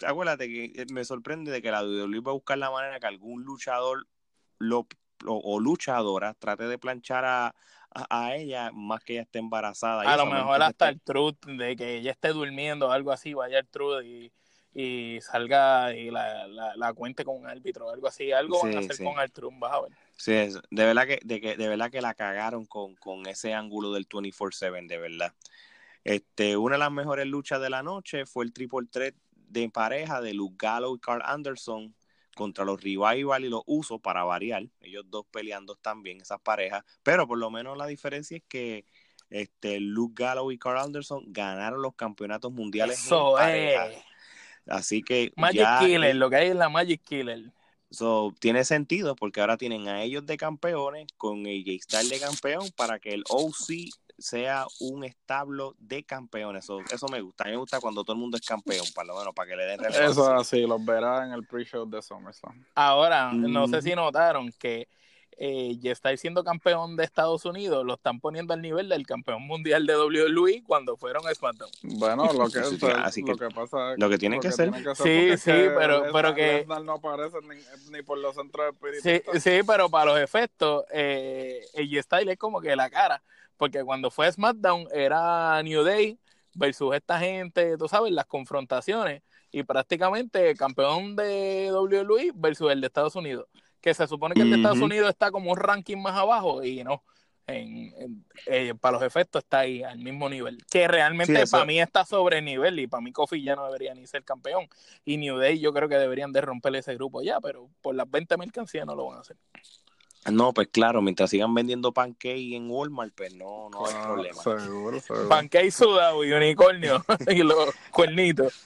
Acuérdate 0.04 0.48
que 0.48 0.66
eh, 0.76 0.86
me 0.92 1.06
sorprende 1.06 1.52
de 1.52 1.62
que 1.62 1.70
la 1.70 1.84
WWE 1.84 2.20
va 2.22 2.32
a 2.32 2.36
buscar 2.36 2.58
la 2.58 2.72
manera 2.72 3.00
que 3.00 3.06
algún 3.06 3.44
luchador 3.44 4.08
lo, 4.58 4.88
o 5.26 5.60
luchadora 5.60 6.34
trate 6.34 6.66
de 6.66 6.78
planchar 6.78 7.26
a, 7.26 7.56
a, 7.94 8.36
ella 8.36 8.72
más 8.74 9.04
que 9.04 9.14
ella 9.14 9.22
esté 9.24 9.40
embarazada. 9.40 10.02
A 10.02 10.18
lo 10.18 10.26
mejor 10.26 10.62
hasta 10.62 10.90
el 10.90 11.00
truth 11.02 11.46
de 11.46 11.76
que 11.76 11.98
ella 11.98 12.12
esté 12.12 12.30
durmiendo 12.30 12.88
o 12.88 12.92
algo 12.92 13.12
así, 13.12 13.34
vaya 13.34 13.60
el 13.60 13.68
truth 13.68 14.04
y, 14.04 14.32
y 14.74 15.20
salga 15.22 15.94
y 15.94 16.10
la, 16.10 16.48
la, 16.48 16.94
cuente 16.94 17.24
con 17.24 17.38
un 17.38 17.48
árbitro 17.48 17.88
o 17.88 17.92
algo 17.92 18.08
así. 18.08 18.32
Algo 18.32 18.62
van 18.62 18.78
a 18.78 18.80
hacer 18.80 19.04
con 19.04 19.20
el 19.20 19.32
truth, 19.32 19.54
vas 19.60 19.74
a 19.74 19.82
ver. 19.82 19.92
Sí, 20.18 20.32
de 20.32 20.86
verdad 20.86 21.08
que, 21.08 21.20
de, 21.24 21.42
que, 21.42 21.56
de 21.56 21.68
verdad 21.68 21.92
que 21.92 22.02
la 22.02 22.14
cagaron 22.14 22.66
con, 22.66 22.96
con 22.96 23.26
ese 23.28 23.54
ángulo 23.54 23.92
del 23.92 24.08
24-7, 24.08 24.88
de 24.88 24.98
verdad. 24.98 25.34
Este, 26.04 26.58
una 26.58 26.76
de 26.76 26.80
las 26.80 26.92
mejores 26.92 27.28
luchas 27.28 27.62
de 27.62 27.70
la 27.70 27.84
noche 27.84 28.26
fue 28.26 28.46
el 28.46 28.54
triple 28.54 28.88
threat 28.92 29.16
de 29.32 29.70
pareja 29.70 30.20
de 30.20 30.34
Luke 30.34 30.56
Gallo 30.58 30.96
y 30.96 31.00
Carl 31.00 31.22
Anderson 31.24 31.94
contra 32.36 32.66
los 32.66 32.82
Revival 32.82 33.46
y 33.46 33.50
los 33.50 33.64
Usos 33.66 34.02
para 34.02 34.24
variar, 34.24 34.64
ellos 34.82 35.06
dos 35.08 35.26
peleando 35.32 35.76
también, 35.76 36.22
esas 36.22 36.42
parejas, 36.42 36.84
pero 37.04 37.28
por 37.28 37.38
lo 37.38 37.50
menos 37.50 37.78
la 37.78 37.88
diferencia 37.88 38.38
es 38.38 38.44
que 38.48 38.86
este, 39.30 39.80
Luke 39.80 40.24
Gallow 40.24 40.52
y 40.52 40.58
Carl 40.58 40.78
Anderson 40.78 41.24
ganaron 41.28 41.82
los 41.82 41.96
campeonatos 41.96 42.52
mundiales 42.52 43.00
Eso 43.00 43.36
Así 44.66 45.02
que 45.02 45.34
Magic 45.36 45.68
Killer, 45.80 46.16
lo 46.16 46.30
que 46.30 46.38
hay 46.38 46.48
es 46.50 46.56
la 46.56 46.70
Magic 46.70 47.02
Killer. 47.04 47.52
So, 47.90 48.34
tiene 48.40 48.64
sentido 48.64 49.16
porque 49.16 49.42
ahora 49.42 49.58
tienen 49.58 49.88
a 49.88 50.02
ellos 50.02 50.26
de 50.26 50.38
campeones 50.38 51.08
con 51.18 51.46
el 51.46 51.64
J-Star 51.64 52.06
de 52.06 52.20
campeón 52.20 52.70
para 52.76 52.98
que 52.98 53.14
el 53.14 53.24
OC 53.30 53.92
sea 54.18 54.66
un 54.80 55.04
establo 55.04 55.76
de 55.80 56.04
campeones. 56.04 56.66
Eso, 56.66 56.80
eso 56.92 57.08
me 57.08 57.22
gusta. 57.22 57.44
A 57.44 57.48
mí 57.48 57.54
me 57.54 57.58
gusta 57.58 57.80
cuando 57.80 58.04
todo 58.04 58.14
el 58.14 58.20
mundo 58.20 58.38
es 58.38 58.46
campeón, 58.46 58.86
para 58.94 59.08
lo 59.08 59.18
menos, 59.18 59.34
para 59.34 59.50
que 59.50 59.56
le 59.56 59.66
den 59.66 59.80
relevancia. 59.80 60.12
Eso 60.12 60.34
así, 60.34 60.62
los 60.62 60.84
verá 60.84 61.26
en 61.26 61.34
el 61.34 61.46
pre-show 61.46 61.90
de 61.90 62.02
SummerSlam. 62.02 62.66
Ahora, 62.76 63.34
no 63.34 63.68
sé 63.68 63.82
si 63.82 63.96
notaron 63.96 64.52
que 64.60 64.88
eh, 65.38 65.78
ya 65.80 65.92
está 65.92 66.16
siendo 66.16 66.44
campeón 66.44 66.96
de 66.96 67.04
Estados 67.04 67.46
Unidos, 67.46 67.86
lo 67.86 67.96
están 67.96 68.20
poniendo 68.20 68.54
al 68.54 68.62
nivel 68.62 68.90
del 68.90 69.06
campeón 69.06 69.42
mundial 69.44 69.86
de 69.86 69.98
WWE 69.98 70.64
cuando 70.66 70.96
fueron 70.98 71.26
a 71.28 71.34
SmackDown. 71.34 71.72
Bueno, 71.84 72.32
lo 72.34 72.50
que, 72.50 72.60
así 73.04 73.24
que, 73.24 73.36
pasa 73.36 73.96
lo 73.98 74.10
que 74.10 74.18
tienen 74.18 74.40
que, 74.40 74.52
ser. 74.52 74.72
sí, 74.96 75.38
sí, 75.38 75.52
pero, 75.78 76.06
pero 76.12 76.36
que 76.36 76.66
no 76.84 76.94
aparece 76.94 77.38
ni, 77.92 78.02
por 78.04 78.18
los 78.18 78.36
centros 78.36 78.76
de 78.80 79.02
Sí, 79.02 79.40
sí, 79.40 79.60
pero 79.66 79.90
para 79.90 80.06
los 80.06 80.20
efectos, 80.20 80.86
eh, 80.92 81.66
el 81.74 82.04
style 82.04 82.30
es 82.30 82.38
como 82.38 82.62
que 82.62 82.76
la 82.76 82.90
cara 82.90 83.22
porque 83.64 83.82
cuando 83.86 84.12
fue 84.12 84.30
SmackDown 84.30 84.90
era 84.92 85.64
New 85.64 85.84
Day 85.84 86.20
versus 86.54 86.94
esta 86.94 87.18
gente, 87.18 87.78
tú 87.78 87.88
sabes, 87.88 88.12
las 88.12 88.26
confrontaciones, 88.26 89.24
y 89.54 89.64
prácticamente 89.64 90.54
campeón 90.58 91.16
de 91.16 91.72
WWE 91.72 92.34
versus 92.36 92.70
el 92.74 92.82
de 92.82 92.88
Estados 92.88 93.16
Unidos, 93.16 93.48
que 93.80 93.94
se 93.94 94.06
supone 94.06 94.36
que 94.36 94.42
el 94.42 94.50
de 94.50 94.58
Estados 94.58 94.82
Unidos 94.82 95.08
está 95.08 95.32
como 95.32 95.50
un 95.50 95.56
ranking 95.56 95.96
más 95.96 96.18
abajo, 96.18 96.62
y 96.62 96.84
no, 96.84 97.06
en, 97.48 98.26
eh, 98.48 98.74
para 98.82 98.98
los 98.98 99.04
efectos 99.04 99.44
está 99.44 99.60
ahí 99.60 99.82
al 99.82 100.00
mismo 100.00 100.28
nivel. 100.28 100.58
Que 100.70 100.90
realmente 100.90 101.48
para 101.48 101.64
mí 101.64 101.80
está 101.80 102.04
sobre 102.04 102.42
nivel 102.42 102.78
y 102.80 102.88
para 102.88 103.00
mí 103.00 103.14
Kofi 103.14 103.42
ya 103.42 103.56
no 103.56 103.66
debería 103.66 103.94
ni 103.94 104.06
ser 104.08 104.26
campeón. 104.26 104.68
Y 105.06 105.16
New 105.16 105.38
Day 105.38 105.58
yo 105.58 105.72
creo 105.72 105.88
que 105.88 105.96
deberían 105.96 106.34
de 106.34 106.42
romper 106.42 106.76
ese 106.76 106.96
grupo 106.96 107.22
ya, 107.22 107.40
pero 107.40 107.70
por 107.82 107.96
las 107.96 108.12
20 108.12 108.36
mercancías 108.36 108.86
no 108.86 108.94
lo 108.94 109.06
van 109.06 109.20
a 109.20 109.22
hacer. 109.22 109.38
No, 110.32 110.54
pues 110.54 110.70
claro, 110.72 111.02
mientras 111.02 111.30
sigan 111.30 111.54
vendiendo 111.54 111.92
pancake 111.92 112.54
en 112.54 112.70
Walmart, 112.70 113.14
pues 113.14 113.36
no, 113.36 113.70
no 113.70 113.86
hay 113.86 113.94
problema. 113.94 114.42
Seguro, 114.42 115.00
seguro. 115.00 115.30
Pancake 115.30 115.72
sudado 115.72 116.24
y 116.24 116.32
unicornio 116.32 117.04
y 117.30 117.44
los 117.44 117.74
cuernitos. 117.92 118.64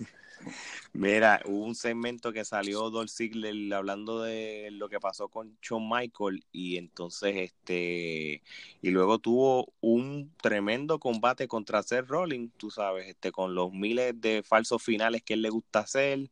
Mira, 0.93 1.41
hubo 1.45 1.65
un 1.65 1.75
segmento 1.75 2.33
que 2.33 2.43
salió 2.43 2.89
Dolph 2.89 3.11
Ziggler 3.11 3.73
hablando 3.73 4.21
de 4.21 4.69
lo 4.71 4.89
que 4.89 4.99
pasó 4.99 5.27
con 5.27 5.55
Shawn 5.61 5.87
Michael 5.87 6.43
y 6.51 6.77
entonces 6.77 7.35
este 7.35 8.41
y 8.81 8.89
luego 8.89 9.19
tuvo 9.19 9.73
un 9.79 10.33
tremendo 10.41 10.99
combate 10.99 11.47
contra 11.47 11.83
Seth 11.83 12.07
Rollins, 12.07 12.51
tú 12.57 12.71
sabes, 12.71 13.07
este 13.07 13.31
con 13.31 13.53
los 13.53 13.71
miles 13.71 14.19
de 14.19 14.41
falsos 14.41 14.81
finales 14.81 15.21
que 15.21 15.35
él 15.35 15.43
le 15.43 15.49
gusta 15.49 15.79
hacer 15.79 16.29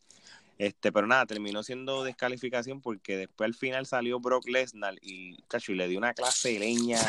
este, 0.58 0.92
pero 0.92 1.06
nada, 1.06 1.26
terminó 1.26 1.64
siendo 1.64 2.04
descalificación 2.04 2.80
porque 2.82 3.18
después 3.18 3.48
al 3.48 3.56
final 3.56 3.86
salió 3.86 4.20
Brock 4.20 4.48
Lesnar 4.48 4.96
y, 5.02 5.38
y 5.68 5.74
le 5.74 5.88
dio 5.88 5.98
una 5.98 6.14
clase 6.14 6.54
de 6.54 6.60
leña 6.60 7.00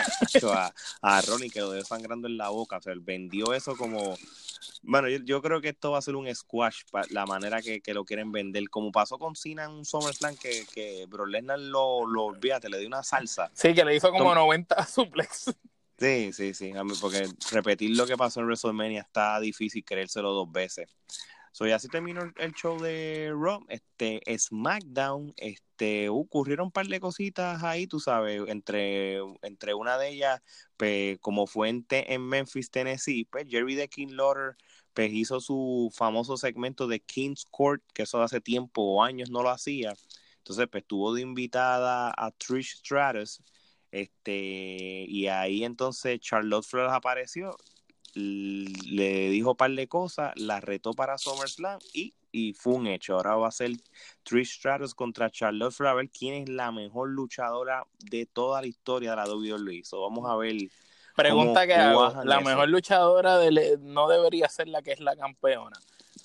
a, 0.53 0.73
a 1.03 1.21
Ronnie 1.23 1.51
que 1.51 1.61
lo 1.61 1.71
dejó 1.71 1.87
sangrando 1.87 2.27
en 2.27 2.37
la 2.37 2.49
boca. 2.49 2.79
O 2.79 2.83
sea, 2.83 2.93
él 2.93 3.01
vendió 3.01 3.53
eso 3.55 3.77
como. 3.77 4.17
Bueno, 4.83 5.09
yo, 5.09 5.43
creo 5.43 5.61
que 5.61 5.71
esto 5.71 5.93
va 5.93 5.99
a 5.99 6.03
ser 6.03 6.17
un 6.17 6.33
squash, 6.35 6.83
la 7.11 7.27
manera 7.27 7.61
que, 7.63 7.81
lo 7.95 8.05
quieren 8.05 8.33
vender. 8.33 8.69
Como 8.69 8.91
pasó 8.91 9.19
con 9.19 9.37
Cena 9.37 9.65
en 9.65 9.71
un 9.71 9.85
SummerSlam 9.85 10.37
que, 10.37 10.65
que 10.73 11.07
Brock 11.07 11.29
Lesnar 11.29 11.59
lo, 11.59 12.07
lo 12.07 12.25
olvídate, 12.25 12.69
le 12.69 12.79
dio 12.79 12.89
una 12.89 13.03
salsa. 13.03 13.51
Sí, 13.55 13.75
que 13.75 13.85
le 13.85 13.97
hizo 13.97 14.11
como 14.11 14.35
90 14.35 14.87
suplex. 14.87 15.53
Sí, 15.99 16.31
sí, 16.33 16.53
sí, 16.53 16.73
porque 17.01 17.27
repetir 17.53 17.97
lo 17.97 18.07
que 18.07 18.19
pasó 18.19 18.41
en 18.41 18.47
WrestleMania 18.47 19.01
está 19.01 19.41
difícil 19.41 19.83
creérselo 19.83 20.33
dos 20.33 20.53
veces. 20.53 20.89
So, 21.57 21.67
y 21.67 21.71
así 21.71 21.89
terminó 21.89 22.21
el 22.37 22.53
show 22.53 22.79
de 22.79 23.33
Raw. 23.35 23.65
Este, 23.71 24.21
SmackDown, 24.39 25.33
este, 25.39 26.11
ocurrieron 26.11 26.67
un 26.67 26.71
par 26.71 26.87
de 26.87 27.01
cositas 27.01 27.63
ahí, 27.63 27.87
tú 27.87 27.99
sabes, 27.99 28.43
entre, 28.49 29.21
entre 29.41 29.73
una 29.73 29.97
de 29.97 30.11
ellas, 30.11 30.43
pues, 30.77 31.19
como 31.21 31.47
fuente 31.47 32.13
en 32.13 32.29
Memphis, 32.29 32.71
Tennessee, 32.71 33.25
pues 33.25 33.47
Jerry 33.49 33.75
the 33.75 33.89
King 33.89 34.09
Lauder 34.11 34.57
pues, 34.93 35.11
hizo 35.11 35.41
su 35.41 35.91
famoso 35.95 36.37
segmento 36.37 36.87
de 36.89 37.01
King's 37.01 37.47
Court, 37.51 37.83
que 37.95 38.03
eso 38.03 38.21
hace 38.21 38.43
tiempo 38.43 38.83
o 38.83 39.03
años 39.03 39.31
no 39.31 39.43
lo 39.43 39.49
hacía. 39.49 39.95
Entonces, 40.37 40.69
pues, 40.71 40.85
tuvo 40.87 41.15
de 41.15 41.23
invitada 41.23 42.13
a 42.15 42.33
Trish 42.33 42.81
Stratus, 42.81 43.41
este, 43.93 45.07
y 45.09 45.29
ahí 45.29 45.65
entonces 45.65 46.21
Charlotte 46.21 46.67
Flores 46.67 46.93
apareció 46.93 47.57
le 48.17 49.29
dijo 49.29 49.51
un 49.51 49.57
par 49.57 49.71
de 49.71 49.89
cosas, 49.89 50.33
la 50.37 50.61
retó 50.61 50.95
para 50.95 51.19
SummerSlam 51.19 51.79
y, 51.93 52.15
y 52.33 52.55
fue 52.55 52.73
un 52.75 52.87
hecho. 52.87 53.15
Ahora 53.15 53.37
va 53.37 53.49
a 53.49 53.53
ser 53.53 53.73
Trish 54.23 54.57
Stratus 54.57 54.95
contra 54.95 55.31
Charlotte 55.31 55.73
Flair, 55.73 55.91
a 55.91 55.95
ver 55.95 56.09
quién 56.09 56.43
es 56.43 56.49
la 56.49 56.73
mejor 56.73 57.11
luchadora 57.11 57.87
de 57.99 58.27
toda 58.27 58.63
la 58.63 58.67
historia 58.67 59.11
de 59.11 59.17
la 59.17 59.29
WWE. 59.29 59.85
So, 59.85 60.01
vamos 60.01 60.29
a 60.31 60.37
ver. 60.37 60.57
Pregunta 61.15 61.67
que 61.67 61.75
hago, 61.75 62.25
la 62.25 62.41
mejor 62.41 62.69
luchadora 62.69 63.39
de, 63.39 63.79
no 63.81 64.09
debería 64.09 64.49
ser 64.49 64.69
la 64.69 64.83
que 64.83 64.93
es 64.93 65.01
la 65.01 65.15
campeona. 65.15 65.79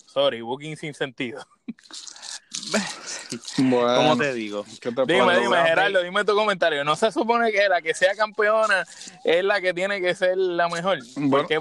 Sorry, 0.05 0.41
booking 0.41 0.77
sin 0.77 0.93
sentido. 0.93 1.45
¿Cómo 3.57 4.17
te 4.17 4.33
digo? 4.33 4.65
dime, 5.07 5.39
dime, 5.39 5.63
Gerardo, 5.63 6.01
dime 6.03 6.23
tu 6.23 6.35
comentario. 6.35 6.83
¿No 6.83 6.95
se 6.95 7.11
supone 7.11 7.51
que 7.51 7.67
la 7.67 7.81
que 7.81 7.93
sea 7.93 8.15
campeona 8.15 8.85
es 9.23 9.43
la 9.43 9.61
que 9.61 9.73
tiene 9.73 10.01
que 10.01 10.15
ser 10.15 10.37
la 10.37 10.69
mejor? 10.69 10.99
Porque, 11.29 11.59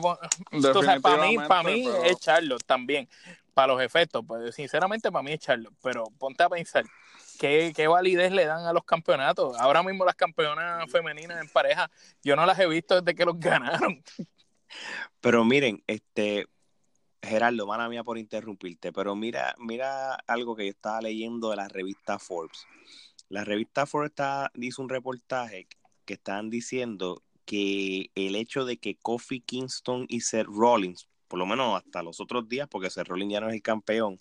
para 1.02 1.22
mí, 1.22 1.36
para 1.38 1.62
mí 1.62 1.88
es 2.04 2.18
Charlotte 2.18 2.64
también. 2.64 3.08
Para 3.54 3.74
los 3.74 3.82
efectos, 3.82 4.24
pues 4.26 4.54
sinceramente 4.54 5.10
para 5.10 5.22
mí 5.22 5.32
es 5.32 5.40
Charlotte. 5.40 5.74
Pero 5.82 6.04
ponte 6.18 6.42
a 6.42 6.48
pensar, 6.48 6.84
¿qué, 7.38 7.72
¿qué 7.74 7.88
validez 7.88 8.32
le 8.32 8.46
dan 8.46 8.64
a 8.64 8.72
los 8.72 8.84
campeonatos? 8.84 9.58
Ahora 9.58 9.82
mismo 9.82 10.04
las 10.04 10.14
campeonas 10.14 10.90
femeninas 10.90 11.40
en 11.40 11.48
pareja, 11.48 11.90
yo 12.22 12.36
no 12.36 12.46
las 12.46 12.58
he 12.58 12.66
visto 12.66 13.00
desde 13.00 13.14
que 13.14 13.24
los 13.24 13.38
ganaron. 13.40 14.02
Pero 15.20 15.44
miren, 15.44 15.82
este, 15.86 16.46
Gerardo, 17.22 17.66
mala 17.66 17.88
mía 17.88 18.02
por 18.02 18.18
interrumpirte, 18.18 18.92
pero 18.92 19.14
mira, 19.14 19.54
mira 19.58 20.14
algo 20.26 20.56
que 20.56 20.64
yo 20.64 20.70
estaba 20.70 21.00
leyendo 21.02 21.50
de 21.50 21.56
la 21.56 21.68
revista 21.68 22.18
Forbes. 22.18 22.66
la 23.28 23.44
revista 23.44 23.86
Foresta 23.86 24.50
hizo 24.54 24.82
un 24.82 24.88
reportaje 24.88 25.68
que 26.04 26.14
estaban 26.14 26.50
diciendo 26.50 27.22
que 27.44 28.10
el 28.14 28.36
hecho 28.36 28.64
de 28.64 28.78
que 28.78 28.96
Kofi 28.96 29.40
Kingston 29.40 30.06
y 30.08 30.20
Seth 30.20 30.46
Rollins, 30.46 31.08
por 31.28 31.38
lo 31.38 31.46
menos 31.46 31.76
hasta 31.76 32.02
los 32.02 32.20
otros 32.20 32.48
días, 32.48 32.68
porque 32.68 32.90
Seth 32.90 33.08
Rollins 33.08 33.32
ya 33.32 33.40
no 33.40 33.48
es 33.48 33.54
el 33.54 33.62
campeón, 33.62 34.20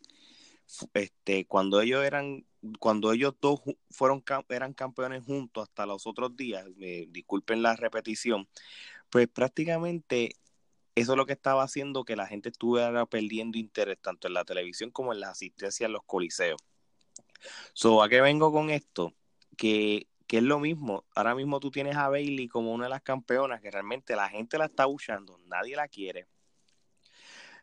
este, 0.93 1.45
cuando 1.45 1.81
ellos 1.81 2.03
eran, 2.03 2.45
cuando 2.79 3.11
ellos 3.11 3.33
dos 3.41 3.61
fueron 3.89 4.23
eran 4.49 4.73
campeones 4.73 5.23
juntos 5.23 5.67
hasta 5.67 5.85
los 5.85 6.05
otros 6.05 6.35
días, 6.35 6.65
me 6.75 7.07
disculpen 7.09 7.63
la 7.63 7.75
repetición, 7.75 8.47
pues 9.09 9.27
prácticamente 9.27 10.35
eso 10.99 11.13
es 11.13 11.17
lo 11.17 11.25
que 11.25 11.33
estaba 11.33 11.63
haciendo 11.63 12.03
que 12.03 12.15
la 12.15 12.27
gente 12.27 12.49
estuviera 12.49 13.05
perdiendo 13.05 13.57
interés 13.57 13.99
tanto 14.01 14.27
en 14.27 14.33
la 14.33 14.45
televisión 14.45 14.91
como 14.91 15.13
en 15.13 15.19
la 15.19 15.29
asistencia 15.29 15.87
a 15.87 15.89
los 15.89 16.03
coliseos. 16.05 16.59
So, 17.73 18.03
¿a 18.03 18.09
qué 18.09 18.21
vengo 18.21 18.51
con 18.51 18.69
esto? 18.69 19.13
Que, 19.57 20.07
que 20.27 20.37
es 20.37 20.43
lo 20.43 20.59
mismo. 20.59 21.05
Ahora 21.15 21.35
mismo 21.35 21.59
tú 21.59 21.71
tienes 21.71 21.95
a 21.95 22.09
Bailey 22.09 22.47
como 22.47 22.73
una 22.73 22.85
de 22.85 22.91
las 22.91 23.01
campeonas 23.01 23.61
que 23.61 23.71
realmente 23.71 24.15
la 24.15 24.29
gente 24.29 24.57
la 24.57 24.65
está 24.65 24.85
buscando, 24.85 25.37
nadie 25.47 25.75
la 25.75 25.87
quiere. 25.87 26.27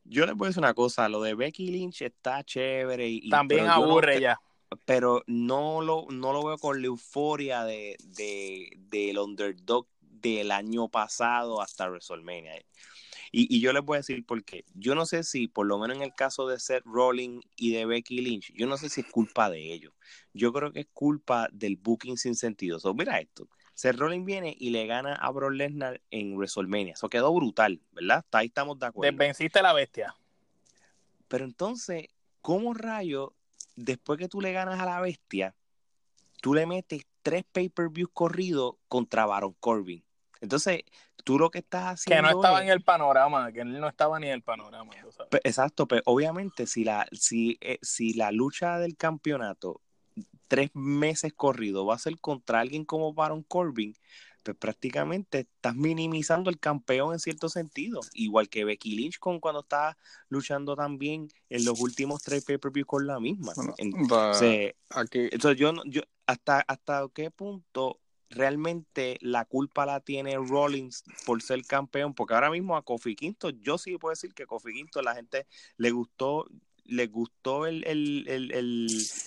Yo 0.04 0.24
les 0.24 0.36
voy 0.36 0.46
a 0.46 0.48
decir 0.48 0.60
una 0.60 0.74
cosa, 0.74 1.08
lo 1.08 1.20
de 1.20 1.34
Becky 1.34 1.68
Lynch 1.68 2.02
está 2.02 2.44
chévere 2.44 3.08
y 3.08 3.28
también 3.28 3.66
aburre 3.66 4.20
ya. 4.20 4.40
Pero 4.84 5.22
no 5.26 5.80
lo, 5.80 6.06
no 6.10 6.32
lo 6.32 6.44
veo 6.44 6.58
con 6.58 6.80
la 6.80 6.86
euforia 6.86 7.64
de, 7.64 7.96
de, 8.02 8.70
del 8.76 9.18
underdog 9.18 9.86
del 10.00 10.50
año 10.50 10.88
pasado 10.88 11.60
hasta 11.60 11.88
WrestleMania. 11.88 12.60
Y, 13.32 13.60
yo 13.60 13.72
les 13.72 13.82
voy 13.82 13.96
a 13.96 14.00
decir 14.00 14.24
por 14.24 14.44
qué. 14.44 14.64
Yo 14.74 14.94
no 14.94 15.06
sé 15.06 15.24
si, 15.24 15.48
por 15.48 15.66
lo 15.66 15.78
menos 15.78 15.96
en 15.96 16.02
el 16.02 16.14
caso 16.14 16.46
de 16.46 16.58
Seth 16.58 16.84
Rollins 16.84 17.44
y 17.56 17.72
de 17.72 17.86
Becky 17.86 18.20
Lynch, 18.20 18.52
yo 18.54 18.66
no 18.66 18.76
sé 18.76 18.88
si 18.88 19.00
es 19.02 19.06
culpa 19.10 19.50
de 19.50 19.72
ellos. 19.72 19.92
Yo 20.32 20.52
creo 20.52 20.72
que 20.72 20.80
es 20.80 20.88
culpa 20.92 21.48
del 21.52 21.76
booking 21.76 22.16
sin 22.16 22.34
sentido. 22.34 22.78
So, 22.78 22.94
mira 22.94 23.20
esto. 23.20 23.48
Seth 23.74 23.96
Rollins 23.96 24.24
viene 24.24 24.56
y 24.58 24.70
le 24.70 24.86
gana 24.86 25.14
a 25.14 25.30
Brock 25.30 25.52
Lesnar 25.52 26.00
en 26.10 26.36
WrestleMania. 26.36 26.94
Eso 26.94 27.10
quedó 27.10 27.34
brutal, 27.34 27.80
¿verdad? 27.92 28.24
Ahí 28.32 28.46
estamos 28.46 28.78
de 28.78 28.86
acuerdo. 28.86 29.10
Desvenciste 29.12 29.60
la 29.60 29.74
bestia. 29.74 30.14
Pero 31.28 31.44
entonces, 31.44 32.08
¿cómo 32.40 32.72
rayo, 32.72 33.34
después 33.74 34.18
que 34.18 34.28
tú 34.28 34.40
le 34.40 34.52
ganas 34.52 34.80
a 34.80 34.86
la 34.86 35.00
bestia, 35.00 35.54
tú 36.40 36.54
le 36.54 36.64
metes 36.64 37.02
tres 37.22 37.44
pay-per-views 37.52 38.10
corridos 38.14 38.76
contra 38.88 39.26
Baron 39.26 39.54
Corbin? 39.60 40.02
Entonces, 40.40 40.82
tú 41.26 41.40
lo 41.40 41.50
que 41.50 41.58
estás 41.58 41.94
haciendo. 41.94 42.28
Que 42.28 42.34
no 42.34 42.40
estaba 42.40 42.62
en 42.62 42.68
el 42.68 42.82
panorama, 42.82 43.50
que 43.50 43.62
él 43.62 43.80
no 43.80 43.88
estaba 43.88 44.20
ni 44.20 44.28
en 44.28 44.34
el 44.34 44.42
panorama. 44.42 44.92
exacto, 45.42 45.88
pero 45.88 46.00
obviamente, 46.06 46.68
si 46.68 46.84
la, 46.84 47.04
si, 47.10 47.58
eh, 47.60 47.78
si 47.82 48.14
la 48.14 48.30
lucha 48.30 48.78
del 48.78 48.96
campeonato 48.96 49.80
tres 50.46 50.70
meses 50.72 51.32
corrido 51.34 51.84
va 51.84 51.96
a 51.96 51.98
ser 51.98 52.20
contra 52.20 52.60
alguien 52.60 52.84
como 52.84 53.12
Baron 53.12 53.42
Corbin, 53.42 53.96
pues 54.44 54.56
prácticamente 54.56 55.40
estás 55.40 55.74
minimizando 55.74 56.48
el 56.48 56.60
campeón 56.60 57.12
en 57.12 57.18
cierto 57.18 57.48
sentido. 57.48 58.02
Igual 58.12 58.48
que 58.48 58.64
Becky 58.64 58.94
Lynch 58.94 59.18
con 59.18 59.40
cuando 59.40 59.62
estaba 59.62 59.98
luchando 60.28 60.76
también 60.76 61.26
en 61.50 61.64
los 61.64 61.80
últimos 61.80 62.22
tres 62.22 62.44
pay-per-views 62.44 62.86
con 62.86 63.04
la 63.04 63.18
misma. 63.18 63.52
entonces, 63.78 64.74
yo, 65.56 65.72
yo 65.86 66.02
hasta, 66.24 66.60
hasta 66.60 67.04
qué 67.12 67.32
punto 67.32 67.98
realmente 68.30 69.18
la 69.20 69.44
culpa 69.44 69.86
la 69.86 70.00
tiene 70.00 70.36
Rollins 70.36 71.04
por 71.24 71.42
ser 71.42 71.64
campeón, 71.64 72.14
porque 72.14 72.34
ahora 72.34 72.50
mismo 72.50 72.76
a 72.76 72.82
Kofi 72.82 73.14
Quinto, 73.14 73.50
yo 73.50 73.78
sí 73.78 73.98
puedo 73.98 74.10
decir 74.10 74.34
que 74.34 74.46
Kofi 74.46 74.72
Quinto 74.72 75.02
la 75.02 75.14
gente 75.14 75.46
le 75.76 75.90
gustó, 75.90 76.46
le 76.84 77.06
gustó 77.06 77.66
el, 77.66 77.80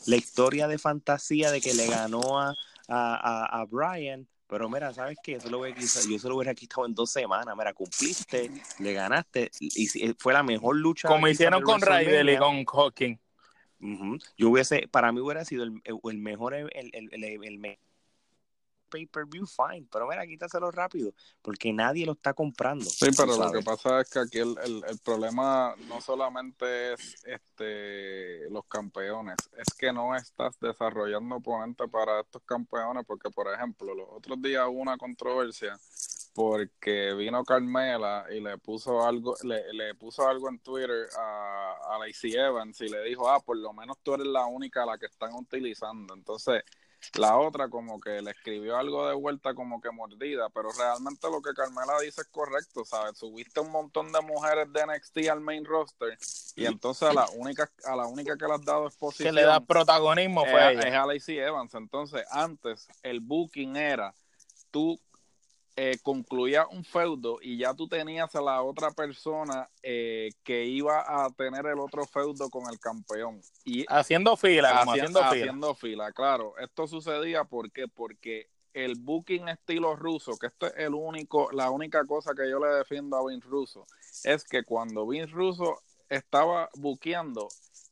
la 0.06 0.16
historia 0.16 0.68
de 0.68 0.78
fantasía 0.78 1.52
de 1.52 1.62
que 1.62 1.74
le 1.74 1.88
ganó 1.88 2.40
a, 2.40 2.56
a, 2.88 3.62
a, 3.62 3.66
Brian, 3.66 4.28
pero 4.48 4.70
mira, 4.70 4.94
¿sabes 4.94 5.18
qué? 5.24 5.38
Lo 5.50 5.66
yo 5.68 5.88
se 5.88 6.28
lo 6.28 6.36
hubiera 6.36 6.56
quitado 6.56 6.86
en 6.86 6.96
dos 6.96 7.12
semanas. 7.12 7.56
Mira, 7.58 7.74
cumpliste, 7.74 8.50
le 8.80 8.94
ganaste 8.94 9.52
y 9.60 9.88
fue 10.18 10.34
la 10.34 10.44
mejor 10.44 10.76
lucha. 10.76 11.08
Como 11.08 11.28
hicieron 11.28 11.62
con 11.62 11.82
Raidel 11.82 12.30
y 12.30 12.38
con 12.38 12.66
Hawking. 12.66 13.18
Yo 14.38 14.50
hubiese, 14.50 14.90
para 14.90 15.12
mí 15.12 15.22
hubiera 15.22 15.46
sido 15.46 15.64
el, 15.64 15.82
el 15.86 16.18
mejor, 16.18 16.54
el, 16.54 16.70
el, 16.74 17.24
el 17.24 17.60
mejor 17.60 17.88
pay-per-view, 18.89 19.45
fine, 19.45 19.88
pero 19.91 20.08
mira, 20.08 20.25
quítaselo 20.25 20.71
rápido, 20.71 21.13
porque 21.41 21.71
nadie 21.71 22.06
lo 22.06 22.13
está 22.13 22.34
comprando. 22.34 22.86
Sí, 22.86 23.08
pero 23.15 23.38
lo 23.38 23.52
que 23.52 23.62
pasa 23.62 24.02
es 24.02 24.10
que 24.10 24.19
aquí 24.19 24.39
el, 24.39 24.56
el, 24.88 24.99
problema 24.99 25.75
no 25.88 26.02
solamente 26.02 26.93
es 26.93 27.23
este 27.25 28.49
los 28.49 28.65
campeones, 28.65 29.38
es 29.58 29.73
que 29.78 29.93
no 29.93 30.15
estás 30.15 30.60
desarrollando 30.60 31.36
oponentes 31.36 31.89
para 31.89 32.21
estos 32.21 32.41
campeones, 32.43 33.06
porque 33.06 33.30
por 33.30 33.54
ejemplo, 33.54 33.93
los 33.93 34.08
otros 34.10 34.41
días 34.41 34.65
hubo 34.67 34.82
una 34.82 34.97
controversia 34.97 35.78
porque 36.34 37.13
vino 37.15 37.43
Carmela 37.43 38.25
y 38.32 38.39
le 38.39 38.58
puso 38.58 39.06
algo, 39.06 39.36
le, 39.43 39.73
le 39.73 39.95
puso 39.95 40.28
algo 40.28 40.47
en 40.47 40.60
Twitter 40.60 41.10
a, 41.17 41.75
a 41.89 41.99
Lacey 41.99 42.34
Evans 42.34 42.80
y 42.82 42.88
le 42.88 43.04
dijo, 43.04 43.30
ah, 43.30 43.39
por 43.39 43.58
lo 43.58 43.73
menos 43.73 43.97
tú 44.02 44.13
eres 44.13 44.28
la 44.28 44.45
única 44.45 44.84
a 44.84 44.86
la 44.86 44.97
que 44.97 45.08
están 45.08 45.34
utilizando. 45.34 46.13
Entonces, 46.13 46.63
la 47.18 47.38
otra 47.38 47.70
como 47.70 48.00
que 48.00 48.22
le 48.22 48.32
escribió 48.32 48.78
algo 48.78 49.08
de 49.08 49.16
vuelta 49.16 49.54
como 49.54 49.82
que 49.82 49.92
mordida, 49.92 50.50
pero 50.50 50.70
realmente 50.78 51.30
lo 51.30 51.42
que 51.42 51.54
Carmela 51.54 52.00
dice 52.02 52.22
es 52.22 52.28
correcto, 52.28 52.86
¿sabes? 52.86 53.18
Subiste 53.18 53.60
un 53.60 53.72
montón 53.72 54.12
de 54.12 54.22
mujeres 54.22 54.72
de 54.72 54.86
NXT 54.86 55.30
al 55.30 55.42
main 55.42 55.66
roster 55.66 56.18
y 56.56 56.66
entonces 56.66 57.10
a 57.10 57.14
la 57.14 57.28
única 57.36 57.70
a 57.86 57.96
la 57.96 58.06
única 58.06 58.38
que 58.38 58.46
le 58.46 58.54
has 58.54 58.66
dado 58.66 58.88
exposición 58.88 59.30
que 59.30 59.42
le 59.42 59.48
da 59.48 59.60
protagonismo 59.60 60.46
fue 60.46 60.74
es, 60.74 60.86
es 60.86 60.94
a 60.94 61.06
Lacey 61.06 61.38
Evans. 61.38 61.74
Entonces, 61.74 62.26
antes 62.32 62.88
el 63.04 63.20
booking 63.20 63.76
era 63.76 64.14
tú 64.72 65.00
eh, 65.82 65.98
concluía 66.04 66.68
un 66.68 66.84
feudo 66.84 67.39
y 67.42 67.58
ya 67.58 67.74
tú 67.74 67.88
tenías 67.88 68.36
a 68.36 68.42
la 68.42 68.62
otra 68.63 68.92
persona 68.92 69.70
eh, 69.82 70.30
que 70.44 70.65
iba 70.65 71.00
a 71.08 71.30
tener 71.30 71.65
el 71.68 71.80
otro 71.80 72.06
feudo 72.06 72.50
con 72.50 72.70
el 72.70 72.78
campeón. 72.82 73.39
Y 73.63 73.86
haciendo 73.88 74.36
fila, 74.36 74.82
haciendo, 74.82 75.24
haciendo, 75.24 75.74
fila. 75.76 76.12
claro. 76.12 76.54
Esto 76.58 76.86
sucedía 76.86 77.46
porque 77.46 77.88
porque 77.88 78.50
el 78.74 78.96
booking 78.96 79.48
estilo 79.48 79.96
ruso, 79.96 80.38
que 80.38 80.48
esto 80.48 80.68
es 80.68 80.74
el 80.76 80.94
único, 80.94 81.50
la 81.54 81.72
única 81.72 82.04
cosa 82.04 82.34
que 82.36 82.50
yo 82.50 82.60
le 82.60 82.68
defiendo 82.76 83.15
a 83.15 83.26
Vince 83.26 83.48
Russo, 83.48 83.86
es 84.26 84.44
que 84.44 84.63
cuando 84.63 85.08
Vince 85.08 85.32
Russo 85.32 85.80
estaba 86.10 86.70
buqueando, 86.76 87.48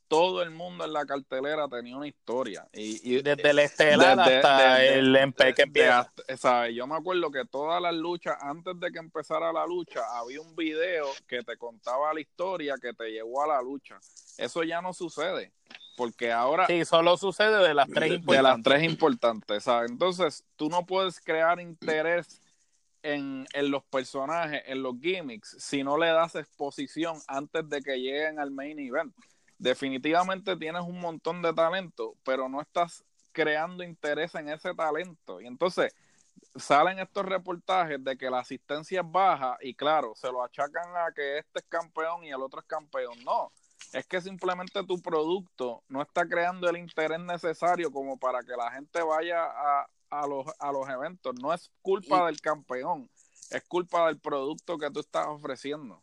todo 0.08 0.42
el 0.42 0.50
mundo 0.50 0.84
en 0.84 0.92
la 0.92 1.04
cartelera 1.04 1.68
tenía 1.68 1.96
una 1.96 2.08
historia. 2.08 2.66
Y, 2.72 3.22
desde 3.22 3.50
el 3.50 3.58
estelar 3.58 4.18
hasta 4.18 4.84
el 4.84 5.14
MP 5.14 5.54
que 5.54 5.62
empieza. 5.62 6.68
Yo 6.70 6.86
me 6.86 6.96
acuerdo 6.96 7.30
que 7.30 7.44
todas 7.44 7.80
las 7.80 7.94
luchas, 7.94 8.36
antes 8.40 8.80
de 8.80 8.90
que 8.90 8.98
empezara 8.98 9.52
la 9.52 9.66
lucha, 9.66 10.00
había 10.18 10.40
un 10.40 10.56
video 10.56 11.06
que 11.26 11.42
te 11.42 11.56
contaba 11.56 12.12
la 12.14 12.20
historia 12.20 12.76
que 12.80 12.94
te 12.94 13.10
llevó 13.10 13.42
a 13.42 13.48
la 13.48 13.62
lucha. 13.62 13.98
Eso 14.38 14.64
ya 14.64 14.80
no 14.80 14.92
sucede. 14.92 15.52
Porque 15.96 16.32
ahora. 16.32 16.66
Sí, 16.66 16.84
solo 16.84 17.16
sucede 17.16 17.66
de 17.66 17.74
las 17.74 17.88
tres 17.88 18.12
importantes. 18.12 18.36
De 18.36 18.42
las 18.42 18.62
tres 18.62 18.82
importantes, 18.84 19.66
Entonces, 19.88 20.44
tú 20.56 20.70
no 20.70 20.86
puedes 20.86 21.20
crear 21.20 21.60
interés 21.60 22.40
en, 23.02 23.46
en, 23.52 23.70
los 23.70 23.84
personajes, 23.84 24.62
en 24.66 24.82
los 24.82 24.94
gimmicks, 25.00 25.56
si 25.58 25.82
no 25.82 25.98
le 25.98 26.06
das 26.06 26.34
exposición 26.36 27.18
antes 27.26 27.68
de 27.68 27.82
que 27.82 27.96
lleguen 27.96 28.38
al 28.38 28.50
main 28.50 28.78
event 28.78 29.12
definitivamente 29.58 30.56
tienes 30.56 30.82
un 30.82 31.00
montón 31.00 31.42
de 31.42 31.52
talento, 31.52 32.14
pero 32.24 32.48
no 32.48 32.60
estás 32.60 33.04
creando 33.32 33.84
interés 33.84 34.34
en 34.34 34.48
ese 34.48 34.74
talento. 34.74 35.40
Y 35.40 35.46
entonces 35.46 35.94
salen 36.56 36.98
estos 36.98 37.24
reportajes 37.26 38.02
de 38.02 38.16
que 38.16 38.30
la 38.30 38.40
asistencia 38.40 39.00
es 39.00 39.10
baja 39.10 39.56
y 39.60 39.74
claro, 39.74 40.14
se 40.14 40.30
lo 40.30 40.42
achacan 40.42 40.96
a 40.96 41.12
que 41.14 41.38
este 41.38 41.60
es 41.60 41.64
campeón 41.68 42.24
y 42.24 42.30
el 42.30 42.42
otro 42.42 42.60
es 42.60 42.66
campeón. 42.66 43.22
No, 43.24 43.52
es 43.92 44.06
que 44.06 44.20
simplemente 44.20 44.82
tu 44.84 45.00
producto 45.00 45.82
no 45.88 46.02
está 46.02 46.26
creando 46.26 46.68
el 46.68 46.76
interés 46.76 47.20
necesario 47.20 47.90
como 47.90 48.16
para 48.16 48.42
que 48.42 48.56
la 48.56 48.70
gente 48.70 49.02
vaya 49.02 49.44
a, 49.44 49.88
a, 50.10 50.26
los, 50.26 50.46
a 50.58 50.72
los 50.72 50.88
eventos. 50.88 51.34
No 51.40 51.52
es 51.52 51.70
culpa 51.82 52.26
del 52.26 52.40
campeón, 52.40 53.10
es 53.50 53.64
culpa 53.64 54.06
del 54.06 54.18
producto 54.18 54.78
que 54.78 54.90
tú 54.90 55.00
estás 55.00 55.26
ofreciendo. 55.26 56.02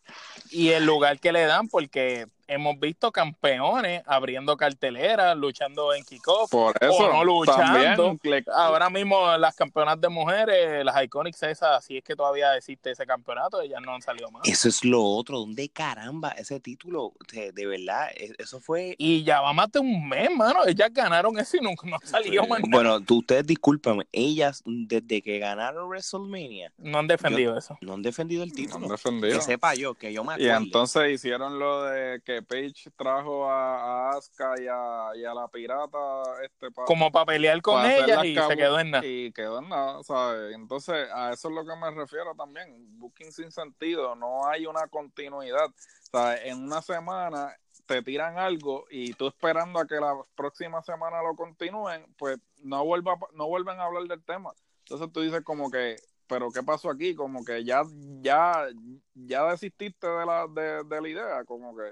Y 0.49 0.69
el 0.69 0.85
lugar 0.85 1.19
que 1.19 1.31
le 1.31 1.45
dan, 1.45 1.67
porque 1.67 2.27
hemos 2.47 2.79
visto 2.79 3.11
campeones 3.11 4.03
abriendo 4.05 4.55
carteleras, 4.57 5.35
luchando 5.37 5.93
en 5.93 6.03
kickoff, 6.03 6.49
Por 6.49 6.75
eso, 6.79 6.93
o 6.93 7.13
no 7.13 7.23
luchando. 7.23 8.17
Ahora 8.53 8.89
mismo 8.89 9.37
las 9.37 9.55
campeonas 9.55 9.99
de 9.99 10.09
mujeres, 10.09 10.85
las 10.85 11.03
Iconics 11.03 11.43
esas, 11.43 11.83
si 11.83 11.97
es 11.97 12.03
que 12.03 12.15
todavía 12.15 12.55
existe 12.55 12.91
ese 12.91 13.05
campeonato, 13.05 13.61
ellas 13.61 13.81
no 13.83 13.93
han 13.93 14.01
salido 14.01 14.29
más. 14.31 14.47
Eso 14.47 14.69
es 14.69 14.83
lo 14.83 15.03
otro, 15.03 15.39
¿dónde 15.39 15.69
caramba 15.69 16.31
ese 16.31 16.59
título? 16.59 17.13
De, 17.31 17.65
verdad, 17.65 18.09
e, 18.15 18.33
eso 18.37 18.59
fue... 18.59 18.95
Y 18.97 19.23
ya 19.23 19.41
va 19.41 19.53
más 19.53 19.71
de 19.71 19.79
un 19.79 20.07
mes, 20.07 20.29
mano, 20.35 20.65
ellas 20.65 20.89
ganaron 20.93 21.37
eso 21.39 21.57
y 21.57 21.61
no, 21.61 21.71
no 21.83 21.97
salió 22.03 22.45
más 22.47 22.61
Bueno, 22.69 23.01
tú, 23.01 23.19
ustedes 23.19 23.45
discúlpenme, 23.45 24.07
ellas 24.11 24.61
desde 24.65 25.21
que 25.21 25.39
ganaron 25.39 25.87
WrestleMania... 25.89 26.71
No 26.77 26.99
han 26.99 27.07
defendido 27.07 27.57
eso. 27.57 27.77
No 27.81 27.93
han 27.93 28.01
defendido 28.01 28.43
el 28.43 28.53
título. 28.53 28.79
No 28.79 28.85
han 28.85 28.91
defendido. 28.91 29.39
Que 29.39 29.41
sepa 29.41 29.75
yo, 29.75 29.95
que 29.95 30.13
yo 30.13 30.23
me 30.23 30.33
acuerdo. 30.33 30.53
Y 30.53 30.63
entonces 30.63 31.11
hicieron 31.11 31.59
lo 31.59 31.83
de 31.83 32.21
que 32.23 32.34
que 32.35 32.41
Page 32.43 32.91
trajo 32.95 33.49
a, 33.49 34.09
a 34.09 34.17
Asuka 34.17 34.55
y 34.61 34.67
a, 34.67 35.09
y 35.15 35.25
a 35.25 35.33
la 35.33 35.47
pirata 35.47 35.97
este 36.43 36.67
como 36.85 37.11
para 37.11 37.25
pelear 37.27 37.61
con 37.61 37.85
ella 37.85 38.25
y 38.25 38.35
se 38.35 38.57
quedó 38.57 38.79
en 38.79 38.91
nada. 38.91 39.05
y 39.05 39.31
quedó 39.31 39.59
en 39.59 39.69
nada, 39.69 40.03
¿sabes? 40.03 40.53
Entonces, 40.53 41.07
a 41.13 41.31
eso 41.31 41.49
es 41.49 41.55
lo 41.55 41.65
que 41.65 41.75
me 41.75 41.91
refiero 41.91 42.35
también. 42.35 42.99
Booking 42.99 43.31
sin 43.31 43.51
sentido, 43.51 44.15
no 44.15 44.47
hay 44.47 44.65
una 44.65 44.87
continuidad. 44.87 45.69
Sea, 46.11 46.37
en 46.43 46.63
una 46.63 46.81
semana 46.81 47.55
te 47.85 48.01
tiran 48.01 48.37
algo 48.37 48.85
y 48.89 49.13
tú 49.13 49.27
esperando 49.27 49.79
a 49.79 49.87
que 49.87 49.95
la 49.95 50.15
próxima 50.35 50.81
semana 50.81 51.21
lo 51.21 51.35
continúen, 51.35 52.05
pues 52.17 52.37
no 52.63 52.83
vuelva 52.83 53.17
no 53.33 53.47
vuelven 53.47 53.79
a 53.79 53.85
hablar 53.85 54.03
del 54.03 54.23
tema. 54.23 54.51
Entonces 54.79 55.11
tú 55.11 55.21
dices 55.21 55.41
como 55.43 55.69
que, 55.69 55.95
pero 56.27 56.51
¿qué 56.51 56.63
pasó 56.63 56.89
aquí? 56.89 57.15
Como 57.15 57.43
que 57.45 57.63
ya 57.63 57.83
ya 58.21 58.67
ya 59.13 59.45
desististe 59.51 60.07
de 60.07 60.25
la 60.25 60.47
de, 60.47 60.83
de 60.83 61.01
la 61.01 61.09
idea, 61.09 61.43
como 61.45 61.75
que 61.75 61.91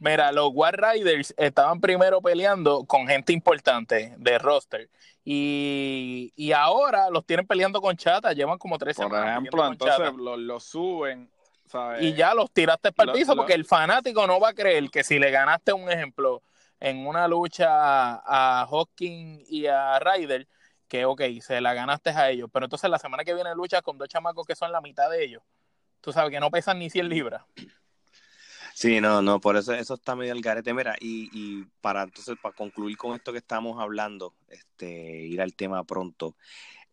Mira, 0.00 0.32
los 0.32 0.50
War 0.54 0.74
Riders 0.80 1.34
estaban 1.36 1.78
primero 1.80 2.20
peleando 2.22 2.84
con 2.84 3.06
gente 3.06 3.34
importante 3.34 4.14
de 4.16 4.38
roster. 4.38 4.88
Y, 5.24 6.32
y 6.36 6.52
ahora 6.52 7.10
los 7.10 7.24
tienen 7.26 7.46
peleando 7.46 7.80
con 7.82 7.96
chata. 7.96 8.32
Llevan 8.32 8.58
como 8.58 8.78
tres 8.78 8.96
por 8.96 9.04
semanas 9.06 9.28
ejemplo, 9.30 9.50
peleando 9.50 9.78
con 9.78 9.88
entonces 9.90 10.16
Chata. 10.16 10.36
lo, 10.38 10.58
suben, 10.60 11.30
¿sabes? 11.66 12.02
Y 12.02 12.14
ya 12.14 12.32
los 12.34 12.50
tiraste 12.50 12.92
para 12.92 13.12
el 13.12 13.18
piso 13.18 13.32
lo- 13.34 13.42
porque 13.42 13.52
el 13.52 13.66
fanático 13.66 14.26
no 14.26 14.40
va 14.40 14.48
a 14.48 14.54
creer 14.54 14.88
que 14.90 15.04
si 15.04 15.18
le 15.18 15.30
ganaste 15.30 15.74
un 15.74 15.90
ejemplo 15.90 16.42
en 16.80 17.06
una 17.06 17.28
lucha 17.28 17.68
a 17.70 18.66
Hawking 18.70 19.44
y 19.48 19.66
a 19.66 19.98
Ryder, 19.98 20.48
que 20.88 21.04
ok, 21.04 21.20
se 21.42 21.60
la 21.60 21.74
ganaste 21.74 22.08
a 22.10 22.30
ellos. 22.30 22.48
Pero 22.50 22.64
entonces 22.64 22.88
la 22.88 22.98
semana 22.98 23.22
que 23.22 23.34
viene 23.34 23.54
luchas 23.54 23.82
con 23.82 23.98
dos 23.98 24.08
chamacos 24.08 24.46
que 24.46 24.56
son 24.56 24.72
la 24.72 24.80
mitad 24.80 25.10
de 25.10 25.22
ellos. 25.24 25.42
Tú 26.00 26.10
sabes 26.10 26.30
que 26.30 26.40
no 26.40 26.50
pesan 26.50 26.78
ni 26.78 26.88
100 26.88 27.08
libras. 27.10 27.42
Sí, 28.80 28.98
no, 29.02 29.20
no, 29.20 29.40
por 29.42 29.58
eso 29.58 29.74
eso 29.74 29.92
está 29.92 30.16
medio 30.16 30.32
al 30.32 30.40
garete. 30.40 30.72
Mira, 30.72 30.96
y, 30.98 31.28
y 31.34 31.64
para 31.82 32.02
entonces, 32.02 32.38
para 32.40 32.56
concluir 32.56 32.96
con 32.96 33.14
esto 33.14 33.30
que 33.30 33.36
estamos 33.38 33.78
hablando, 33.78 34.34
este, 34.48 35.26
ir 35.26 35.42
al 35.42 35.54
tema 35.54 35.84
pronto. 35.84 36.34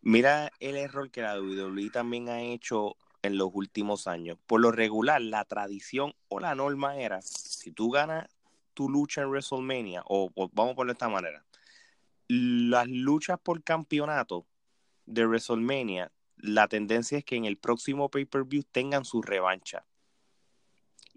Mira 0.02 0.52
el 0.60 0.76
error 0.76 1.10
que 1.12 1.22
la 1.22 1.40
WWE 1.40 1.90
también 1.92 2.28
ha 2.28 2.42
hecho 2.42 2.98
en 3.22 3.38
los 3.38 3.52
últimos 3.54 4.06
años. 4.08 4.38
Por 4.48 4.60
lo 4.60 4.72
regular, 4.74 5.22
la 5.22 5.46
tradición 5.46 6.14
o 6.28 6.42
la 6.42 6.56
norma 6.56 6.98
era, 6.98 7.22
si 7.22 7.72
tú 7.72 7.90
ganas 7.90 8.28
tu 8.74 8.90
lucha 8.90 9.22
en 9.22 9.30
WrestleMania, 9.30 10.04
o, 10.08 10.30
o 10.36 10.50
vamos 10.54 10.74
a 10.74 10.76
ponerlo 10.76 10.94
de 10.94 10.98
esta 10.98 11.10
manera, 11.10 11.46
las 12.28 12.88
luchas 12.90 13.40
por 13.40 13.64
campeonato 13.64 14.46
de 15.06 15.26
WrestleMania, 15.26 16.12
la 16.36 16.68
tendencia 16.68 17.18
es 17.18 17.24
que 17.24 17.38
en 17.38 17.46
el 17.46 17.58
próximo 17.58 18.10
pay-per-view 18.10 18.64
tengan 18.74 19.06
su 19.06 19.22
revancha. 19.22 19.86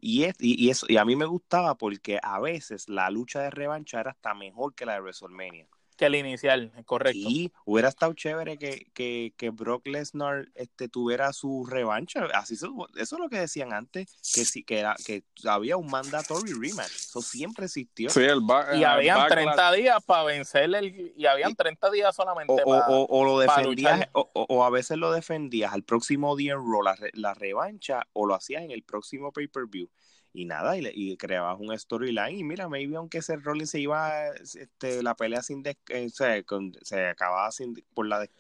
Y, 0.01 0.25
es, 0.25 0.35
y, 0.41 0.71
eso, 0.71 0.87
y 0.89 0.97
a 0.97 1.05
mí 1.05 1.17
me 1.17 1.27
gustaba 1.27 1.77
porque 1.77 2.19
a 2.23 2.41
veces 2.41 2.89
la 2.89 3.11
lucha 3.11 3.43
de 3.43 3.51
revancha 3.51 4.01
era 4.01 4.11
hasta 4.13 4.35
mejor 4.35 4.75
que 4.75 4.87
la 4.87 4.95
de 4.95 5.01
WrestleMania. 5.01 5.69
Que 6.01 6.07
el 6.07 6.15
inicial, 6.15 6.73
correcto. 6.87 7.19
Y 7.29 7.53
hubiera 7.67 7.91
estado 7.91 8.15
chévere 8.15 8.57
que, 8.57 8.87
que, 8.95 9.35
que 9.37 9.51
Brock 9.51 9.87
Lesnar 9.87 10.49
este, 10.55 10.89
tuviera 10.89 11.31
su 11.35 11.67
revancha. 11.67 12.25
Así 12.33 12.57
se- 12.57 12.69
eso 12.97 13.17
es 13.17 13.21
lo 13.21 13.29
que 13.29 13.39
decían 13.39 13.75
antes, 13.75 14.11
que 14.35 14.47
sí, 14.47 14.65
que, 14.65 14.79
era, 14.79 14.97
que 15.05 15.25
había 15.45 15.77
un 15.77 15.89
mandatory 15.91 16.53
rematch. 16.55 16.91
Eso 16.95 17.21
siempre 17.21 17.67
existió. 17.67 18.09
Sí, 18.09 18.21
el 18.21 18.41
Y 18.73 18.79
el 18.79 18.85
habían 18.87 19.19
backlash. 19.19 19.45
30 19.45 19.73
días 19.73 20.03
para 20.07 20.25
vencerle 20.25 20.79
el, 20.79 21.13
y 21.15 21.27
habían 21.27 21.51
Y- 21.51 21.55
30 21.55 21.91
días 21.91 22.17
solamente 22.17 22.51
O, 22.51 22.57
o, 22.57 22.65
para 22.81 22.89
o- 22.89 23.05
o 23.07 23.25
lo 23.27 23.39
defendías, 23.39 24.09
o, 24.13 24.31
o- 24.33 24.47
o 24.49 24.65
a 24.65 24.71
veces 24.71 24.97
lo 24.97 25.13
defendías 25.13 25.75
al 25.75 25.83
próximo 25.83 26.35
día 26.35 26.55
en 26.55 26.61
Raw, 26.61 26.81
la, 26.83 26.97
la 27.13 27.35
revancha, 27.35 28.07
o 28.15 28.25
lo 28.25 28.35
hacías 28.35 28.63
en 28.63 28.71
el 28.71 28.85
próximo 28.85 29.33
pay-per-view. 29.33 29.91
Y 30.33 30.45
nada, 30.45 30.77
y, 30.77 30.81
le- 30.81 30.93
y 30.95 31.17
creabas 31.17 31.59
un 31.59 31.77
storyline. 31.77 32.39
Y 32.39 32.45
mira, 32.45 32.69
maybe 32.69 32.97
aunque 32.97 33.19
ese 33.19 33.37
Rollins 33.37 33.71
se 33.71 33.81
iba, 33.81 34.29
este, 34.29 35.03
la 35.03 35.15
pelea 35.17 35.43
sin 35.43 35.63
des- 35.63 35.77
eh, 35.89 36.45
con- 36.45 36.73
se 36.83 37.09
acababa 37.09 37.51
sin, 37.51 37.75
por 37.95 38.07
la 38.07 38.25
Sí, 38.25 38.31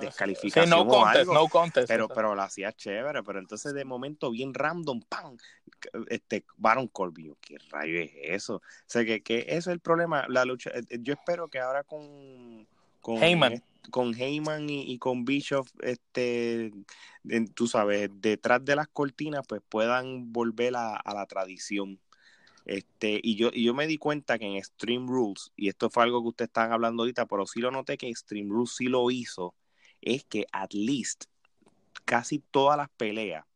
descalificación 0.00 0.70
no 0.70 0.82
o 0.82 0.88
contest, 0.88 1.16
algo. 1.20 1.34
no 1.34 1.48
contest. 1.48 1.88
pero, 1.88 2.08
pero 2.08 2.34
lo 2.34 2.42
hacía 2.42 2.72
chévere, 2.72 3.22
pero 3.22 3.38
entonces 3.40 3.74
de 3.74 3.84
momento 3.84 4.30
bien 4.30 4.54
random, 4.54 5.02
¡pam! 5.08 5.36
Este, 6.08 6.44
Baron 6.56 6.88
Corbin, 6.88 7.36
¿qué 7.40 7.58
rayo 7.70 8.00
es 8.00 8.10
eso? 8.14 8.56
O 8.56 8.62
sea, 8.86 9.04
que, 9.04 9.22
que 9.22 9.40
ese 9.40 9.56
es 9.58 9.66
el 9.66 9.80
problema, 9.80 10.26
la 10.28 10.44
lucha, 10.46 10.70
eh, 10.70 10.82
eh, 10.88 10.98
yo 11.02 11.12
espero 11.12 11.48
que 11.48 11.60
ahora 11.60 11.84
con, 11.84 12.66
con 13.08 13.22
Heyman. 13.22 13.62
con 13.90 14.14
Heyman 14.14 14.68
y, 14.68 14.82
y 14.82 14.98
con 14.98 15.24
Bischoff, 15.24 15.70
este, 15.80 16.72
tú 17.54 17.66
sabes, 17.66 18.10
detrás 18.12 18.62
de 18.62 18.76
las 18.76 18.86
cortinas, 18.88 19.46
pues 19.48 19.62
puedan 19.66 20.30
volver 20.30 20.76
a, 20.76 20.94
a 20.94 21.14
la 21.14 21.24
tradición. 21.24 21.98
Este, 22.66 23.18
y 23.22 23.36
yo, 23.36 23.48
y 23.50 23.64
yo 23.64 23.72
me 23.72 23.86
di 23.86 23.96
cuenta 23.96 24.38
que 24.38 24.44
en 24.44 24.56
Extreme 24.56 25.06
Rules, 25.06 25.52
y 25.56 25.68
esto 25.68 25.88
fue 25.88 26.02
algo 26.02 26.20
que 26.20 26.28
ustedes 26.28 26.48
estaban 26.48 26.72
hablando 26.72 27.02
ahorita, 27.02 27.24
pero 27.24 27.46
sí 27.46 27.60
lo 27.60 27.70
noté 27.70 27.96
que 27.96 28.10
Extreme 28.10 28.50
Rules 28.50 28.74
sí 28.76 28.88
lo 28.88 29.10
hizo, 29.10 29.54
es 30.02 30.24
que 30.24 30.44
at 30.52 30.74
least 30.74 31.24
casi 32.04 32.40
todas 32.40 32.76
las 32.76 32.90
peleas 32.90 33.46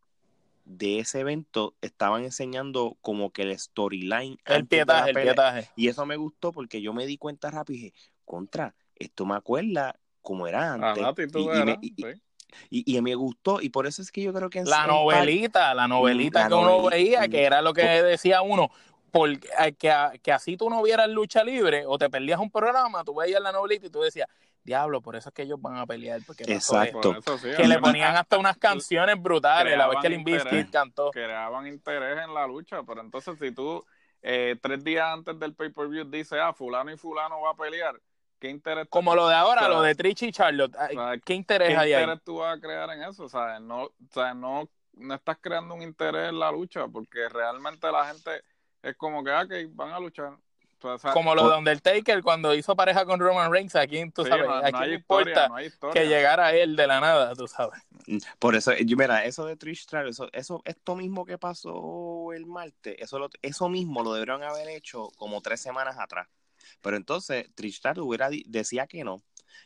de 0.65 1.01
ese 1.01 1.21
evento 1.21 1.75
estaban 1.83 2.25
enseñando 2.25 2.97
como 3.03 3.33
que 3.33 3.43
el 3.43 3.59
storyline 3.59 4.38
el 4.47 4.67
pietaje, 4.67 5.11
el 5.11 5.17
pietaje. 5.17 5.69
Y 5.77 5.88
eso 5.88 6.07
me 6.07 6.17
gustó 6.17 6.53
porque 6.53 6.81
yo 6.81 6.95
me 6.95 7.07
di 7.07 7.19
cuenta 7.19 7.51
rápido 7.51 7.79
y 7.79 7.83
dije, 7.83 7.95
contra, 8.25 8.75
esto 9.03 9.27
me 9.27 9.35
acuerda 9.37 9.97
como 10.21 10.47
era 10.47 10.73
antes. 10.75 11.31
Tú 11.33 11.51
y, 11.53 11.59
y 11.59 11.65
me, 11.65 11.79
y- 11.81 11.95
sí. 11.95 12.23
y- 12.71 12.97
y 12.97 13.03
me 13.03 13.15
gustó, 13.15 13.61
y 13.61 13.69
por 13.71 13.87
eso 13.87 14.03
es 14.03 14.11
que 14.12 14.23
yo 14.23 14.33
creo 14.33 14.51
que 14.51 14.61
en 14.61 14.69
La 14.69 14.87
novelita, 14.87 15.75
la 15.75 15.88
novelita 15.88 16.41
la 16.43 16.49
que 16.49 16.55
uno 16.55 16.83
veía, 16.83 17.29
que 17.29 17.43
era 17.45 17.62
lo 17.62 17.73
que 17.73 17.85
decía 17.85 18.43
uno, 18.43 18.71
porque 19.11 19.49
eh, 19.59 19.75
que, 19.75 19.93
que 20.23 20.33
así 20.33 20.57
tú 20.57 20.71
no 20.71 20.83
vieras 20.83 21.09
lucha 21.09 21.45
libre 21.45 21.85
o 21.87 21.99
te 21.99 22.09
perdías 22.09 22.41
un 22.41 22.51
programa, 22.51 23.05
tú 23.05 23.15
veías 23.15 23.41
la 23.43 23.53
novelita 23.53 23.87
y 23.87 23.91
tú 23.91 24.01
decías, 24.01 24.29
diablo, 24.65 25.01
por 25.01 25.17
eso 25.17 25.29
es 25.29 25.35
que 25.35 25.43
ellos 25.43 25.61
van 25.61 25.77
a 25.77 25.87
pelear. 25.87 26.21
Porque 26.27 26.45
Exacto. 26.45 26.99
esto". 26.99 27.01
Por 27.01 27.19
eso 27.19 27.38
sí, 27.38 27.49
Que 27.57 27.67
le 27.67 27.79
ponían 27.79 28.17
hasta 28.17 28.38
unas 28.38 28.57
canciones 28.57 29.21
brutales, 29.21 29.77
la 29.77 29.88
vez 29.88 29.99
que 30.01 30.15
interés. 30.15 30.71
cantó. 30.71 31.11
creaban 31.11 31.67
interés 31.67 32.19
en 32.25 32.33
la 32.33 32.47
lucha, 32.47 32.83
pero 32.85 33.01
entonces 33.01 33.38
si 33.38 33.53
tú 33.53 33.85
eh, 34.23 34.57
tres 34.62 34.83
días 34.85 35.05
antes 35.12 35.38
del 35.38 35.55
pay-per-view 35.55 36.05
dices, 36.05 36.38
ah, 36.41 36.53
fulano 36.55 36.93
y 36.93 36.97
fulano 36.97 37.41
va 37.41 37.51
a 37.51 37.55
pelear, 37.57 38.01
¿qué 38.42 38.50
interés? 38.50 38.88
Como 38.90 39.14
lo 39.14 39.28
de 39.28 39.35
ahora, 39.37 39.62
o 39.62 39.64
sea, 39.64 39.68
lo 39.76 39.83
de 39.83 39.94
Trish 39.94 40.24
y 40.24 40.33
Charlotte. 40.33 40.74
O 40.74 40.78
sea, 40.92 41.16
¿Qué 41.24 41.35
interés 41.35 41.68
¿Qué 41.68 41.76
hay 41.76 41.92
ahí? 41.92 42.02
interés 42.02 42.24
tú 42.24 42.37
vas 42.38 42.57
a 42.59 42.61
crear 42.61 42.90
en 42.90 43.02
eso? 43.05 43.24
O 43.24 43.28
sea, 43.28 43.61
no, 43.61 43.85
o 43.85 43.92
sea, 44.11 44.35
no, 44.35 44.68
no 44.94 45.14
estás 45.14 45.38
creando 45.40 45.74
un 45.74 45.83
interés 45.83 46.28
en 46.28 46.38
la 46.38 46.50
lucha 46.50 46.88
porque 46.88 47.28
realmente 47.28 47.90
la 47.90 48.07
gente 48.07 48.42
es 48.83 48.96
como 48.96 49.22
que, 49.22 49.31
ah, 49.31 49.46
que 49.46 49.68
van 49.72 49.90
a 49.92 50.00
luchar. 50.00 50.37
O 50.85 50.98
sea, 50.98 51.12
Como 51.12 51.37
lo 51.37 51.48
de 51.48 51.57
Undertaker 51.59 52.22
cuando 52.24 52.52
hizo 52.57 52.74
pareja 52.74 53.05
con 53.07 53.20
Roman 53.20 53.52
Reigns, 53.52 53.76
a 53.76 53.87
quién 53.87 54.11
tú 54.11 54.24
sí, 54.24 54.31
sabes, 54.31 54.48
no, 54.48 54.55
a 54.55 54.61
no 54.62 54.66
quién 54.66 54.83
hay 54.83 54.90
le 54.90 54.96
historia, 54.96 55.35
importa 55.35 55.48
no 55.48 55.55
hay 55.55 55.66
historia. 55.66 56.02
que 56.02 56.09
llegara 56.09 56.52
él 56.55 56.74
de 56.74 56.87
la 56.88 57.00
nada, 57.00 57.35
tú 57.37 57.46
sabes. 57.46 57.81
Por 58.40 58.57
eso, 58.57 58.72
mira, 58.96 59.24
eso 59.24 59.46
de 59.46 59.57
Trish 59.57 59.83
Stratus, 59.83 60.16
eso, 60.16 60.28
eso, 60.33 60.62
esto 60.64 60.96
mismo 60.96 61.24
que 61.24 61.38
pasó 61.38 62.33
el 62.33 62.46
martes, 62.46 62.96
eso, 62.98 63.20
lo- 63.20 63.31
eso 63.42 63.68
mismo 63.68 64.02
lo 64.02 64.12
deberían 64.12 64.42
haber 64.42 64.68
hecho 64.68 65.09
como 65.16 65.40
tres 65.40 65.61
semanas 65.61 65.96
atrás. 66.00 66.26
Pero 66.80 66.96
entonces 66.96 67.50
Trish 67.54 67.76
Stratus 67.76 68.04
hubiera 68.04 68.30
decía 68.46 68.87
que 68.87 69.04
no. 69.04 69.22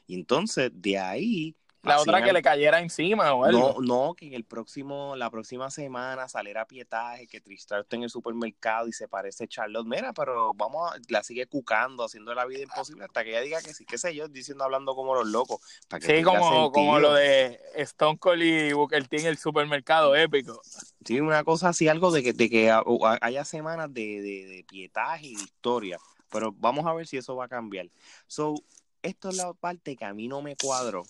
Y 0.06 0.14
entonces 0.14 0.70
de 0.74 0.98
ahí 0.98 1.56
La 1.82 2.00
otra 2.00 2.20
que 2.20 2.32
le 2.32 2.42
cayera 2.42 2.80
encima 2.80 3.32
o 3.32 3.44
algo. 3.44 3.76
No, 3.78 4.06
no, 4.08 4.14
que 4.14 4.26
en 4.26 4.34
el 4.34 4.44
próximo, 4.44 5.14
la 5.14 5.30
próxima 5.30 5.70
semana 5.70 6.28
saliera 6.28 6.66
pietaje, 6.66 7.28
que 7.28 7.40
Tristar 7.40 7.82
está 7.82 7.94
en 7.94 8.02
el 8.02 8.10
supermercado 8.10 8.88
y 8.88 8.92
se 8.92 9.06
parece 9.06 9.44
a 9.44 9.46
Charlotte. 9.46 9.86
Mira, 9.86 10.12
pero 10.12 10.52
vamos 10.54 10.90
a, 10.90 10.96
la 11.08 11.22
sigue 11.22 11.46
cucando, 11.46 12.04
haciendo 12.04 12.34
la 12.34 12.44
vida 12.44 12.62
imposible 12.62 13.04
hasta 13.04 13.22
que 13.22 13.30
ella 13.30 13.40
diga 13.40 13.62
que 13.62 13.72
sí, 13.72 13.84
qué 13.86 13.98
sé 13.98 14.16
yo, 14.16 14.26
diciendo, 14.26 14.64
hablando 14.64 14.96
como 14.96 15.14
los 15.14 15.28
locos. 15.28 15.60
Para 15.88 16.00
que 16.00 16.18
Sí, 16.18 16.24
como, 16.24 16.72
como 16.72 16.98
lo 16.98 17.14
de 17.14 17.60
Stone 17.76 18.18
Cold 18.18 18.42
y 18.42 18.72
Booker 18.72 19.06
T 19.06 19.20
en 19.20 19.26
el 19.26 19.38
supermercado 19.38 20.16
épico. 20.16 20.60
Sí, 21.04 21.20
una 21.20 21.44
cosa 21.44 21.68
así, 21.68 21.86
algo 21.86 22.10
de 22.10 22.24
que, 22.24 22.32
de 22.32 22.50
que 22.50 22.76
haya 23.20 23.44
semanas 23.44 23.94
de, 23.94 24.20
de, 24.22 24.46
de 24.46 24.64
pietaje 24.68 25.28
y 25.28 25.36
de 25.36 25.42
historia. 25.44 26.00
Pero 26.30 26.52
vamos 26.52 26.86
a 26.86 26.92
ver 26.92 27.06
si 27.06 27.16
eso 27.16 27.36
va 27.36 27.44
a 27.46 27.48
cambiar. 27.48 27.88
So, 28.26 28.54
esto 29.02 29.28
es 29.28 29.36
la 29.36 29.52
parte 29.54 29.96
que 29.96 30.04
a 30.04 30.14
mí 30.14 30.28
no 30.28 30.42
me 30.42 30.56
cuadró. 30.56 31.04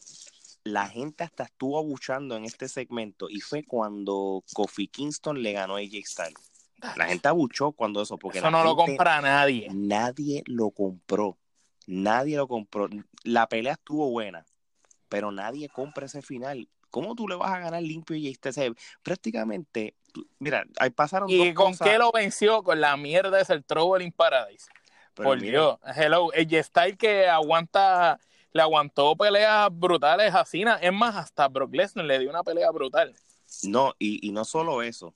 La 0.64 0.88
gente 0.88 1.22
hasta 1.24 1.44
estuvo 1.44 1.79
abuchando 1.79 2.37
en 2.37 2.44
este 2.44 2.68
segmento 2.68 3.31
y 3.31 3.40
fue 3.40 3.64
cuando 3.64 4.42
Kofi 4.52 4.88
Kingston 4.88 5.42
le 5.42 5.52
ganó 5.52 5.76
a 5.76 5.79
AJ 5.79 6.05
Styles. 6.05 6.52
La 6.96 7.07
gente 7.07 7.29
abuchó 7.29 7.72
cuando 7.72 8.02
eso, 8.02 8.18
porque 8.18 8.38
Eso 8.38 8.46
la 8.48 8.50
no 8.59 8.64
lo 8.64 8.76
compra 8.76 9.20
nadie. 9.20 9.68
Nadie 9.72 10.42
lo 10.46 10.70
compró. 10.70 11.38
Nadie 11.87 12.37
lo 12.37 12.48
compró. 12.48 12.88
La 13.22 13.48
pelea 13.48 13.74
estuvo 13.74 14.11
buena, 14.11 14.44
pero 15.09 15.31
nadie 15.31 15.68
compra 15.68 16.07
ese 16.07 16.20
final. 16.20 16.68
¿Cómo 16.90 17.14
tú 17.14 17.29
le 17.29 17.37
vas 17.37 17.52
a 17.52 17.59
ganar 17.59 17.83
limpio 17.83 18.16
y 18.16 18.29
este 18.29 18.52
se- 18.52 18.72
prácticamente 19.02 19.94
mira, 20.38 20.64
ahí 20.79 20.90
pasaron 20.90 21.31
¿Y 21.31 21.37
dos 21.37 21.46
con 21.55 21.72
cosas, 21.72 21.88
qué 21.90 21.98
lo 21.98 22.11
venció? 22.12 22.62
Con 22.62 22.81
la 22.81 22.96
mierda 22.96 23.37
de 23.42 23.55
el 23.55 23.64
Trouble 23.64 24.05
in 24.05 24.12
Paradise. 24.12 24.66
Pero 25.16 25.31
Por 25.31 25.40
mira, 25.40 25.50
Dios. 25.50 25.79
Hello. 25.96 26.33
El 26.33 26.62
Style 26.62 26.96
que 26.96 27.26
aguanta, 27.26 28.20
le 28.52 28.62
aguantó 28.62 29.16
peleas 29.16 29.68
brutales 29.72 30.35
a 30.35 30.44
Cena. 30.44 30.79
Es 30.81 30.92
más, 30.92 31.16
hasta 31.16 31.48
Brock 31.48 31.74
Lesnar 31.74 32.05
le 32.05 32.18
dio 32.18 32.31
una 32.31 32.44
pelea 32.44 32.70
brutal. 32.70 33.14
No, 33.64 33.94
y, 33.98 34.24
y 34.26 34.33
no 34.33 34.44
solo 34.44 34.83
eso. 34.83 35.14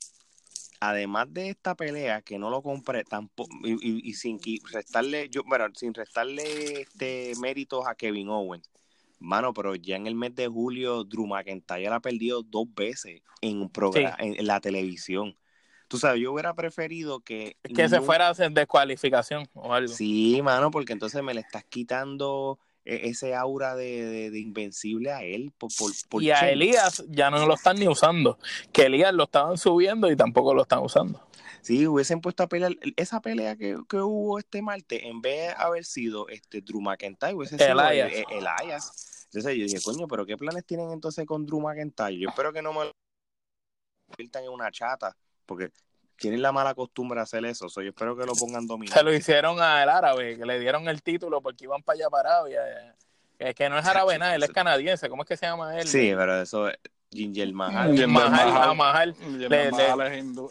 además 0.80 1.26
de 1.32 1.50
esta 1.50 1.74
pelea 1.74 2.22
que 2.22 2.38
no 2.38 2.48
lo 2.48 2.62
compré 2.62 3.04
tampoco 3.04 3.54
y, 3.62 4.08
y, 4.08 4.14
sin 4.14 4.40
restarle 4.72 5.28
yo 5.28 5.42
bueno 5.44 5.66
sin 5.74 5.92
restarle 5.92 6.80
este 6.80 7.34
méritos 7.38 7.86
a 7.86 7.94
Kevin 7.94 8.30
Owens 8.30 8.70
mano 9.18 9.52
pero 9.52 9.74
ya 9.74 9.96
en 9.96 10.06
el 10.06 10.14
mes 10.14 10.34
de 10.34 10.48
julio 10.48 11.04
Drew 11.04 11.26
McIntyre 11.26 11.88
ha 11.88 12.00
perdido 12.00 12.42
dos 12.42 12.66
veces 12.74 13.20
en 13.42 13.60
un 13.60 13.70
programa 13.70 14.16
en, 14.20 14.46
la 14.46 14.60
televisión 14.60 15.36
tú 15.90 15.98
sabes 15.98 16.20
yo 16.20 16.32
hubiera 16.32 16.54
preferido 16.54 17.18
que 17.18 17.56
que 17.74 17.88
se 17.88 18.00
fuera 18.00 18.28
a 18.28 18.30
hacer 18.30 18.52
descualificación 18.52 19.48
o 19.54 19.74
algo 19.74 19.92
sí 19.92 20.40
mano 20.40 20.70
porque 20.70 20.92
entonces 20.92 21.20
me 21.24 21.34
le 21.34 21.40
estás 21.40 21.64
quitando 21.64 22.60
e, 22.84 23.08
ese 23.10 23.34
aura 23.34 23.74
de, 23.74 24.30
invencible 24.34 25.12
a 25.12 25.22
él. 25.22 25.52
Por, 25.58 26.22
y 26.22 26.30
a 26.30 26.50
Elías 26.50 27.04
ya 27.08 27.30
no 27.30 27.46
lo 27.46 27.54
están 27.54 27.76
ni 27.76 27.86
usando. 27.86 28.38
Que 28.72 28.86
Elías 28.86 29.12
lo 29.12 29.24
estaban 29.24 29.58
subiendo 29.58 30.10
y 30.10 30.16
tampoco 30.16 30.54
lo 30.54 30.62
están 30.62 30.80
usando. 30.80 31.22
Sí, 31.60 31.86
hubiesen 31.86 32.22
puesto 32.22 32.42
a 32.42 32.48
pelear 32.48 32.72
esa 32.96 33.20
pelea 33.20 33.54
que, 33.56 33.76
hubo 33.76 34.38
este 34.38 34.62
martes, 34.62 35.02
en 35.02 35.20
vez 35.20 35.48
de 35.48 35.62
haber 35.62 35.84
sido 35.84 36.26
este 36.28 36.62
Drew 36.62 36.80
McIntyre, 36.80 37.34
hubiese 37.34 37.58
sido 37.58 37.70
Elias. 37.70 38.12
El, 38.12 38.38
Elias. 38.38 39.26
Entonces 39.26 39.56
yo 39.56 39.64
dije, 39.64 39.80
coño, 39.82 40.08
pero 40.08 40.24
¿qué 40.24 40.36
planes 40.36 40.64
tienen 40.64 40.90
entonces 40.90 41.26
con 41.26 41.44
Drew 41.44 41.60
McIntyre? 41.60 42.18
Yo 42.18 42.30
espero 42.30 42.52
que 42.52 42.62
no 42.62 42.72
me 42.72 42.90
conviertan 44.08 44.44
en 44.44 44.50
una 44.50 44.70
chata, 44.70 45.14
porque 45.50 45.72
tienen 46.14 46.42
la 46.42 46.52
mala 46.52 46.74
costumbre 46.74 47.16
de 47.16 47.22
hacer 47.22 47.44
eso. 47.44 47.66
yo 47.66 47.88
espero 47.88 48.16
que 48.16 48.24
lo 48.24 48.34
pongan 48.34 48.68
dominante. 48.68 48.96
Se 48.96 49.02
lo 49.02 49.12
hicieron 49.12 49.60
al 49.60 49.88
árabe, 49.88 50.38
que 50.38 50.46
le 50.46 50.60
dieron 50.60 50.86
el 50.88 51.02
título 51.02 51.40
porque 51.42 51.64
iban 51.64 51.82
para 51.82 51.96
allá 51.96 52.08
para 52.08 52.30
Arabia. 52.36 52.94
Es 53.36 53.56
que 53.56 53.68
no 53.68 53.76
es 53.76 53.84
árabe 53.84 54.16
nada, 54.16 54.36
él 54.36 54.42
es 54.44 54.50
canadiense. 54.50 55.08
¿Cómo 55.08 55.22
es 55.24 55.28
que 55.28 55.36
se 55.36 55.46
llama 55.46 55.76
él? 55.76 55.88
Sí, 55.88 56.12
pero 56.16 56.40
eso 56.40 56.68
Ginger 57.12 57.52
Mahal. 57.52 57.88
Ginger 57.88 58.08
Mahal, 58.08 58.76
Mahal, 58.76 59.14
hindú, 60.16 60.48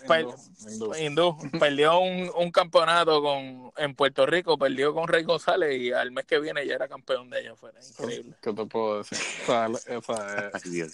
hindú, 1.00 1.38
Perdió 1.58 2.00
un, 2.00 2.30
un, 2.36 2.52
campeonato 2.52 3.22
con, 3.22 3.72
en 3.78 3.95
Puerto 3.95 4.26
Rico, 4.26 4.58
perdió 4.58 4.93
con 4.93 5.08
Rey 5.08 5.24
González 5.24 5.80
y 5.80 5.93
al 5.93 6.12
mes 6.12 6.26
que 6.26 6.38
viene 6.39 6.67
ya 6.67 6.76
era 6.76 6.89
campeón 6.89 7.30
de 7.30 7.39
ella. 7.39 7.56
Fue 7.56 7.72
increíble. 7.89 8.36
¿Qué 8.41 8.52
te 8.52 8.65
puedo 8.65 8.98
decir? 8.98 9.17
Sea, 9.17 9.69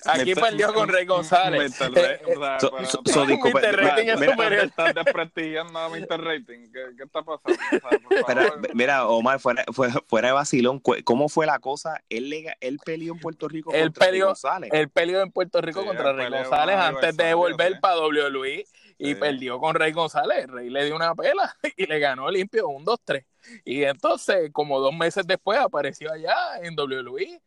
Aquí 0.13 0.35
perdió 0.35 0.71
con 0.71 0.87
Rey 0.87 1.05
González. 1.07 1.81
Eh. 1.81 2.19
Estás 4.61 4.93
desprestigiando 4.95 5.79
a 5.79 5.89
Mr. 5.89 6.23
Rating. 6.23 6.71
¿Qué, 6.71 6.81
qué 6.95 7.03
está 7.03 7.23
pasando? 7.23 7.59
O 8.23 8.25
sea, 8.27 8.53
mira, 8.75 9.07
Omar, 9.07 9.39
fuera, 9.39 9.65
fuera, 10.07 10.27
de 10.27 10.33
vacilón, 10.33 10.79
¿cómo 11.03 11.27
fue 11.27 11.47
la 11.47 11.57
cosa? 11.57 12.03
Él, 12.07 12.31
él 12.59 12.79
peleó 12.85 13.13
en 13.13 13.19
Puerto 13.19 13.47
Rico 13.47 13.71
él 13.73 13.85
contra 13.85 14.05
peleó, 14.05 14.25
Rey 14.25 14.29
González. 14.29 14.69
Él 14.71 14.89
peleó 14.89 15.21
en 15.23 15.31
Puerto 15.31 15.54
Rico 15.61 15.85
contra 15.85 16.13
Rey 16.13 16.29
González 16.29 16.75
antes 16.75 17.17
de 17.17 17.33
volver 17.33 17.79
para 17.79 17.99
WWE 17.99 18.65
y 18.97 19.15
perdió 19.15 19.59
con 19.59 19.75
Rey 19.75 19.91
González. 19.91 20.47
Rey 20.47 20.69
le 20.69 20.85
dio 20.85 20.95
una 20.95 21.15
pela 21.15 21.55
y 21.77 21.85
le 21.85 21.99
ganó 21.99 22.29
limpio 22.29 22.67
un 22.67 22.85
2-3. 22.85 23.25
Y 23.63 23.83
entonces, 23.83 24.49
como 24.51 24.79
dos 24.79 24.93
meses 24.93 25.27
después, 25.27 25.59
apareció 25.59 26.11
allá 26.11 26.59
en 26.61 26.75
WWE 26.79 27.41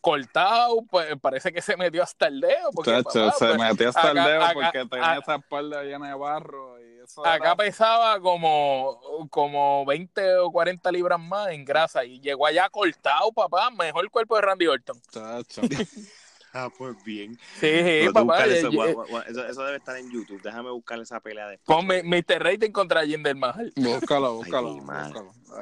cortado, 0.00 0.82
pues 0.90 1.14
parece 1.20 1.52
que 1.52 1.62
se 1.62 1.76
metió 1.76 2.02
hasta 2.02 2.26
el 2.26 2.40
dedo. 2.40 2.70
Porque, 2.74 2.90
se 2.90 3.02
pues, 3.02 3.58
metió 3.58 3.88
hasta 3.90 4.10
el 4.10 4.16
dedo 4.16 4.44
porque 4.54 4.86
tenía 4.86 5.18
esa 5.18 5.36
espalda 5.36 5.82
llena 5.82 6.08
de 6.08 6.14
barro. 6.14 6.80
Y 6.80 7.00
eso 7.04 7.24
acá 7.26 7.56
pesaba 7.56 8.20
como, 8.20 9.28
como 9.30 9.84
20 9.86 10.36
o 10.36 10.50
40 10.50 10.90
libras 10.92 11.20
más 11.20 11.50
en 11.50 11.64
grasa 11.64 12.04
y 12.04 12.20
llegó 12.20 12.46
allá 12.46 12.68
cortado, 12.68 13.32
papá. 13.32 13.70
Mejor 13.70 14.10
cuerpo 14.10 14.36
de 14.36 14.42
Randy 14.42 14.66
Orton. 14.66 15.00
Ah, 16.52 16.70
pues 16.76 16.96
bien. 17.04 17.38
Sí, 17.60 18.08
papá. 18.12 18.46
Eso, 18.46 19.46
eso, 19.46 19.62
debe 19.64 19.76
estar 19.76 19.96
en 19.96 20.10
YouTube. 20.10 20.40
Déjame 20.42 20.70
buscar 20.70 20.98
esa 21.00 21.20
pelea 21.20 21.48
después. 21.48 21.76
Ponme 21.76 22.02
Mr. 22.02 22.42
Rating 22.42 22.70
contra 22.70 23.04
Jinder 23.04 23.36
Mahal. 23.36 23.72
Búscalo, 23.76 24.36
búscalo. 24.36 24.78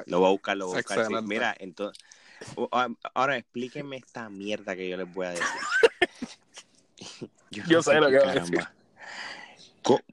Lo 0.05 0.19
voy 0.19 0.27
a 0.27 0.31
buscar, 0.31 0.57
lo 0.57 0.67
voy 0.67 0.75
a 0.75 0.77
buscar. 0.77 1.23
mira, 1.23 1.55
entonces. 1.59 2.03
Ah, 2.71 2.87
ahora 3.13 3.37
explíquenme 3.37 3.97
esta 3.97 4.29
mierda 4.29 4.75
que 4.75 4.87
yo 4.87 4.97
les 4.97 5.11
voy 5.11 5.25
a 5.25 5.29
decir. 5.31 5.45
yo, 7.67 7.81
sé 7.81 7.95
lo 7.99 8.09
que 8.09 8.19
va 8.19 8.31
a 8.31 8.33
decir. 8.35 8.59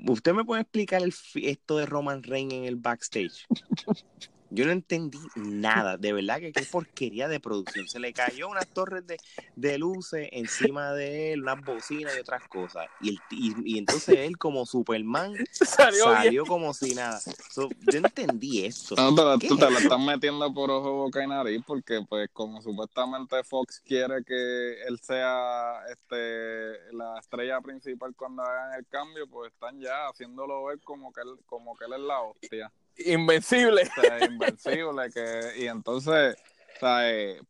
¿Usted 0.07 0.33
me 0.33 0.45
puede 0.45 0.63
explicar 0.63 1.03
el, 1.03 1.15
esto 1.35 1.79
de 1.79 1.87
Roman 1.87 2.23
Reigns 2.23 2.55
en 2.55 2.65
el 2.65 2.77
backstage? 2.77 3.47
Yo 4.55 4.65
no 4.67 4.71
entendí 4.71 5.19
nada, 5.35 5.97
de 5.97 6.13
verdad 6.13 6.39
que 6.39 6.53
qué 6.53 6.63
porquería 6.71 7.27
de 7.27 7.41
producción. 7.41 7.89
Se 7.89 7.99
le 7.99 8.13
cayó 8.13 8.49
unas 8.49 8.69
torres 8.69 9.05
de, 9.05 9.17
de 9.57 9.79
luces 9.79 10.29
encima 10.31 10.93
de 10.93 11.33
él, 11.33 11.43
unas 11.43 11.61
bocinas 11.65 12.17
y 12.17 12.21
otras 12.21 12.47
cosas. 12.49 12.87
Y, 13.01 13.09
el, 13.11 13.19
y, 13.31 13.79
entonces 13.79 14.17
él 14.19 14.39
como 14.39 14.65
Superman 14.65 15.35
salió, 15.53 16.47
como 16.47 16.73
si 16.73 16.95
nada. 16.95 17.21
yo 17.57 17.99
entendí 17.99 18.65
esto. 18.65 18.95
No, 18.95 19.39
tú 19.39 19.57
te 19.57 19.71
lo 19.71 19.79
estás 19.79 20.01
metiendo 20.01 20.53
por 20.55 20.71
ojo, 20.71 20.93
boca 20.93 21.25
y 21.25 21.27
nariz 21.27 21.63
porque 21.67 22.05
pues 22.09 22.31
como 22.33 22.63
supuestamente 22.63 23.43
Fox 23.43 23.83
quiere 23.85 24.23
que 24.25 24.83
él 24.87 25.01
sea 25.01 25.81
este 25.91 26.93
la 26.93 27.19
estrella 27.19 27.61
principal 27.61 28.15
cuando 28.15 28.43
hagan 28.43 28.79
el 28.79 28.87
cambio, 28.87 29.27
pues 29.27 29.53
están 29.53 29.81
ya 29.81 30.09
haciéndolo 30.09 30.67
ver 30.67 30.79
como 30.81 31.13
que 31.13 31.23
él, 31.23 31.39
como 31.47 31.77
que 31.77 31.87
él 31.87 31.95
es 31.95 32.01
la 32.01 32.21
hostia 32.21 32.73
invencible. 32.99 33.83
invencible. 34.29 35.11
Que, 35.13 35.63
y 35.63 35.67
entonces, 35.67 36.37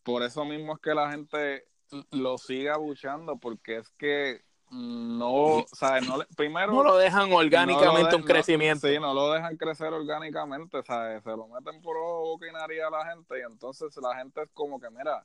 por 0.03 0.23
eso 0.23 0.45
mismo 0.45 0.75
es 0.75 0.81
que 0.81 0.95
la 0.95 1.11
gente 1.11 1.67
lo 2.11 2.39
sigue 2.39 2.71
abuchando, 2.71 3.37
porque 3.37 3.79
es 3.79 3.89
que 3.91 4.43
no, 4.71 5.65
¿sabes? 5.73 6.09
No, 6.09 6.19
primero 6.37 6.73
no 6.73 6.83
lo 6.83 6.97
dejan 6.97 7.33
orgánicamente 7.33 8.17
un 8.17 8.23
crecimiento. 8.23 8.89
sí, 8.89 8.99
no 8.99 9.15
lo 9.15 9.33
dejan 9.33 9.57
crecer 9.57 9.93
orgánicamente, 9.93 10.83
¿sabes? 10.83 11.23
Se 11.23 11.31
lo 11.31 11.47
meten 11.49 11.81
por 11.81 11.97
ojo, 11.97 12.23
boca 12.23 12.49
y 12.49 12.53
nariz 12.53 12.81
a 12.83 12.91
la 12.91 13.07
gente 13.07 13.39
y 13.39 13.43
entonces 13.43 13.97
la 13.99 14.17
gente 14.17 14.43
es 14.43 14.49
como 14.53 14.81
que, 14.81 14.91
mira, 14.91 15.25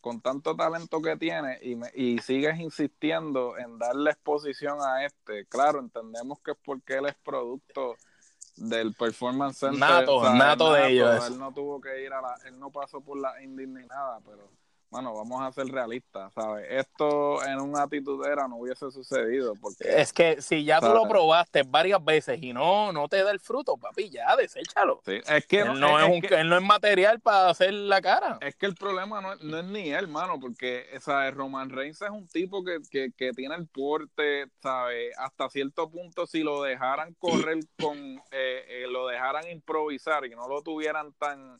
con 0.00 0.20
tanto 0.20 0.56
talento 0.56 1.00
que 1.00 1.16
tiene 1.16 1.58
y, 1.62 1.76
me, 1.76 1.90
y 1.94 2.18
sigues 2.18 2.58
insistiendo 2.58 3.56
en 3.58 3.78
darle 3.78 4.10
exposición 4.10 4.78
a 4.80 5.04
este, 5.04 5.46
claro, 5.46 5.80
entendemos 5.80 6.40
que 6.40 6.52
es 6.52 6.58
porque 6.64 6.94
él 6.94 7.06
es 7.06 7.14
producto 7.22 7.96
del 8.58 8.94
Performance 8.94 9.58
Center. 9.58 9.78
Nato, 9.78 10.34
nato, 10.34 10.72
de 10.72 10.88
ellos. 10.88 11.26
Él 11.28 11.38
no 11.38 11.52
tuvo 11.52 11.80
que 11.80 12.04
ir 12.04 12.12
a 12.12 12.20
la, 12.20 12.34
él 12.46 12.58
no 12.58 12.70
pasó 12.70 13.00
por 13.00 13.18
la 13.18 13.42
indie 13.42 13.66
ni 13.66 13.84
nada, 13.86 14.20
pero 14.24 14.48
bueno, 14.90 15.14
vamos 15.14 15.42
a 15.42 15.52
ser 15.52 15.66
realistas, 15.66 16.32
¿sabes? 16.32 16.66
Esto 16.70 17.44
en 17.44 17.60
una 17.60 17.82
atitudera 17.82 18.48
no 18.48 18.56
hubiese 18.56 18.90
sucedido. 18.90 19.54
porque 19.60 19.84
Es 19.86 20.12
que 20.12 20.40
si 20.40 20.64
ya 20.64 20.80
tú 20.80 20.88
lo 20.88 21.06
probaste 21.08 21.62
varias 21.62 22.02
veces 22.02 22.42
y 22.42 22.52
no, 22.52 22.92
no 22.92 23.08
te 23.08 23.22
da 23.22 23.30
el 23.30 23.40
fruto, 23.40 23.76
papi, 23.76 24.10
ya, 24.10 24.34
deséchalo. 24.36 25.00
Sí, 25.04 25.20
es 25.26 25.46
que 25.46 25.60
él 25.60 25.78
no, 25.78 25.98
es, 26.00 26.08
un, 26.08 26.24
él 26.32 26.48
no 26.48 26.56
es 26.56 26.62
material 26.62 27.20
para 27.20 27.50
hacer 27.50 27.72
la 27.74 28.00
cara. 28.00 28.38
Es 28.40 28.56
que 28.56 28.66
el 28.66 28.74
problema 28.74 29.20
no, 29.20 29.34
no 29.36 29.58
es 29.58 29.64
ni 29.64 29.90
él, 29.90 30.08
mano, 30.08 30.40
porque 30.40 30.86
¿sabes? 31.00 31.34
Roman 31.34 31.70
Reigns 31.70 32.00
es 32.00 32.10
un 32.10 32.26
tipo 32.26 32.64
que, 32.64 32.78
que, 32.90 33.12
que 33.16 33.32
tiene 33.32 33.56
el 33.56 33.66
porte, 33.66 34.46
¿sabes? 34.62 35.14
Hasta 35.18 35.50
cierto 35.50 35.90
punto, 35.90 36.26
si 36.26 36.42
lo 36.42 36.62
dejaran 36.62 37.14
correr 37.14 37.58
con, 37.78 37.96
eh, 38.30 38.64
eh, 38.68 38.86
lo 38.88 39.06
dejaran 39.06 39.48
improvisar 39.50 40.24
y 40.24 40.30
no 40.30 40.48
lo 40.48 40.62
tuvieran 40.62 41.12
tan 41.14 41.56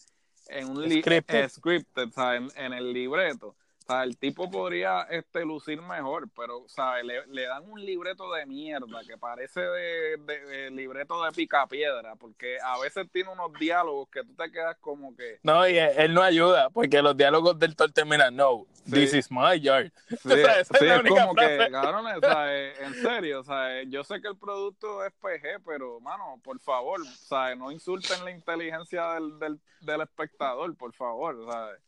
en 0.48 0.70
un 0.70 0.90
scripted, 0.90 1.48
scripted 1.48 2.08
en, 2.16 2.48
en, 2.56 2.72
el 2.72 2.92
libreto. 2.92 3.54
O 3.88 3.92
sea, 3.94 4.05
el 4.05 4.18
tipo 4.18 4.51
podría 4.51 5.07
este, 5.09 5.46
lucir 5.46 5.81
mejor, 5.81 6.29
pero 6.37 6.64
¿sabes? 6.68 7.07
Le, 7.07 7.27
le 7.29 7.46
dan 7.46 7.64
un 7.70 7.83
libreto 7.83 8.31
de 8.35 8.44
mierda 8.44 9.01
que 9.07 9.16
parece 9.16 9.62
de, 9.62 10.18
de, 10.18 10.70
libreto 10.70 11.24
de 11.24 11.33
picapiedra, 11.33 12.14
porque 12.16 12.59
a 12.62 12.79
veces 12.81 13.07
tiene 13.11 13.31
unos 13.31 13.51
diálogos 13.59 14.11
que 14.11 14.22
tú 14.24 14.35
te 14.35 14.53
quedas 14.53 14.77
como 14.79 15.16
que... 15.16 15.38
No, 15.42 15.66
y 15.66 15.79
él, 15.79 16.12
no 16.12 16.20
ayuda, 16.20 16.68
porque 16.68 17.01
los 17.01 17.16
diálogos 17.16 17.59
del 17.59 17.74
Thor 17.74 17.90
terminan, 17.90 18.37
no, 18.37 18.66
this 18.85 19.14
is 19.14 19.31
my 19.31 19.59
yard. 19.59 19.90
Sí, 20.09 20.35
es, 20.35 20.68
como 21.09 21.35
que, 21.35 21.68
cabrones, 21.70 22.18
¿sabes? 22.20 22.79
en 22.81 22.94
serio, 22.94 23.42
¿sabes? 23.42 23.87
yo 23.88 24.05
sé 24.05 24.20
que 24.20 24.29
el 24.29 24.37
producto 24.37 25.03
es 25.03 25.14
PG, 25.14 25.64
pero, 25.64 25.98
mano, 26.01 26.38
por 26.44 26.61
favor, 26.61 27.01
no 27.57 27.72
insulten 27.72 28.22
la 28.22 28.33
inteligencia 28.33 29.14
del, 29.14 29.38
del, 29.38 29.58
del 29.81 30.02
espectador, 30.02 30.77
por 30.77 30.92
favor, 30.92 31.42
¿sabes? 31.50 31.81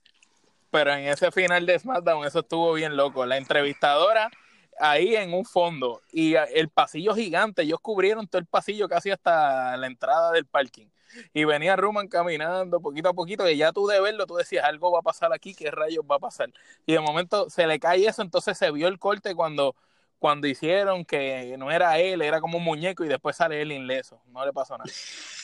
Pero 0.70 0.92
en 0.92 1.06
ese 1.08 1.30
final 1.30 1.66
de 1.66 1.78
SmackDown 1.78 2.26
eso 2.26 2.40
estuvo 2.40 2.72
bien 2.72 2.96
loco. 2.96 3.26
La 3.26 3.36
entrevistadora 3.36 4.30
ahí 4.78 5.14
en 5.14 5.34
un 5.34 5.44
fondo 5.44 6.00
y 6.12 6.34
el 6.34 6.68
pasillo 6.70 7.14
gigante, 7.14 7.62
ellos 7.62 7.80
cubrieron 7.80 8.26
todo 8.26 8.40
el 8.40 8.46
pasillo 8.46 8.88
casi 8.88 9.10
hasta 9.10 9.76
la 9.76 9.86
entrada 9.86 10.32
del 10.32 10.46
parking. 10.46 10.86
Y 11.34 11.44
venía 11.44 11.74
Roman 11.74 12.06
caminando 12.06 12.80
poquito 12.80 13.08
a 13.08 13.12
poquito, 13.12 13.48
y 13.48 13.56
ya 13.56 13.72
tú 13.72 13.88
de 13.88 14.00
verlo, 14.00 14.26
tú 14.26 14.36
decías, 14.36 14.64
algo 14.64 14.92
va 14.92 15.00
a 15.00 15.02
pasar 15.02 15.32
aquí, 15.32 15.54
¿qué 15.54 15.70
rayos 15.70 16.04
va 16.08 16.16
a 16.16 16.20
pasar? 16.20 16.50
Y 16.86 16.92
de 16.92 17.00
momento 17.00 17.50
se 17.50 17.66
le 17.66 17.80
cae 17.80 18.06
eso, 18.06 18.22
entonces 18.22 18.56
se 18.56 18.70
vio 18.70 18.86
el 18.86 18.98
corte 19.00 19.34
cuando 19.34 19.74
cuando 20.20 20.46
hicieron 20.46 21.04
que 21.04 21.56
no 21.58 21.72
era 21.72 21.98
él, 21.98 22.20
era 22.22 22.40
como 22.40 22.58
un 22.58 22.64
muñeco 22.64 23.04
y 23.04 23.08
después 23.08 23.34
sale 23.34 23.60
él 23.62 23.72
inleso, 23.72 24.20
no 24.26 24.44
le 24.44 24.52
pasó 24.52 24.76
nada. 24.78 24.90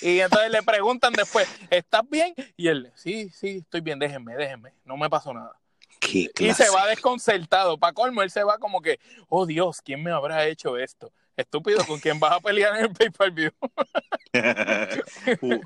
Y 0.03 0.21
entonces 0.21 0.51
le 0.51 0.63
preguntan 0.63 1.15
después, 1.15 1.49
¿estás 1.71 2.03
bien? 2.09 2.35
Y 2.57 2.69
él, 2.69 2.93
sí, 2.95 3.31
sí, 3.31 3.63
estoy 3.65 3.81
bien, 3.81 3.99
déjenme, 3.99 4.37
déjenme, 4.37 4.75
no 4.85 4.97
me 4.99 5.09
pasó 5.09 5.33
nada. 5.33 5.59
y 6.39 6.53
se 6.53 6.69
va 6.69 6.87
desconcertado, 6.87 7.79
para 7.79 7.95
colmo, 7.95 8.23
él 8.23 8.31
se 8.31 8.45
va 8.45 8.59
como 8.59 8.83
que, 8.83 9.01
oh 9.29 9.47
Dios, 9.47 9.81
¿quién 9.83 10.03
me 10.03 10.11
habrá 10.13 10.47
hecho 10.47 10.77
esto? 10.77 11.11
Estúpido, 11.39 11.85
¿con 11.87 11.99
quién 11.99 12.21
vas 12.21 12.33
a 12.35 12.41
pelear 12.41 12.77
en 12.77 12.85
el 12.85 12.93
pay-per-view? 12.93 13.51
Uh, 15.41 15.61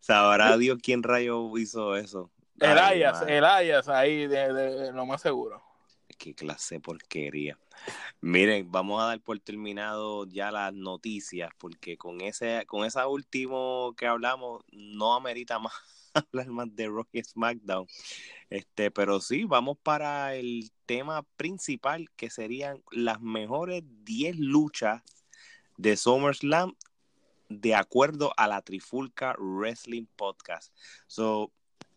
sabrá 0.00 0.56
Dios 0.58 0.78
quién 0.82 1.02
rayo 1.02 1.56
hizo 1.56 1.96
eso. 1.96 2.30
El 2.60 2.78
Ay, 2.78 3.02
Ayas, 3.02 3.20
madre. 3.20 3.38
el 3.38 3.44
Ayas, 3.46 3.88
ahí, 3.88 4.26
de, 4.26 4.52
de- 4.52 4.92
lo 4.92 5.06
más 5.06 5.22
seguro. 5.22 5.62
Qué 6.18 6.34
clase 6.34 6.76
de 6.76 6.80
porquería. 6.80 7.58
Miren, 8.20 8.70
vamos 8.70 9.02
a 9.02 9.06
dar 9.06 9.20
por 9.20 9.38
terminado 9.40 10.26
ya 10.26 10.50
las 10.50 10.72
noticias, 10.72 11.50
porque 11.58 11.96
con 11.96 12.20
ese, 12.20 12.64
con 12.66 12.84
esa 12.84 13.06
último 13.08 13.94
que 13.96 14.06
hablamos, 14.06 14.62
no 14.70 15.14
amerita 15.14 15.58
más 15.58 15.72
hablar 16.14 16.48
más 16.48 16.74
de 16.74 16.88
Rocky 16.88 17.22
SmackDown. 17.22 17.86
Este, 18.50 18.90
pero 18.90 19.20
sí, 19.20 19.44
vamos 19.44 19.78
para 19.82 20.34
el 20.34 20.70
tema 20.86 21.22
principal, 21.36 22.10
que 22.16 22.30
serían 22.30 22.82
las 22.90 23.20
mejores 23.20 23.82
10 24.04 24.38
luchas 24.38 25.02
de 25.76 25.96
SummerSlam 25.96 26.74
de 27.48 27.74
acuerdo 27.74 28.32
a 28.36 28.46
la 28.46 28.62
Trifulca 28.62 29.34
Wrestling 29.38 30.06
Podcast. 30.16 30.72
So, 31.06 31.52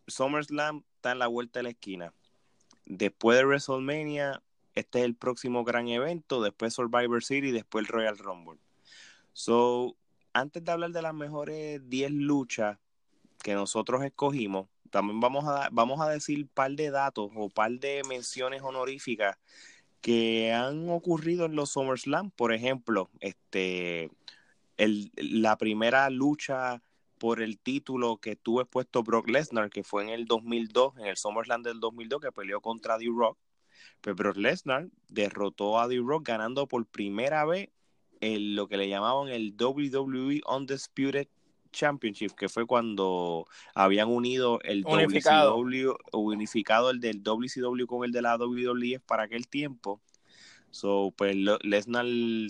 SummerSlam 0.06 0.82
está 0.96 1.12
en 1.12 1.18
la 1.18 1.26
vuelta 1.26 1.60
de 1.60 1.64
la 1.64 1.70
esquina. 1.70 2.12
Después 2.86 3.38
de 3.38 3.44
WrestleMania, 3.44 4.42
este 4.74 5.00
es 5.00 5.04
el 5.04 5.16
próximo 5.16 5.64
gran 5.64 5.88
evento, 5.88 6.40
después 6.42 6.72
Survivor 6.72 7.22
City, 7.22 7.50
después 7.50 7.84
el 7.84 7.88
Royal 7.88 8.16
Rumble. 8.16 8.60
So, 9.32 9.96
antes 10.32 10.64
de 10.64 10.72
hablar 10.72 10.92
de 10.92 11.02
las 11.02 11.14
mejores 11.14 11.80
10 11.88 12.12
luchas 12.12 12.78
que 13.42 13.54
nosotros 13.54 14.04
escogimos, 14.04 14.68
también 14.90 15.18
vamos 15.18 15.44
a, 15.46 15.68
vamos 15.72 16.00
a 16.00 16.08
decir 16.08 16.38
un 16.38 16.48
par 16.48 16.70
de 16.70 16.90
datos 16.90 17.30
o 17.34 17.48
par 17.48 17.72
de 17.72 18.02
menciones 18.08 18.62
honoríficas 18.62 19.36
que 20.00 20.52
han 20.52 20.88
ocurrido 20.88 21.46
en 21.46 21.56
los 21.56 21.70
SummerSlam. 21.70 22.30
Por 22.30 22.52
ejemplo, 22.52 23.10
este, 23.20 24.10
el, 24.76 25.10
la 25.16 25.58
primera 25.58 26.08
lucha 26.10 26.82
por 27.18 27.40
el 27.40 27.58
título 27.58 28.18
que 28.18 28.36
tuvo 28.36 28.60
expuesto 28.60 29.02
Brock 29.02 29.28
Lesnar, 29.28 29.70
que 29.70 29.82
fue 29.82 30.02
en 30.02 30.10
el 30.10 30.26
2002, 30.26 30.98
en 30.98 31.06
el 31.06 31.16
SummerSlam 31.16 31.62
del 31.62 31.80
2002, 31.80 32.20
que 32.20 32.32
peleó 32.32 32.60
contra 32.60 32.98
D-Rock. 32.98 33.38
Pues 34.00 34.16
Brock 34.16 34.36
Lesnar 34.36 34.88
derrotó 35.08 35.80
a 35.80 35.88
D-Rock 35.88 36.26
ganando 36.26 36.66
por 36.66 36.86
primera 36.86 37.44
vez 37.44 37.70
el, 38.20 38.54
lo 38.54 38.68
que 38.68 38.76
le 38.76 38.88
llamaban 38.88 39.28
el 39.28 39.54
WWE 39.58 40.42
Undisputed 40.46 41.28
Championship, 41.72 42.32
que 42.32 42.48
fue 42.48 42.66
cuando 42.66 43.46
habían 43.74 44.08
unido 44.08 44.60
el 44.62 44.84
Unificado. 44.86 45.56
WCW, 45.56 45.94
unificado 46.12 46.90
el 46.90 47.00
del 47.00 47.22
WCW 47.22 47.86
con 47.86 48.04
el 48.04 48.12
de 48.12 48.22
la 48.22 48.36
WWE 48.36 49.00
para 49.00 49.24
aquel 49.24 49.46
tiempo. 49.48 50.00
So, 50.70 51.12
pues 51.16 51.36
Lesnar, 51.36 52.06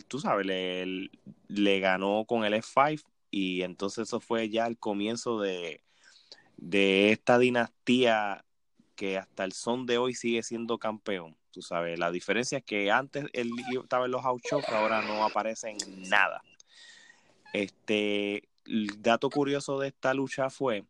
tú 0.08 0.18
sabes, 0.18 0.46
le, 0.46 1.10
le 1.48 1.80
ganó 1.80 2.24
con 2.24 2.44
el 2.44 2.54
F5 2.54 3.02
y 3.36 3.60
entonces 3.64 4.08
eso 4.08 4.18
fue 4.18 4.48
ya 4.48 4.66
el 4.66 4.78
comienzo 4.78 5.38
de, 5.38 5.82
de 6.56 7.12
esta 7.12 7.38
dinastía 7.38 8.46
que 8.94 9.18
hasta 9.18 9.44
el 9.44 9.52
son 9.52 9.84
de 9.84 9.98
hoy 9.98 10.14
sigue 10.14 10.42
siendo 10.42 10.78
campeón. 10.78 11.36
Tú 11.50 11.60
sabes, 11.60 11.98
la 11.98 12.10
diferencia 12.10 12.56
es 12.56 12.64
que 12.64 12.90
antes 12.90 13.26
él 13.34 13.50
estaba 13.78 14.06
en 14.06 14.12
los 14.12 14.22
house 14.22 14.40
shows, 14.50 14.66
ahora 14.70 15.02
no 15.02 15.22
aparece 15.22 15.68
en 15.68 16.08
nada. 16.08 16.42
Este, 17.52 18.48
el 18.64 19.02
dato 19.02 19.28
curioso 19.28 19.78
de 19.80 19.88
esta 19.88 20.14
lucha 20.14 20.48
fue, 20.48 20.84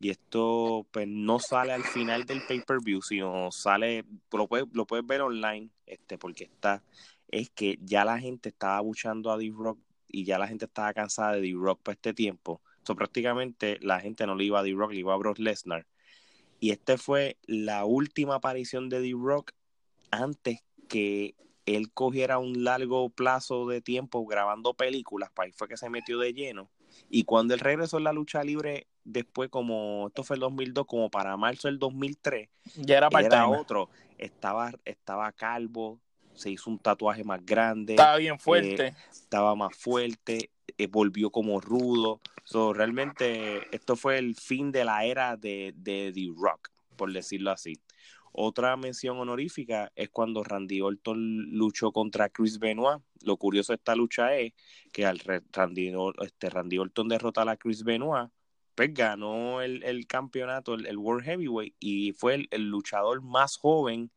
y 0.00 0.10
esto 0.10 0.84
pues 0.90 1.06
no 1.06 1.38
sale 1.38 1.72
al 1.72 1.84
final 1.84 2.26
del 2.26 2.44
pay-per-view, 2.48 3.00
sino 3.00 3.52
sale, 3.52 4.04
lo 4.32 4.48
puedes, 4.48 4.66
lo 4.72 4.88
puedes 4.88 5.06
ver 5.06 5.20
online, 5.20 5.70
este, 5.86 6.18
porque 6.18 6.44
está, 6.44 6.82
es 7.28 7.48
que 7.50 7.78
ya 7.80 8.04
la 8.04 8.18
gente 8.18 8.48
estaba 8.48 8.80
buchando 8.80 9.30
a 9.30 9.38
D-Rock 9.38 9.78
y 10.12 10.24
ya 10.24 10.38
la 10.38 10.46
gente 10.46 10.66
estaba 10.66 10.92
cansada 10.92 11.32
de 11.32 11.40
D-Rock 11.40 11.80
por 11.82 11.94
este 11.94 12.14
tiempo. 12.14 12.60
So, 12.84 12.94
prácticamente 12.94 13.78
la 13.80 13.98
gente 14.00 14.26
no 14.26 14.34
le 14.34 14.44
iba 14.44 14.60
a 14.60 14.62
D-Rock, 14.62 14.92
le 14.92 15.00
iba 15.00 15.14
a 15.14 15.16
Brock 15.16 15.38
Lesnar. 15.38 15.86
Y 16.60 16.70
esta 16.70 16.96
fue 16.98 17.38
la 17.46 17.84
última 17.84 18.36
aparición 18.36 18.88
de 18.88 19.00
D-Rock 19.00 19.52
antes 20.10 20.60
que 20.88 21.34
él 21.66 21.92
cogiera 21.92 22.38
un 22.38 22.64
largo 22.64 23.08
plazo 23.10 23.66
de 23.66 23.80
tiempo 23.80 24.24
grabando 24.26 24.74
películas, 24.74 25.30
para 25.30 25.46
ahí 25.46 25.52
fue 25.52 25.68
que 25.68 25.76
se 25.76 25.90
metió 25.90 26.18
de 26.18 26.34
lleno. 26.34 26.70
Y 27.08 27.24
cuando 27.24 27.54
él 27.54 27.60
regresó 27.60 27.98
en 27.98 28.04
la 28.04 28.12
lucha 28.12 28.44
libre, 28.44 28.86
después 29.04 29.48
como, 29.48 30.08
esto 30.08 30.24
fue 30.24 30.36
el 30.36 30.40
2002, 30.40 30.86
como 30.86 31.10
para 31.10 31.36
marzo 31.36 31.68
del 31.68 31.78
2003, 31.78 32.48
Ya 32.76 32.98
era 32.98 33.08
era 33.18 33.48
otro, 33.48 33.88
estaba, 34.18 34.72
estaba 34.84 35.32
calvo, 35.32 36.00
se 36.34 36.50
hizo 36.50 36.70
un 36.70 36.78
tatuaje 36.78 37.24
más 37.24 37.44
grande, 37.44 37.94
Estaba 37.94 38.16
bien 38.16 38.38
fuerte. 38.38 38.94
estaba 39.10 39.54
más 39.54 39.76
fuerte, 39.76 40.50
eh, 40.78 40.86
volvió 40.86 41.30
como 41.30 41.60
rudo. 41.60 42.20
So, 42.44 42.72
realmente 42.72 43.74
esto 43.74 43.96
fue 43.96 44.18
el 44.18 44.34
fin 44.34 44.72
de 44.72 44.84
la 44.84 45.04
era 45.04 45.36
de, 45.36 45.72
de 45.76 46.12
The 46.14 46.28
Rock, 46.36 46.70
por 46.96 47.12
decirlo 47.12 47.50
así. 47.50 47.80
Otra 48.32 48.76
mención 48.76 49.18
honorífica 49.18 49.92
es 49.94 50.08
cuando 50.08 50.42
Randy 50.42 50.80
Orton 50.80 51.50
luchó 51.50 51.92
contra 51.92 52.30
Chris 52.30 52.58
Benoit. 52.58 53.02
Lo 53.22 53.36
curioso 53.36 53.72
de 53.72 53.76
esta 53.76 53.94
lucha 53.94 54.34
es 54.36 54.54
que 54.90 55.04
al 55.04 55.20
Randy, 55.52 55.92
este, 56.22 56.48
Randy 56.48 56.78
Orton 56.78 57.08
derrotar 57.08 57.48
a 57.50 57.56
Chris 57.58 57.84
Benoit, 57.84 58.30
pues 58.74 58.94
ganó 58.94 59.60
el, 59.60 59.82
el 59.82 60.06
campeonato, 60.06 60.74
el, 60.74 60.86
el 60.86 60.96
World 60.96 61.24
Heavyweight, 61.24 61.74
y 61.78 62.12
fue 62.12 62.34
el, 62.36 62.48
el 62.50 62.70
luchador 62.70 63.20
más 63.20 63.58
joven 63.58 64.10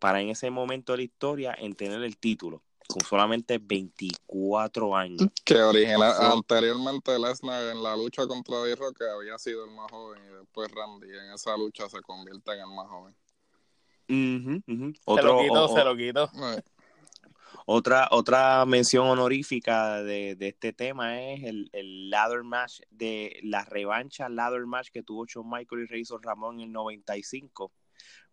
para 0.00 0.20
en 0.20 0.30
ese 0.30 0.50
momento 0.50 0.92
de 0.92 0.96
la 0.98 1.04
historia 1.04 1.54
en 1.56 1.74
tener 1.74 2.02
el 2.02 2.16
título, 2.16 2.62
con 2.88 3.02
solamente 3.04 3.58
24 3.58 4.96
años. 4.96 5.28
Que 5.44 5.60
original, 5.60 6.12
anteriormente 6.32 7.16
Lesnar 7.18 7.68
en 7.70 7.82
la 7.82 7.94
lucha 7.96 8.26
contra 8.26 8.60
D-Rock 8.62 9.02
había 9.16 9.38
sido 9.38 9.64
el 9.66 9.70
más 9.72 9.90
joven 9.92 10.20
y 10.24 10.38
después 10.38 10.70
Randy 10.72 11.06
en 11.08 11.32
esa 11.34 11.56
lucha 11.56 11.88
se 11.88 12.00
convierte 12.00 12.52
en 12.52 12.60
el 12.60 12.74
más 12.74 12.88
joven. 12.88 13.14
Ujú, 14.08 14.62
ujú. 14.66 14.92
se 14.94 15.00
Otro- 15.04 15.34
lo 15.36 15.42
quitó, 15.42 15.64
o- 15.66 15.76
se 15.76 15.84
lo 15.84 15.96
quitó. 15.96 16.24
Eh, 16.24 16.62
Otra, 17.66 18.08
otra 18.10 18.64
mención 18.64 19.06
honorífica 19.06 20.02
de, 20.02 20.34
de 20.34 20.48
este 20.48 20.72
tema 20.72 21.20
es 21.22 21.44
el, 21.44 21.68
el 21.72 22.08
ladder 22.10 22.42
match 22.42 22.80
de 22.90 23.38
la 23.42 23.64
revancha 23.64 24.28
ladder 24.28 24.66
match 24.66 24.88
que 24.90 25.02
tuvo 25.02 25.26
Shawn 25.26 25.48
Michael 25.48 25.82
y 25.82 25.86
Razor 25.86 26.24
Ramón 26.24 26.56
en 26.56 26.68
el 26.68 26.72
95, 26.72 27.70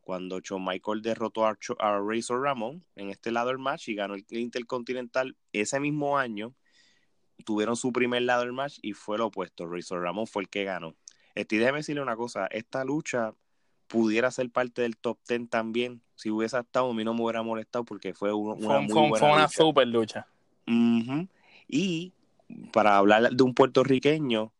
cuando 0.07 0.39
Shawn 0.39 0.63
Michael 0.63 1.01
derrotó 1.01 1.45
a, 1.45 1.57
a 1.79 1.99
Razor 1.99 2.41
Ramón 2.41 2.81
en 2.95 3.09
este 3.09 3.29
ladder 3.29 3.57
match 3.57 3.89
y 3.89 3.95
ganó 3.95 4.13
el 4.13 4.25
Intercontinental 4.29 5.35
ese 5.51 5.81
mismo 5.81 6.17
año. 6.17 6.53
Tuvieron 7.43 7.75
su 7.75 7.91
primer 7.91 8.21
ladder 8.21 8.53
match 8.53 8.79
y 8.81 8.93
fue 8.93 9.17
lo 9.17 9.25
opuesto. 9.25 9.67
Razor 9.67 10.01
Ramón 10.01 10.25
fue 10.25 10.43
el 10.43 10.47
que 10.49 10.63
ganó. 10.63 10.95
Déjeme 11.35 11.79
decirle 11.79 12.01
una 12.01 12.15
cosa, 12.15 12.47
esta 12.47 12.85
lucha 12.85 13.33
pudiera 13.87 14.31
ser 14.31 14.49
parte 14.49 14.81
del 14.81 14.95
top 14.95 15.17
10 15.27 15.49
también. 15.49 16.01
Si 16.15 16.29
hubiese 16.31 16.57
estado, 16.57 16.89
a 16.89 16.93
mí 16.93 17.03
no 17.03 17.13
me 17.13 17.23
hubiera 17.23 17.43
molestado 17.43 17.83
porque 17.83 18.13
fue 18.13 18.31
un- 18.33 18.51
una 18.63 18.65
Fue, 18.65 18.79
muy 18.83 18.89
fue- 18.93 19.09
buena 19.09 19.19
fue 19.19 19.29
una 19.33 19.41
lucha. 19.43 19.57
super 19.57 19.87
lucha. 19.89 20.27
Y 21.67 22.13
para 22.71 22.97
hablar 22.97 23.29
de 23.31 23.43
un 23.43 23.53
puertorriqueño, 23.53 24.53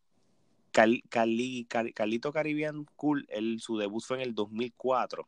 Cal- 0.73 1.01
Cali- 1.09 1.65
Cal- 1.69 1.93
Carlito 1.93 2.33
Caribbean 2.33 2.85
Cool, 2.97 3.25
él, 3.29 3.59
su 3.61 3.77
debut 3.77 4.03
fue 4.03 4.17
en 4.17 4.23
el 4.23 4.35
2004, 4.35 5.25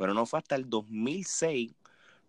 pero 0.00 0.14
no 0.14 0.24
fue 0.24 0.38
hasta 0.38 0.54
el 0.54 0.70
2006 0.70 1.74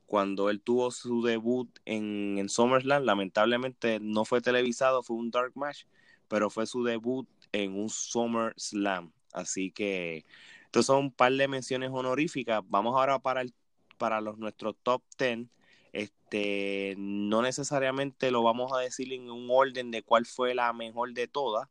cuando 0.05 0.49
él 0.49 0.59
tuvo 0.59 0.91
su 0.91 1.23
debut 1.23 1.69
en, 1.85 2.37
en 2.37 2.49
SummerSlam. 2.49 3.05
Lamentablemente 3.05 4.01
no 4.01 4.25
fue 4.25 4.41
televisado, 4.41 5.03
fue 5.03 5.15
un 5.15 5.31
dark 5.31 5.53
match, 5.55 5.85
pero 6.27 6.49
fue 6.49 6.65
su 6.65 6.83
debut 6.83 7.29
en 7.53 7.79
un 7.79 7.89
SummerSlam. 7.89 9.13
Así 9.31 9.71
que 9.71 10.25
estos 10.65 10.87
son 10.87 10.97
un 10.97 11.11
par 11.13 11.31
de 11.31 11.47
menciones 11.47 11.91
honoríficas. 11.93 12.61
Vamos 12.67 12.93
ahora 12.93 13.19
para, 13.19 13.39
el, 13.39 13.53
para 13.97 14.19
los, 14.19 14.37
nuestros 14.37 14.75
top 14.83 15.01
10. 15.17 15.47
Este, 15.93 16.95
no 16.97 17.41
necesariamente 17.41 18.31
lo 18.31 18.43
vamos 18.43 18.73
a 18.73 18.79
decir 18.79 19.13
en 19.13 19.31
un 19.31 19.47
orden 19.49 19.91
de 19.91 20.03
cuál 20.03 20.25
fue 20.25 20.53
la 20.53 20.73
mejor 20.73 21.13
de 21.13 21.29
todas, 21.29 21.69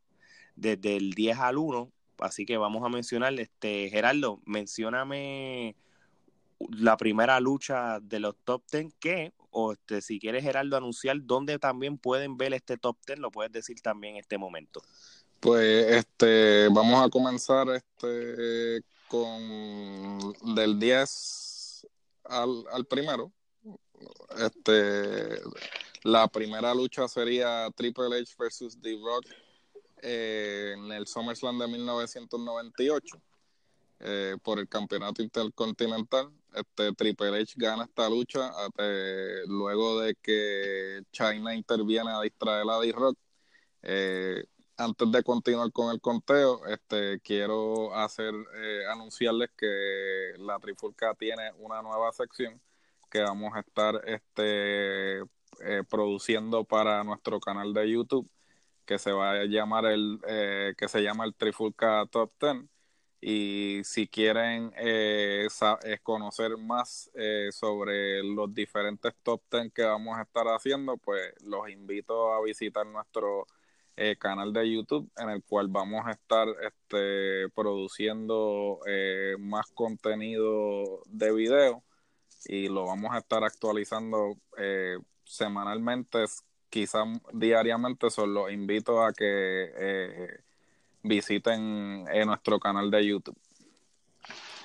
desde 0.57 0.97
el 0.97 1.11
10 1.11 1.39
al 1.41 1.59
1. 1.59 1.93
Así 2.21 2.47
que 2.47 2.57
vamos 2.57 2.87
a 2.87 2.89
mencionar, 2.89 3.39
este, 3.39 3.91
Gerardo, 3.91 4.41
mencióname 4.47 5.77
la 6.69 6.97
primera 6.97 7.41
lucha 7.41 8.01
de 8.01 8.21
los 8.21 8.37
top 8.45 8.63
10 8.71 8.95
que, 9.01 9.33
o 9.51 9.73
este, 9.73 10.03
si 10.03 10.19
quieres 10.19 10.43
Gerardo 10.43 10.77
anunciar 10.77 11.17
dónde 11.23 11.59
también 11.59 11.99
pueden 11.99 12.37
ver 12.37 12.55
este 12.55 12.77
top 12.77 12.97
10, 13.07 13.19
lo 13.19 13.31
puedes 13.31 13.53
decir 13.53 13.81
también 13.81 14.15
en 14.15 14.21
este 14.21 14.39
momento. 14.39 14.83
Pues 15.41 15.87
este, 15.97 16.69
vamos 16.69 17.05
a 17.05 17.09
comenzar 17.09 17.69
este 17.71 18.83
con 19.09 20.55
del 20.55 20.79
10 20.79 21.87
al, 22.25 22.65
al 22.73 22.85
primero. 22.85 23.33
Este, 24.39 25.41
la 26.03 26.29
primera 26.29 26.75
lucha 26.75 27.09
sería 27.09 27.69
Triple 27.75 28.21
H 28.21 28.35
versus 28.39 28.81
The 28.81 28.99
Rock 29.03 29.27
en 30.03 30.93
el 30.93 31.07
SummerSlam 31.07 31.59
de 31.59 31.69
1998. 31.69 33.21
Eh, 34.03 34.37
por 34.43 34.59
el 34.59 34.69
campeonato 34.69 35.23
intercontinental. 35.23 36.31
Este 36.55 36.93
Triple 36.95 37.39
H 37.41 37.55
gana 37.57 37.85
esta 37.85 38.09
lucha 38.09 38.51
luego 39.47 40.01
de 40.01 40.15
que 40.17 41.03
China 41.13 41.55
interviene 41.55 42.11
a 42.11 42.23
distraer 42.23 42.65
a 42.71 42.81
D-Rock. 42.81 43.19
Eh, 43.83 44.45
antes 44.79 45.13
de 45.13 45.23
continuar 45.23 45.71
con 45.73 45.93
el 45.93 46.01
conteo, 46.01 46.65
este, 46.67 47.21
quiero 47.21 47.95
hacer 47.95 48.33
eh, 48.55 48.85
anunciarles 48.91 49.51
que 49.57 50.33
la 50.39 50.59
Trifulca 50.59 51.15
tiene 51.15 51.53
una 51.59 51.83
nueva 51.83 52.11
sección 52.13 52.61
que 53.11 53.21
vamos 53.21 53.55
a 53.55 53.61
estar 53.61 54.01
este, 54.07 55.23
produciendo 55.91 56.65
para 56.65 57.05
nuestro 57.05 57.39
canal 57.41 57.75
de 57.75 57.91
YouTube 57.91 58.31
que 58.87 58.99
se 58.99 59.13
va 59.13 59.33
a 59.33 59.45
llamar 59.45 59.87
el 59.87 60.21
que 60.77 60.89
se 60.89 61.03
llama 61.03 61.25
el 61.25 61.35
Trifulca 61.35 62.07
Top 62.11 62.33
10 62.41 62.71
y 63.21 63.83
si 63.85 64.09
quieren 64.09 64.73
eh, 64.77 65.47
eh, 65.85 65.99
conocer 66.03 66.57
más 66.57 67.11
eh, 67.14 67.49
sobre 67.53 68.23
los 68.23 68.53
diferentes 68.55 69.14
top 69.23 69.43
10 69.51 69.73
que 69.75 69.83
vamos 69.83 70.18
a 70.18 70.23
estar 70.23 70.47
haciendo, 70.47 70.97
pues 70.97 71.35
los 71.43 71.68
invito 71.68 72.33
a 72.33 72.43
visitar 72.43 72.87
nuestro 72.87 73.47
canal 74.18 74.51
de 74.55 74.73
YouTube 74.73 75.11
en 75.18 75.29
el 75.29 75.43
cual 75.45 75.68
vamos 75.68 76.07
a 76.07 76.12
estar 76.12 76.49
este, 76.62 77.51
produciendo 77.55 78.81
más 79.39 79.71
contenido 79.73 81.03
de 81.05 81.35
video 81.35 81.85
y 82.47 82.68
lo 82.68 82.87
vamos 82.87 83.12
a 83.12 83.18
estar 83.18 83.45
actualizando 83.45 84.39
semanalmente, 85.23 86.25
quizás 86.71 87.09
diariamente, 87.35 88.09
solo 88.09 88.49
invito 88.49 89.05
a 89.05 89.12
que 89.12 90.41
visiten 91.03 92.07
eh, 92.13 92.25
nuestro 92.25 92.59
canal 92.59 92.91
de 92.91 93.07
YouTube. 93.07 93.39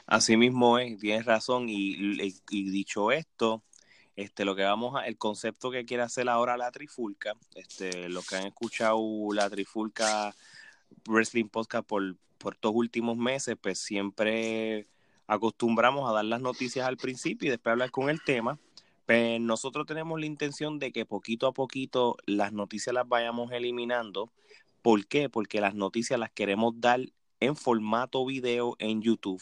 Así 0.06 0.38
mismo 0.38 0.78
es, 0.78 1.00
tienes 1.00 1.26
razón. 1.26 1.68
Y, 1.68 2.16
dicho 2.50 3.12
esto, 3.12 3.64
este, 4.16 4.46
lo 4.46 4.56
que 4.56 4.64
vamos 4.64 4.96
a, 4.96 5.08
el 5.08 5.18
concepto 5.18 5.72
que 5.72 5.86
quiere 5.86 6.04
hacer 6.04 6.30
ahora 6.30 6.58
la 6.58 6.72
Trifulca, 6.72 7.34
este, 7.56 8.10
los 8.10 8.28
que 8.28 8.36
han 8.36 8.48
escuchado 8.48 9.00
la 9.34 9.50
Trifulca 9.50 10.36
Wrestling 11.08 11.50
Podcast 11.50 11.88
por, 11.88 12.16
por 12.38 12.54
estos 12.54 12.72
últimos 12.76 13.18
meses, 13.18 13.58
pues 13.60 13.80
siempre 13.80 14.88
acostumbramos 15.28 16.08
a 16.10 16.14
dar 16.14 16.26
las 16.26 16.42
noticias 16.42 16.88
al 16.88 16.98
principio 16.98 17.48
y 17.48 17.52
después 17.52 17.72
hablar 17.72 17.92
con 17.92 18.10
el 18.10 18.22
tema. 18.24 18.60
Pues 19.06 19.40
nosotros 19.40 19.86
tenemos 19.86 20.20
la 20.20 20.26
intención 20.26 20.80
de 20.80 20.92
que 20.92 21.06
poquito 21.06 21.48
a 21.48 21.54
poquito 21.54 22.18
las 22.26 22.54
noticias 22.54 22.94
las 22.94 23.08
vayamos 23.08 23.52
eliminando 23.52 24.32
¿Por 24.86 25.08
qué? 25.08 25.30
Porque 25.30 25.62
las 25.62 25.74
noticias 25.74 26.20
las 26.20 26.30
queremos 26.30 26.80
dar 26.80 27.00
en 27.40 27.56
formato 27.56 28.24
video 28.24 28.76
en 28.78 29.02
YouTube 29.02 29.42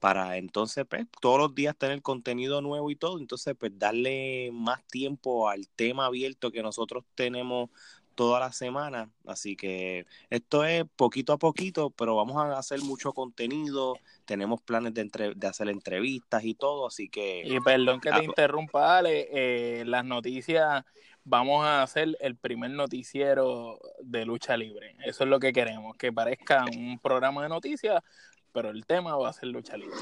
para 0.00 0.36
entonces 0.36 0.84
pues, 0.90 1.06
todos 1.20 1.38
los 1.38 1.54
días 1.54 1.76
tener 1.78 2.02
contenido 2.02 2.60
nuevo 2.60 2.90
y 2.90 2.96
todo, 2.96 3.20
entonces 3.20 3.54
pues 3.56 3.70
darle 3.78 4.50
más 4.52 4.84
tiempo 4.88 5.48
al 5.48 5.68
tema 5.68 6.06
abierto 6.06 6.50
que 6.50 6.60
nosotros 6.60 7.04
tenemos 7.14 7.70
toda 8.16 8.40
la 8.40 8.50
semana, 8.50 9.12
así 9.26 9.54
que 9.54 10.06
esto 10.28 10.64
es 10.64 10.82
poquito 10.96 11.34
a 11.34 11.38
poquito, 11.38 11.90
pero 11.90 12.16
vamos 12.16 12.36
a 12.38 12.58
hacer 12.58 12.80
mucho 12.82 13.12
contenido, 13.12 13.96
tenemos 14.24 14.60
planes 14.60 14.92
de, 14.92 15.34
de 15.36 15.46
hacer 15.46 15.68
entrevistas 15.68 16.44
y 16.44 16.54
todo, 16.54 16.88
así 16.88 17.08
que... 17.08 17.42
Y 17.46 17.60
perdón 17.60 18.00
que 18.00 18.10
te 18.10 18.16
ah, 18.16 18.24
interrumpa, 18.24 18.98
Ale, 18.98 19.28
eh, 19.30 19.84
las 19.84 20.04
noticias 20.04 20.84
vamos 21.24 21.64
a 21.64 21.82
hacer 21.82 22.16
el 22.20 22.36
primer 22.36 22.70
noticiero 22.70 23.80
de 24.02 24.24
lucha 24.24 24.56
libre. 24.56 24.96
Eso 25.04 25.24
es 25.24 25.30
lo 25.30 25.40
que 25.40 25.52
queremos, 25.52 25.96
que 25.96 26.12
parezca 26.12 26.64
un 26.64 26.98
programa 26.98 27.42
de 27.42 27.48
noticias, 27.48 28.02
pero 28.52 28.70
el 28.70 28.86
tema 28.86 29.16
va 29.16 29.30
a 29.30 29.32
ser 29.32 29.48
lucha 29.48 29.76
libre. 29.76 29.96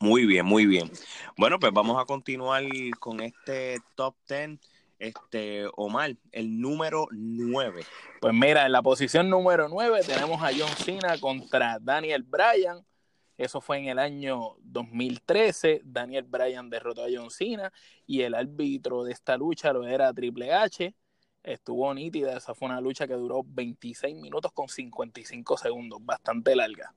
Muy 0.00 0.26
bien, 0.26 0.44
muy 0.44 0.66
bien. 0.66 0.90
Bueno, 1.36 1.58
pues 1.58 1.72
vamos 1.72 2.00
a 2.00 2.04
continuar 2.04 2.64
con 2.98 3.20
este 3.20 3.78
top 3.94 4.14
10. 4.28 4.58
Este, 4.98 5.66
Omar, 5.76 6.16
el 6.32 6.60
número 6.60 7.08
9. 7.10 7.84
Pues 8.20 8.32
mira, 8.32 8.64
en 8.64 8.72
la 8.72 8.80
posición 8.80 9.28
número 9.28 9.68
9 9.68 10.00
tenemos 10.06 10.42
a 10.42 10.50
John 10.56 10.74
Cena 10.76 11.18
contra 11.18 11.78
Daniel 11.80 12.22
Bryan. 12.22 12.84
Eso 13.36 13.60
fue 13.60 13.78
en 13.78 13.86
el 13.86 13.98
año 13.98 14.56
2013. 14.62 15.82
Daniel 15.84 16.24
Bryan 16.24 16.70
derrotó 16.70 17.04
a 17.04 17.08
John 17.12 17.30
Cena 17.30 17.72
y 18.06 18.22
el 18.22 18.34
árbitro 18.34 19.04
de 19.04 19.12
esta 19.12 19.36
lucha 19.36 19.72
lo 19.72 19.86
era 19.86 20.12
Triple 20.12 20.52
H. 20.52 20.94
Estuvo 21.42 21.92
nítida, 21.92 22.36
esa 22.36 22.54
fue 22.54 22.68
una 22.68 22.80
lucha 22.80 23.06
que 23.06 23.14
duró 23.14 23.42
26 23.44 24.16
minutos 24.16 24.50
con 24.52 24.68
55 24.68 25.58
segundos, 25.58 25.98
bastante 26.02 26.56
larga. 26.56 26.94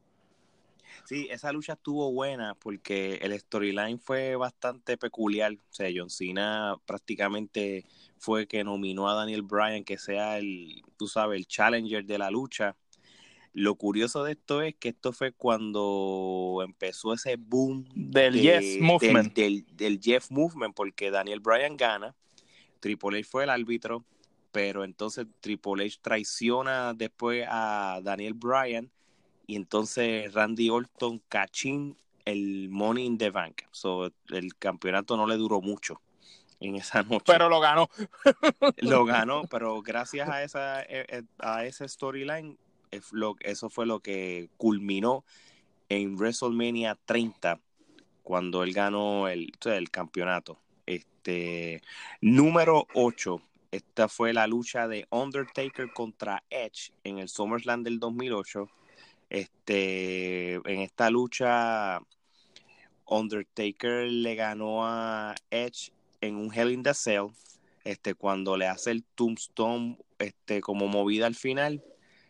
Sí, 1.03 1.27
esa 1.29 1.51
lucha 1.51 1.73
estuvo 1.73 2.11
buena 2.11 2.55
porque 2.55 3.15
el 3.15 3.37
storyline 3.37 3.99
fue 3.99 4.35
bastante 4.35 4.97
peculiar. 4.97 5.53
O 5.53 5.73
sea, 5.73 5.89
John 5.93 6.09
Cena 6.09 6.75
prácticamente 6.85 7.85
fue 8.17 8.47
que 8.47 8.63
nominó 8.63 9.09
a 9.09 9.15
Daniel 9.15 9.41
Bryan 9.41 9.83
que 9.83 9.97
sea 9.97 10.37
el, 10.37 10.81
tú 10.97 11.07
sabes, 11.07 11.37
el 11.37 11.47
challenger 11.47 12.05
de 12.05 12.17
la 12.17 12.31
lucha 12.31 12.75
lo 13.57 13.73
curioso 13.73 14.23
de 14.23 14.33
esto 14.33 14.61
es 14.61 14.75
que 14.75 14.89
esto 14.89 15.11
fue 15.13 15.31
cuando 15.31 16.61
empezó 16.63 17.13
ese 17.13 17.37
boom 17.37 17.85
del 17.95 18.39
Jeff 18.39 18.79
Movement. 18.79 19.33
Del, 19.33 19.99
Jeff 19.99 20.29
Movement, 20.29 20.75
porque 20.75 21.09
Daniel 21.09 21.39
Bryan 21.39 21.75
gana, 21.75 22.15
Triple 22.79 23.17
H 23.17 23.27
fue 23.27 23.45
el 23.45 23.49
árbitro, 23.49 24.05
pero 24.51 24.83
entonces 24.83 25.25
Triple 25.39 25.85
H 25.85 25.97
traiciona 26.03 26.93
después 26.93 27.47
a 27.49 27.99
Daniel 28.03 28.35
Bryan 28.35 28.91
y 29.47 29.55
entonces 29.55 30.31
Randy 30.35 30.69
Orton 30.69 31.19
cachín 31.27 31.97
el 32.25 32.69
Money 32.69 33.07
in 33.07 33.17
the 33.17 33.31
Bank. 33.31 33.63
So, 33.71 34.11
el 34.29 34.55
campeonato 34.59 35.17
no 35.17 35.25
le 35.25 35.35
duró 35.35 35.61
mucho 35.61 35.99
en 36.59 36.75
esa 36.75 37.01
noche. 37.01 37.23
Pero 37.25 37.49
lo 37.49 37.59
ganó. 37.59 37.89
lo 38.77 39.03
ganó, 39.03 39.45
pero 39.49 39.81
gracias 39.81 40.29
a 40.29 40.43
esa 40.43 40.83
eh, 40.83 41.07
eh, 41.09 41.23
a 41.39 41.65
ese 41.65 41.87
storyline 41.87 42.55
eso 42.91 43.69
fue 43.69 43.85
lo 43.85 43.99
que 43.99 44.49
culminó 44.57 45.23
en 45.89 46.15
WrestleMania 46.15 46.97
30 47.05 47.59
cuando 48.23 48.63
él 48.63 48.73
ganó 48.73 49.27
el, 49.27 49.51
el 49.65 49.89
campeonato. 49.89 50.59
Este 50.85 51.81
número 52.21 52.87
8, 52.93 53.41
esta 53.71 54.07
fue 54.07 54.33
la 54.33 54.47
lucha 54.47 54.87
de 54.87 55.07
Undertaker 55.09 55.91
contra 55.93 56.43
Edge 56.49 56.91
en 57.03 57.19
el 57.19 57.29
SummerSlam 57.29 57.83
del 57.83 57.99
2008. 57.99 58.69
Este, 59.29 60.53
en 60.53 60.81
esta 60.81 61.09
lucha 61.09 62.01
Undertaker 63.05 64.07
le 64.09 64.35
ganó 64.35 64.85
a 64.85 65.35
Edge 65.49 65.91
en 66.21 66.35
un 66.35 66.53
Hell 66.53 66.71
in 66.71 66.83
the 66.83 66.93
Cell, 66.93 67.27
este 67.83 68.13
cuando 68.13 68.57
le 68.57 68.67
hace 68.67 68.91
el 68.91 69.03
tombstone 69.03 69.97
este 70.19 70.61
como 70.61 70.87
movida 70.87 71.27
al 71.27 71.35
final 71.35 71.81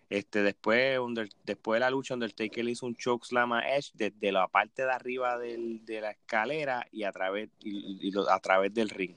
este, 0.10 0.42
después, 0.42 1.00
después 1.46 1.76
de 1.76 1.80
la 1.82 1.90
lucha, 1.90 2.14
Undertaker 2.14 2.64
le 2.64 2.72
hizo 2.72 2.86
un 2.86 2.96
chokeslam 2.96 3.54
a 3.54 3.76
Edge 3.76 3.92
desde 3.94 4.32
la 4.32 4.48
parte 4.48 4.84
de 4.84 4.92
arriba 4.92 5.38
del, 5.38 5.86
de 5.86 6.02
la 6.02 6.12
escalera 6.12 6.88
y 6.92 7.04
a 7.04 7.12
través, 7.12 7.50
y, 7.62 8.12
a 8.30 8.40
través 8.40 8.74
del 8.74 8.90
ring. 8.90 9.16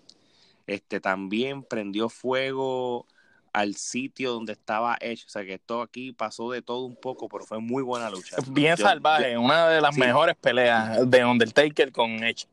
Este, 0.66 1.00
también 1.00 1.62
prendió 1.62 2.08
fuego 2.08 3.06
al 3.52 3.76
sitio 3.76 4.32
donde 4.32 4.52
estaba 4.52 4.96
Edge. 5.00 5.24
O 5.26 5.28
sea 5.28 5.44
que 5.44 5.54
esto 5.54 5.80
aquí 5.82 6.12
pasó 6.12 6.50
de 6.50 6.60
todo 6.60 6.84
un 6.84 6.96
poco, 6.96 7.28
pero 7.28 7.44
fue 7.44 7.60
muy 7.60 7.84
buena 7.84 8.10
lucha. 8.10 8.36
Bien 8.48 8.76
salvaje, 8.76 9.38
una 9.38 9.68
de 9.68 9.80
las 9.80 9.96
mejores 9.96 10.36
peleas 10.36 11.08
de 11.08 11.24
Undertaker 11.24 11.92
con 11.92 12.24
Edge. 12.24 12.46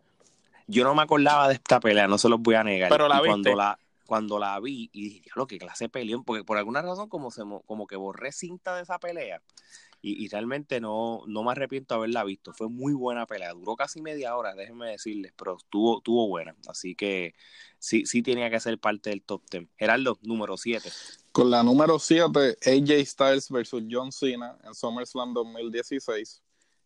Yo 0.68 0.84
no 0.84 0.94
me 0.94 1.02
acordaba 1.02 1.48
de 1.48 1.56
esta 1.56 1.80
pelea, 1.80 2.08
no 2.08 2.18
se 2.18 2.30
los 2.30 2.40
voy 2.40 2.56
a 2.56 2.64
negar. 2.64 2.90
Pero 2.90 3.08
la 3.08 3.20
Cuando 3.20 3.56
la, 3.56 3.80
cuando 4.08 4.40
la 4.40 4.60
vi 4.60 4.90
y 4.92 5.10
dije, 5.10 5.30
lo 5.36 5.46
que 5.46 5.60
clase 5.60 5.90
peleón, 5.90 6.24
porque 6.24 6.44
por 6.44 6.58
alguna 6.58 6.82
razón 6.82 7.10
como, 7.10 7.30
se, 7.30 7.44
como 7.66 7.86
que 7.86 7.96
borré 7.96 8.32
cinta 8.32 8.76
de 8.76 8.84
esa 8.84 8.98
pelea 8.98 9.42
y, 10.02 10.28
realmente 10.30 10.80
no, 10.80 11.24
no 11.28 11.44
me 11.44 11.52
arrepiento 11.52 11.96
de 11.96 11.98
haberla 12.00 12.24
visto. 12.24 12.54
Fue 12.54 12.70
muy 12.70 12.94
buena 12.94 13.26
pelea, 13.26 13.54
duró 13.54 13.76
casi 13.76 14.02
media 14.02 14.36
hora, 14.36 14.54
déjenme 14.54 14.92
decirles, 14.92 15.34
pero 15.36 15.58
estuvo, 15.58 15.98
estuvo 15.98 16.28
buena. 16.28 16.56
Así 16.68 16.96
que 16.96 17.34
sí, 17.80 18.06
sí 18.06 18.22
tenía 18.22 18.50
que 18.50 18.60
ser 18.60 18.80
parte 18.80 19.10
del 19.10 19.24
top 19.24 19.44
10. 19.50 19.68
Gerardo, 19.76 20.18
número 20.22 20.56
7. 20.56 20.90
Con 21.32 21.50
la 21.50 21.64
número 21.64 22.00
7, 22.00 22.58
AJ 22.66 23.06
Styles 23.06 23.50
versus 23.50 23.84
John 23.90 24.12
Cena 24.12 24.58
en 24.64 24.74
SummerSlam 24.74 25.34
2016 25.34 26.42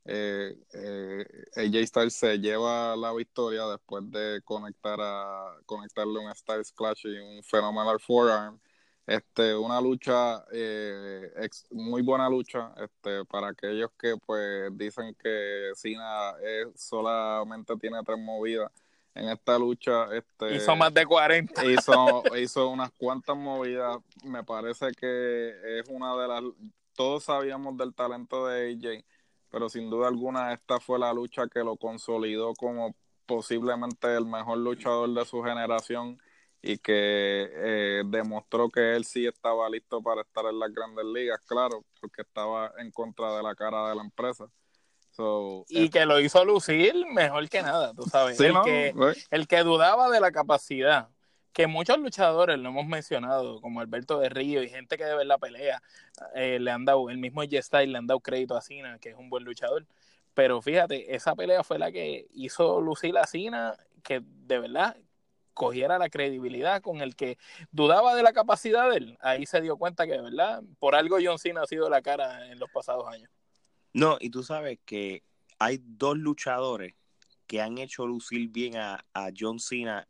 eh, 0.06 0.58
eh, 0.74 1.26
AJ 1.56 1.88
Styles 1.88 2.16
se 2.16 2.40
lleva 2.40 2.96
la 2.96 3.14
victoria 3.14 3.66
después 3.68 4.10
de 4.10 4.42
conectar 4.44 5.00
a 5.00 5.56
conectarle 5.66 6.20
un 6.20 6.34
Styles 6.34 6.72
Clash 6.72 7.06
y 7.06 7.18
un 7.20 7.44
Phenomenal 7.44 8.00
Forearm. 8.00 8.60
Este, 9.06 9.56
una 9.56 9.82
lucha, 9.82 10.46
eh, 10.52 11.50
muy 11.72 12.02
buena 12.02 12.30
lucha, 12.30 12.74
este, 12.78 13.26
para 13.26 13.50
aquellos 13.50 13.90
que 14.00 14.16
pues 14.26 14.70
dicen 14.78 15.16
que 15.16 15.72
Cena 15.76 16.34
solamente 16.76 17.76
tiene 17.78 18.02
tres 18.06 18.20
movidas. 18.20 18.72
En 19.14 19.28
esta 19.28 19.60
lucha, 19.60 20.06
este, 20.16 20.56
hizo 20.56 20.74
más 20.76 20.94
de 20.94 21.06
40. 21.06 21.66
Hizo, 21.66 22.24
hizo 22.38 22.70
unas 22.70 22.92
cuantas 22.92 23.36
movidas. 23.36 23.98
Me 24.24 24.42
parece 24.44 24.92
que 24.94 25.80
es 25.80 25.90
una 25.90 26.16
de 26.16 26.28
las. 26.30 26.44
Todos 26.96 27.26
sabíamos 27.26 27.76
del 27.76 27.94
talento 27.94 28.48
de 28.48 28.72
AJ 28.72 29.04
pero 29.52 29.70
sin 29.70 29.90
duda 29.90 30.08
alguna 30.08 30.54
esta 30.54 30.80
fue 30.80 30.98
la 30.98 31.14
lucha 31.14 31.48
que 31.48 31.60
lo 31.60 31.76
consolidó 31.76 32.54
como 32.54 32.96
posiblemente 33.26 34.16
el 34.16 34.26
mejor 34.26 34.58
luchador 34.58 35.10
de 35.14 35.26
su 35.26 35.44
generación 35.44 36.20
y 36.62 36.78
que 36.78 37.50
eh, 37.54 38.04
demostró 38.06 38.70
que 38.70 38.96
él 38.96 39.04
sí 39.04 39.26
estaba 39.26 39.70
listo 39.70 40.02
para 40.02 40.22
estar 40.22 40.46
en 40.46 40.60
las 40.60 40.72
grandes 40.72 41.06
ligas, 41.06 41.40
claro, 41.48 41.84
porque 42.00 42.22
estaba 42.22 42.72
en 42.78 42.92
contra 42.92 43.36
de 43.36 43.44
la 43.44 43.56
cara 43.56 43.90
de 43.90 43.96
la 43.96 44.04
empresa. 44.04 44.46
y 45.70 45.90
que 45.90 46.06
lo 46.06 46.20
hizo 46.20 46.46
lucir 46.46 46.94
mejor 47.14 47.50
que 47.50 47.62
nada, 47.62 47.94
tú 47.94 48.04
sabes. 48.04 48.40
el, 48.40 48.56
que, 48.64 48.94
el 49.32 49.48
que 49.48 49.64
dudaba 49.64 50.10
de 50.10 50.20
la 50.20 50.32
capacidad, 50.32 51.10
que 51.54 51.68
muchos 51.68 51.98
luchadores 52.00 52.58
lo 52.60 52.70
hemos 52.70 52.86
mencionado, 52.86 53.62
como 53.62 53.82
Alberto 53.82 54.20
de 54.20 54.30
Río 54.30 54.64
y 54.64 54.70
gente 54.70 54.98
que 54.98 55.06
de 55.06 55.26
la 55.26 55.38
pelea, 55.38 55.82
eh, 56.36 56.60
le 56.60 56.72
han 56.72 56.86
dado, 56.86 57.10
el 57.10 57.18
mismo 57.18 57.44
G-Style 57.44 57.92
le 57.92 57.98
han 57.98 58.08
dado 58.08 58.20
crédito 58.20 58.56
a 58.56 58.62
Cena, 58.62 59.00
que 59.00 59.10
es 59.10 59.16
un 59.16 59.30
buen 59.30 59.44
luchador. 59.44 59.86
Pero 60.34 60.62
fíjate, 60.62 61.16
esa 61.16 61.36
pelea 61.36 61.64
fue 61.64 61.78
la 61.78 61.92
que 61.92 62.28
hizo 62.34 62.80
lucir 62.80 63.18
a 63.18 63.28
Cena, 63.28 63.76
que 64.04 64.22
de 64.24 64.60
verdad 64.60 64.96
cogiera 65.54 66.00
la 66.00 66.10
credibilidad 66.10 66.82
con 66.82 67.02
el 67.02 67.16
que 67.16 67.38
dudaba 67.72 68.16
de 68.16 68.24
la 68.24 68.34
capacidad 68.34 68.90
de 68.90 68.98
él, 68.98 69.18
ahí 69.22 69.46
se 69.46 69.62
dio 69.62 69.78
cuenta 69.78 70.06
que 70.06 70.14
de 70.14 70.22
verdad, 70.22 70.64
por 70.80 70.96
algo 70.96 71.18
John 71.24 71.38
Cena 71.38 71.62
ha 71.64 71.68
sido 71.68 71.90
la 71.90 72.02
cara 72.02 72.48
en 72.48 72.60
los 72.60 72.70
pasados 72.72 73.08
años. 73.08 73.30
No, 73.94 74.18
y 74.20 74.30
tú 74.30 74.44
sabes 74.44 74.80
que 74.86 75.24
hay 75.60 75.80
dos 75.84 76.18
luchadores 76.18 76.96
que 77.46 77.62
han 77.62 77.78
hecho 77.78 78.08
lucir 78.08 78.50
bien 78.50 78.78
a, 78.78 79.04
John 79.38 79.60
Cena 79.60 80.08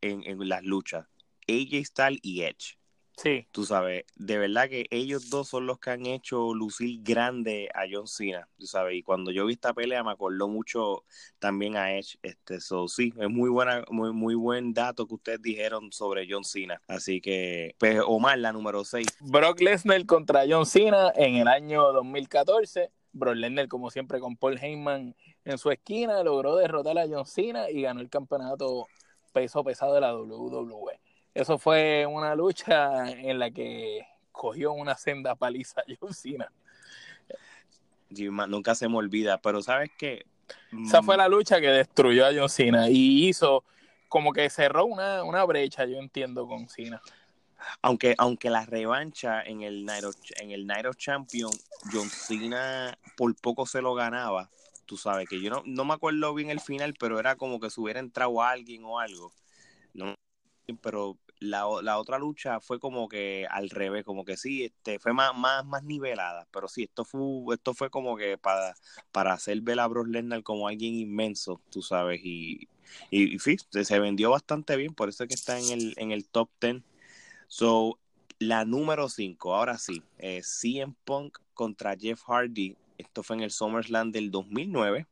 en, 0.00 0.22
en, 0.24 0.48
las 0.48 0.62
luchas, 0.64 1.06
AJ 1.48 1.84
Styles 1.84 2.20
y 2.22 2.42
Edge. 2.42 2.80
Sí. 3.22 3.46
Tú 3.52 3.66
sabes, 3.66 4.04
de 4.16 4.38
verdad 4.38 4.70
que 4.70 4.86
ellos 4.90 5.28
dos 5.28 5.48
son 5.48 5.66
los 5.66 5.78
que 5.78 5.90
han 5.90 6.06
hecho 6.06 6.54
lucir 6.54 7.02
grande 7.02 7.68
a 7.74 7.82
John 7.90 8.06
Cena, 8.06 8.48
tú 8.58 8.64
sabes, 8.66 8.94
y 8.94 9.02
cuando 9.02 9.30
yo 9.30 9.44
vi 9.44 9.52
esta 9.52 9.74
pelea 9.74 10.02
me 10.02 10.12
acordó 10.12 10.48
mucho 10.48 11.04
también 11.38 11.76
a 11.76 11.94
Edge, 11.94 12.16
este, 12.22 12.62
so, 12.62 12.88
sí, 12.88 13.12
es 13.18 13.28
muy 13.28 13.50
buena, 13.50 13.84
muy, 13.90 14.14
muy 14.14 14.34
buen 14.36 14.72
dato 14.72 15.06
que 15.06 15.16
ustedes 15.16 15.42
dijeron 15.42 15.92
sobre 15.92 16.26
John 16.30 16.44
Cena, 16.44 16.80
así 16.88 17.20
que, 17.20 17.74
pues, 17.76 18.00
Omar, 18.06 18.38
la 18.38 18.54
número 18.54 18.86
6. 18.86 19.06
Brock 19.20 19.60
Lesnar 19.60 20.06
contra 20.06 20.44
John 20.48 20.64
Cena 20.64 21.12
en 21.14 21.34
el 21.34 21.48
año 21.48 21.92
2014, 21.92 22.90
Brock 23.12 23.34
Lesnar 23.34 23.68
como 23.68 23.90
siempre 23.90 24.18
con 24.18 24.38
Paul 24.38 24.58
Heyman 24.58 25.14
en 25.44 25.58
su 25.58 25.70
esquina, 25.70 26.22
logró 26.22 26.56
derrotar 26.56 26.96
a 26.98 27.06
John 27.06 27.26
Cena 27.26 27.68
y 27.68 27.82
ganó 27.82 28.00
el 28.00 28.08
campeonato 28.08 28.86
peso 29.32 29.64
pesado 29.64 29.94
de 29.94 30.00
la 30.00 30.14
WWE 30.14 31.00
eso 31.34 31.58
fue 31.58 32.06
una 32.06 32.34
lucha 32.34 33.08
en 33.10 33.38
la 33.38 33.50
que 33.50 34.06
cogió 34.32 34.72
una 34.72 34.96
senda 34.96 35.34
paliza 35.34 35.82
John 36.00 36.14
Cena. 36.14 36.52
nunca 38.10 38.74
se 38.74 38.88
me 38.88 38.96
olvida, 38.96 39.40
pero 39.40 39.62
¿sabes 39.62 39.90
qué? 39.96 40.26
Esa 40.84 41.02
fue 41.02 41.16
la 41.16 41.28
lucha 41.28 41.60
que 41.60 41.68
destruyó 41.68 42.26
a 42.26 42.32
John 42.34 42.48
Cena 42.48 42.88
y 42.90 43.28
hizo 43.28 43.64
como 44.08 44.32
que 44.32 44.50
cerró 44.50 44.86
una, 44.86 45.22
una 45.22 45.44
brecha, 45.44 45.84
yo 45.84 45.98
entiendo, 45.98 46.48
con 46.48 46.68
Cena. 46.68 47.00
Aunque, 47.82 48.16
aunque 48.18 48.50
la 48.50 48.66
revancha 48.66 49.42
en 49.42 49.62
el 49.62 49.84
Night 49.84 50.04
of, 50.04 50.16
en 50.40 50.50
el 50.50 50.66
Night 50.66 50.86
of 50.86 50.96
Champion, 50.96 51.52
John 51.92 52.08
Cena 52.08 52.98
por 53.16 53.36
poco 53.36 53.66
se 53.66 53.80
lo 53.80 53.94
ganaba. 53.94 54.50
Tú 54.90 54.96
sabes 54.96 55.28
que 55.28 55.40
yo 55.40 55.50
no, 55.50 55.62
no 55.66 55.84
me 55.84 55.94
acuerdo 55.94 56.34
bien 56.34 56.50
el 56.50 56.58
final, 56.58 56.94
pero 56.98 57.20
era 57.20 57.36
como 57.36 57.60
que 57.60 57.70
se 57.70 57.80
hubiera 57.80 58.00
entrado 58.00 58.42
alguien 58.42 58.82
o 58.84 58.98
algo. 58.98 59.32
No 59.94 60.16
pero 60.82 61.16
la, 61.38 61.66
otra 61.68 62.18
lucha 62.18 62.60
fue 62.60 62.80
como 62.80 63.08
que 63.08 63.46
al 63.48 63.70
revés, 63.70 64.04
como 64.04 64.24
que 64.24 64.36
sí, 64.36 64.64
este, 64.64 64.98
fue 64.98 65.12
más, 65.12 65.32
más, 65.36 65.64
más 65.64 65.84
nivelada, 65.84 66.46
pero 66.50 66.68
sí, 66.68 66.82
esto 66.82 67.04
fue, 67.04 67.54
esto 67.54 67.72
fue 67.72 67.88
como 67.88 68.16
que 68.16 68.36
para, 68.36 68.74
para 69.12 69.32
hacer 69.32 69.60
ver 69.62 69.80
a 69.80 69.86
Brock 69.86 70.08
Lesnar 70.08 70.42
como 70.42 70.68
alguien 70.68 70.94
inmenso, 70.94 71.60
tú 71.70 71.82
sabes, 71.82 72.20
y, 72.24 72.68
y, 73.10 73.38
se 73.38 73.98
vendió 74.00 74.30
bastante 74.30 74.76
bien, 74.76 74.92
por 74.92 75.08
eso 75.08 75.24
es 75.24 75.28
que 75.28 75.34
está 75.34 75.58
en 75.58 75.70
el, 75.70 75.94
en 75.96 76.10
el 76.10 76.26
top 76.26 76.50
10. 76.60 76.82
So, 77.48 77.98
la 78.38 78.64
número 78.64 79.08
5, 79.08 79.54
ahora 79.54 79.78
sí, 79.78 80.02
eh, 80.18 80.42
CM 80.42 80.94
Punk 81.04 81.38
contra 81.54 81.96
Jeff 81.96 82.22
Hardy, 82.26 82.76
esto 83.00 83.22
fue 83.22 83.36
en 83.36 83.42
el 83.42 83.50
SummerSlam 83.50 84.12
del 84.12 84.30
2009. 84.30 85.06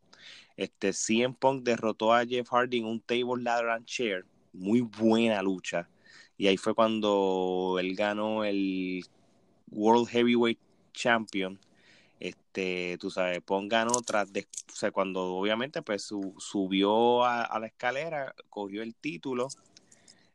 Este, 0.56 0.92
CM 0.92 1.34
Punk 1.38 1.62
derrotó 1.62 2.12
a 2.12 2.26
Jeff 2.26 2.48
Hardy 2.50 2.78
en 2.78 2.86
un 2.86 3.00
table 3.00 3.42
ladder 3.42 3.70
and 3.70 3.86
chair 3.86 4.24
muy 4.52 4.80
buena 4.80 5.42
lucha. 5.42 5.88
Y 6.36 6.46
ahí 6.46 6.56
fue 6.56 6.74
cuando 6.74 7.76
él 7.80 7.94
ganó 7.94 8.44
el 8.44 9.04
World 9.70 10.08
Heavyweight 10.08 10.58
Champion. 10.92 11.58
Este, 12.20 12.96
tú 12.98 13.10
sabes, 13.10 13.40
Pon 13.42 13.68
ganó 13.68 14.00
tras 14.02 14.28
o 14.28 14.74
sea, 14.74 14.90
cuando 14.90 15.34
obviamente 15.36 15.82
pues 15.82 16.02
subió 16.02 17.24
a, 17.24 17.58
la 17.58 17.66
escalera, 17.66 18.34
cogió 18.50 18.82
el 18.82 18.94
título. 18.94 19.48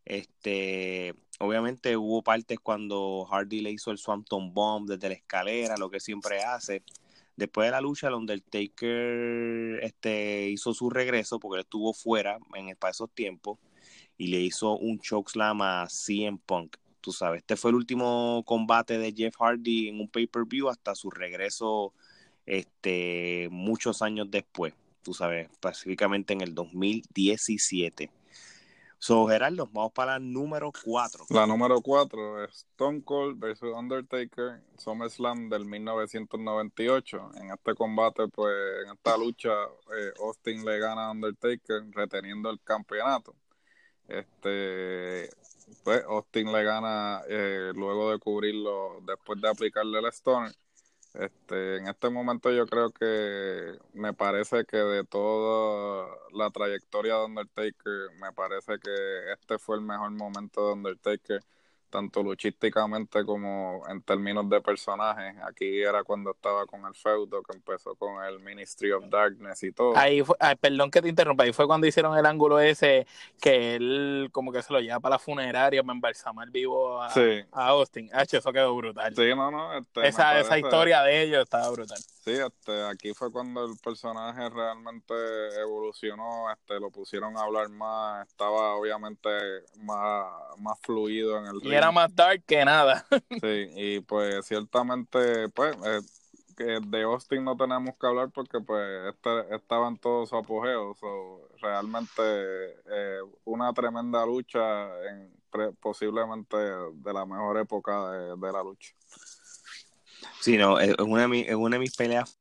Este, 0.06 1.14
obviamente 1.39 1.95
hubo 1.95 2.22
partes 2.22 2.60
cuando 2.60 3.26
Hardy 3.30 3.62
le 3.62 3.72
hizo 3.72 3.91
el 3.91 3.97
Swampton 3.97 4.54
Bomb 4.54 4.89
desde 4.89 5.10
la 5.10 5.16
escalera, 5.16 5.78
lo 5.78 5.89
que 5.89 5.99
siempre 5.99 6.43
hace. 6.43 6.84
Después 7.36 7.68
de 7.68 7.72
la 7.72 7.82
lucha, 7.82 8.08
el 8.08 8.14
Undertaker 8.14 9.80
este, 9.84 10.50
hizo 10.50 10.74
su 10.74 10.90
regreso 10.90 11.40
porque 11.40 11.58
él 11.58 11.64
estuvo 11.64 11.94
fuera 11.94 12.38
en, 12.56 12.76
para 12.76 12.92
esos 12.92 13.10
tiempos 13.12 13.60
y 14.18 14.28
le 14.28 14.40
hizo 14.40 14.78
un 14.78 15.00
chokeslam 15.00 15.62
a 15.62 15.88
CM 15.90 16.40
Punk. 16.46 16.78
Tú 17.02 17.12
sabes, 17.12 17.40
este 17.40 17.56
fue 17.56 17.72
el 17.72 17.76
último 17.76 18.44
combate 18.46 18.98
de 18.98 19.12
Jeff 19.12 19.36
Hardy 19.40 19.90
en 19.90 20.00
un 20.00 20.08
pay-per-view 20.08 20.70
hasta 20.70 20.96
su 20.96 21.10
regreso 21.10 21.94
este, 22.46 23.48
muchos 23.52 24.02
años 24.02 24.30
después, 24.30 24.74
tú 25.02 25.14
sabes, 25.14 25.50
específicamente 25.52 26.34
en 26.34 26.42
el 26.42 26.54
2017. 26.54 28.10
So, 29.06 29.28
Gerardo, 29.28 29.68
vamos 29.74 29.91
para 29.91 30.14
la 30.14 30.20
número 30.20 30.72
4. 30.72 31.26
La 31.32 31.45
número 31.45 31.82
4 31.82 32.45
es 32.45 32.66
Stone 32.72 33.04
Cold 33.04 33.38
versus 33.38 33.76
Undertaker, 33.76 34.62
SummerSlam 34.78 35.49
del 35.49 35.66
1998. 35.66 37.32
En 37.36 37.51
este 37.51 37.76
combate, 37.76 38.30
pues, 38.30 38.56
en 38.86 38.93
esta 38.93 39.18
lucha, 39.18 39.51
eh, 39.51 40.14
Austin 40.22 40.64
le 40.64 40.80
gana 40.80 41.08
a 41.08 41.12
Undertaker 41.12 41.84
reteniendo 41.91 42.49
el 42.49 42.62
campeonato. 42.62 43.36
Este, 44.08 45.30
pues 45.84 46.01
Austin 46.06 46.49
le 46.54 46.64
gana 46.64 47.24
eh, 47.28 47.74
luego 47.76 48.10
de 48.10 48.20
cubrirlo, 48.20 49.01
después 49.06 49.41
de 49.41 49.49
aplicarle 49.49 49.99
el 49.99 50.06
Stone. 50.06 50.49
Este, 51.14 51.78
en 51.78 51.88
este 51.88 52.09
momento 52.09 52.51
yo 52.51 52.66
creo 52.66 52.91
que 52.91 53.78
me 53.93 54.14
parece 54.14 54.66
que 54.66 54.78
de 54.78 55.03
toda 55.03 56.07
la 56.34 56.49
trayectoria 56.49 57.16
de 57.18 57.26
Undertaker, 57.26 58.09
me 58.20 58.32
parece 58.34 58.80
que 58.80 59.32
este 59.32 59.59
fue 59.59 59.78
el 59.78 59.84
mejor 59.84 60.09
momento 60.11 60.68
de 60.68 60.74
Undertaker 60.74 61.41
tanto 61.94 62.24
luchísticamente 62.24 63.24
como 63.24 63.84
en 63.88 64.02
términos 64.02 64.50
de 64.50 64.60
personajes. 64.62 65.36
Aquí 65.48 65.80
era 65.80 66.04
cuando 66.04 66.32
estaba 66.32 66.66
con 66.66 66.84
el 66.88 66.96
feudo, 66.96 67.44
que 67.44 67.56
empezó 67.56 67.94
con 67.94 68.24
el 68.24 68.39
Ministry 68.39 68.91
of 68.91 69.04
Darkness 69.10 69.62
y 69.62 69.72
todo. 69.72 69.96
Ahí 69.96 70.24
fue, 70.24 70.36
perdón 70.60 70.89
que 70.89 71.04
te 71.04 71.10
interrumpa, 71.10 71.44
ahí 71.44 71.54
fue 71.54 71.68
cuando 71.68 71.86
hicieron 71.86 72.18
el 72.18 72.26
ángulo 72.26 72.60
ese 72.60 73.06
que 73.39 73.76
él 73.76 74.30
como 74.32 74.52
que 74.52 74.64
se 74.64 74.74
lo 74.74 74.80
lleva 74.80 75.00
para 75.00 75.16
la 75.16 75.20
funeraria 75.20 75.84
para 75.84 75.94
embalsamar 75.94 76.50
vivo 76.50 77.00
a, 77.00 77.10
a 77.52 77.68
Austin. 77.68 78.10
H, 78.12 78.38
eso 78.38 78.52
quedó 78.52 78.76
brutal. 78.76 79.16
Sí, 79.16 79.30
no, 79.36 79.52
no. 79.52 79.78
Este, 79.78 80.08
esa, 80.08 80.39
esa 80.39 80.58
historia 80.58 81.04
de 81.04 81.22
ellos 81.22 81.44
estaba 81.44 81.70
brutal. 81.70 82.00
Sí, 82.24 82.32
este, 82.32 82.84
aquí 82.88 83.14
fue 83.14 83.32
cuando 83.32 83.66
el 83.66 83.78
personaje 83.84 84.50
realmente 84.50 85.14
evolucionó, 85.60 86.50
este, 86.52 86.80
lo 86.80 86.89
pusieron 86.89 87.38
a 87.38 87.41
hablar 87.41 87.70
más, 87.70 88.28
estaba 88.28 88.76
obviamente 88.76 89.30
más, 89.80 90.32
más 90.58 90.80
fluido 90.82 91.38
en 91.38 91.48
el 91.48 91.62
ring 91.62 91.83
era 91.84 91.92
más 91.92 92.16
dark 92.16 92.44
que 92.46 92.64
nada. 92.66 93.06
Sí, 93.42 93.70
y 93.76 94.00
pues 94.02 94.46
ciertamente, 94.46 95.50
pues, 95.50 95.76
eh, 96.58 96.80
de 96.86 97.02
Austin 97.04 97.44
no 97.44 97.58
tenemos 97.58 97.96
que 98.00 98.08
hablar 98.08 98.30
porque 98.32 98.60
pues 98.62 99.14
este, 99.14 99.56
estaba 99.56 99.88
en 99.88 99.98
todo 99.98 100.26
su 100.26 100.36
apogeo. 100.36 100.96
realmente 101.62 102.22
eh, 102.22 103.20
una 103.46 103.74
tremenda 103.74 104.26
lucha, 104.26 104.88
en, 105.10 105.34
posiblemente 105.80 106.58
de 106.58 107.14
la 107.14 107.26
mejor 107.26 107.60
época 107.60 108.12
de, 108.12 108.52
la 108.52 108.64
lucha. 108.64 108.94
Sí, 110.40 110.58
no, 110.58 110.80
es 110.80 110.96
una 111.00 111.26
es 111.36 111.56
una 111.56 111.76
de 111.76 111.80
mis 111.80 111.96
peleas, 111.96 112.40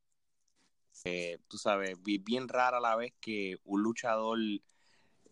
eh, 1.05 1.37
tú 1.49 1.57
sabes, 1.57 1.97
bien 2.01 2.47
rara 2.47 2.77
a 2.77 2.81
la 2.81 2.95
vez 2.95 3.13
que 3.19 3.57
un 3.65 3.83
luchador 3.83 4.37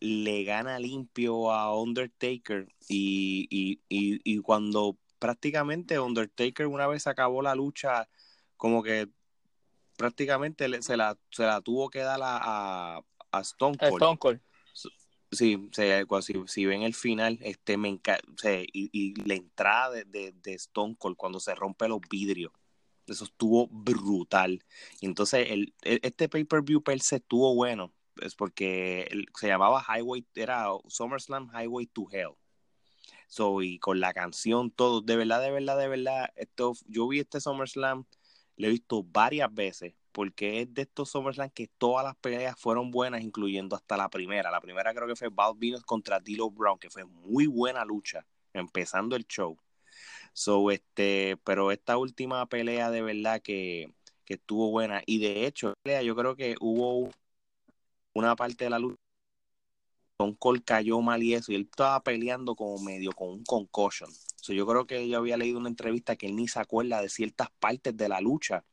le 0.02 0.44
gana 0.44 0.80
limpio 0.80 1.52
a 1.52 1.80
Undertaker 1.80 2.68
y, 2.90 3.48
y, 3.50 3.80
y, 3.88 4.40
cuando 4.40 4.98
prácticamente 5.20 6.00
Undertaker 6.00 6.66
una 6.66 6.88
vez 6.88 7.06
acabó 7.06 7.44
la 7.44 7.54
lucha, 7.54 8.10
como 8.58 8.82
que 8.82 9.08
prácticamente 9.96 10.82
se 10.82 10.98
la, 10.98 11.18
se 11.30 11.44
la 11.44 11.62
tuvo 11.62 11.92
que 11.92 12.00
dar 12.00 12.20
a, 12.24 12.98
a, 13.32 13.42
Stone 13.42 13.78
Cold. 13.78 13.94
Stone 13.94 14.18
Cold. 14.18 14.42
Sí, 15.32 15.70
si, 15.72 16.34
si, 16.48 16.66
ven 16.66 16.82
el 16.82 16.96
final, 16.96 17.38
este 17.42 17.78
me 17.78 17.90
y, 17.90 18.00
y, 18.74 19.14
la 19.24 19.36
entrada 19.36 20.04
de, 20.04 20.34
de, 20.34 20.54
Stone 20.56 20.96
Cold 20.98 21.16
cuando 21.16 21.40
se 21.40 21.54
rompe 21.54 21.88
los 21.88 22.02
vidrios. 22.10 22.52
Eso 23.06 23.26
estuvo 23.26 23.68
brutal. 23.68 24.64
Y 25.00 25.06
entonces 25.06 25.48
el, 25.52 25.74
este 25.84 26.28
pay-per-view 26.28 26.82
per 26.82 27.00
se 27.02 27.18
estuvo 27.18 27.54
bueno. 27.54 27.94
Es 28.22 28.36
porque 28.36 29.10
se 29.40 29.48
llamaba 29.48 29.84
Highway, 29.84 30.26
era 30.36 30.68
SummerSlam 30.88 31.50
Highway 31.54 31.88
to 31.88 32.08
Hell. 32.12 32.36
So, 33.28 33.62
y 33.62 33.80
con 33.80 34.00
la 34.00 34.14
canción, 34.14 34.72
todo, 34.72 35.02
de 35.02 35.16
verdad, 35.16 35.42
de 35.42 35.52
verdad, 35.52 35.78
de 35.78 35.88
verdad, 35.88 36.30
esto, 36.36 36.74
yo 36.88 37.08
vi 37.08 37.20
este 37.20 37.40
SummerSlam, 37.40 38.06
lo 38.58 38.68
he 38.68 38.70
visto 38.70 39.04
varias 39.04 39.54
veces, 39.54 39.94
porque 40.12 40.62
es 40.62 40.74
de 40.74 40.82
estos 40.82 41.12
SummerSlam 41.12 41.50
que 41.50 41.68
todas 41.78 42.04
las 42.04 42.16
peleas 42.18 42.60
fueron 42.60 42.92
buenas, 42.92 43.22
incluyendo 43.22 43.76
hasta 43.76 43.96
la 43.96 44.10
primera. 44.10 44.52
La 44.52 44.60
primera 44.60 44.94
creo 44.94 45.08
que 45.08 45.16
fue 45.16 45.30
Val 45.30 45.56
contra 45.86 46.20
D'Lo 46.20 46.52
Brown, 46.52 46.78
que 46.78 46.90
fue 46.90 47.06
muy 47.06 47.48
buena 47.48 47.86
lucha, 47.86 48.26
empezando 48.54 49.16
el 49.16 49.26
show. 49.26 49.58
So, 50.34 50.70
este, 50.72 51.38
pero 51.46 51.72
esta 51.72 51.98
última 51.98 52.46
pelea 52.48 52.92
de 52.92 53.02
verdad 53.02 53.42
que, 53.42 53.94
que 54.26 54.36
estuvo 54.36 54.72
buena. 54.72 55.02
Y 55.06 55.20
de 55.20 55.46
hecho, 55.46 55.74
yo 55.86 56.16
creo 56.16 56.36
que 56.36 56.56
hubo 56.60 57.12
una 58.14 58.36
parte 58.36 58.66
de 58.66 58.70
la 58.70 58.80
lucha. 58.80 58.98
Don 60.20 60.36
Cole 60.36 60.62
cayó 60.62 61.02
mal 61.02 61.24
y 61.24 61.34
eso, 61.34 61.52
y 61.52 61.56
él 61.56 61.68
estaba 61.70 62.02
peleando 62.04 62.56
como 62.56 62.82
medio 62.84 63.12
con 63.12 63.30
un 63.30 63.44
concussion. 63.44 64.10
So, 64.36 64.54
yo 64.54 64.68
creo 64.68 64.86
que 64.86 65.08
yo 65.10 65.18
había 65.18 65.38
leído 65.38 65.60
una 65.60 65.70
entrevista 65.70 66.16
que 66.16 66.28
él 66.28 66.36
ni 66.36 66.48
se 66.48 66.60
acuerda 66.60 67.02
de 67.02 67.10
ciertas 67.10 67.50
partes 67.60 67.98
de 67.98 68.08
la 68.08 68.22
lucha, 68.22 68.64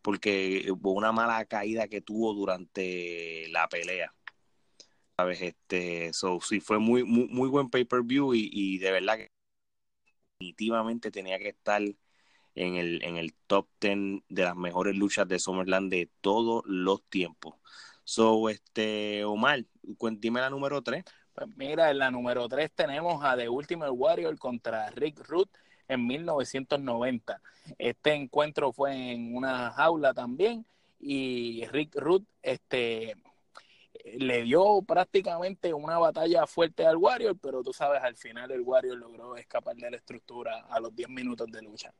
porque 0.00 0.66
hubo 0.70 0.92
una 0.92 1.12
mala 1.12 1.44
caída 1.44 1.88
que 1.88 2.00
tuvo 2.00 2.32
durante 2.32 3.48
la 3.48 3.68
pelea. 3.68 4.14
¿Sabes? 5.18 5.42
Este, 5.42 6.12
so, 6.12 6.40
sí, 6.40 6.60
fue 6.60 6.78
muy, 6.78 7.04
muy, 7.04 7.28
muy 7.28 7.48
buen 7.48 7.70
pay-per-view 7.70 8.34
y, 8.34 8.50
y 8.52 8.78
de 8.78 8.92
verdad 8.92 9.16
que 9.16 9.28
definitivamente 10.38 11.10
tenía 11.10 11.38
que 11.38 11.48
estar 11.48 11.82
en 11.82 12.76
el, 12.76 13.02
en 13.02 13.16
el 13.16 13.34
top 13.46 13.68
10 13.80 14.22
de 14.28 14.42
las 14.42 14.56
mejores 14.56 14.96
luchas 14.96 15.28
de 15.28 15.38
SummerSlam 15.38 15.88
de 15.88 16.10
todos 16.20 16.64
los 16.66 17.02
tiempos. 17.04 17.54
So, 18.06 18.48
este, 18.48 19.24
Omar, 19.24 19.64
dime 19.82 20.40
la 20.40 20.48
número 20.48 20.80
3. 20.80 21.04
Pues 21.34 21.48
mira, 21.56 21.90
en 21.90 21.98
la 21.98 22.08
número 22.08 22.48
3 22.48 22.70
tenemos 22.72 23.24
a 23.24 23.36
The 23.36 23.48
Ultimate 23.48 23.90
Warrior 23.90 24.38
contra 24.38 24.88
Rick 24.90 25.26
Root 25.26 25.50
en 25.88 26.06
1990. 26.06 27.42
Este 27.78 28.14
encuentro 28.14 28.72
fue 28.72 29.10
en 29.10 29.34
una 29.34 29.72
jaula 29.72 30.14
también 30.14 30.64
y 31.00 31.66
Rick 31.66 31.96
Root 31.96 32.24
este, 32.42 33.16
le 34.04 34.42
dio 34.44 34.82
prácticamente 34.82 35.74
una 35.74 35.98
batalla 35.98 36.46
fuerte 36.46 36.86
al 36.86 36.98
Warrior, 36.98 37.36
pero 37.42 37.64
tú 37.64 37.72
sabes, 37.72 38.04
al 38.04 38.16
final 38.16 38.52
el 38.52 38.60
Warrior 38.60 38.96
logró 38.96 39.36
escapar 39.36 39.74
de 39.74 39.90
la 39.90 39.96
estructura 39.96 40.66
a 40.70 40.78
los 40.78 40.94
10 40.94 41.08
minutos 41.08 41.50
de 41.50 41.60
lucha. 41.60 41.92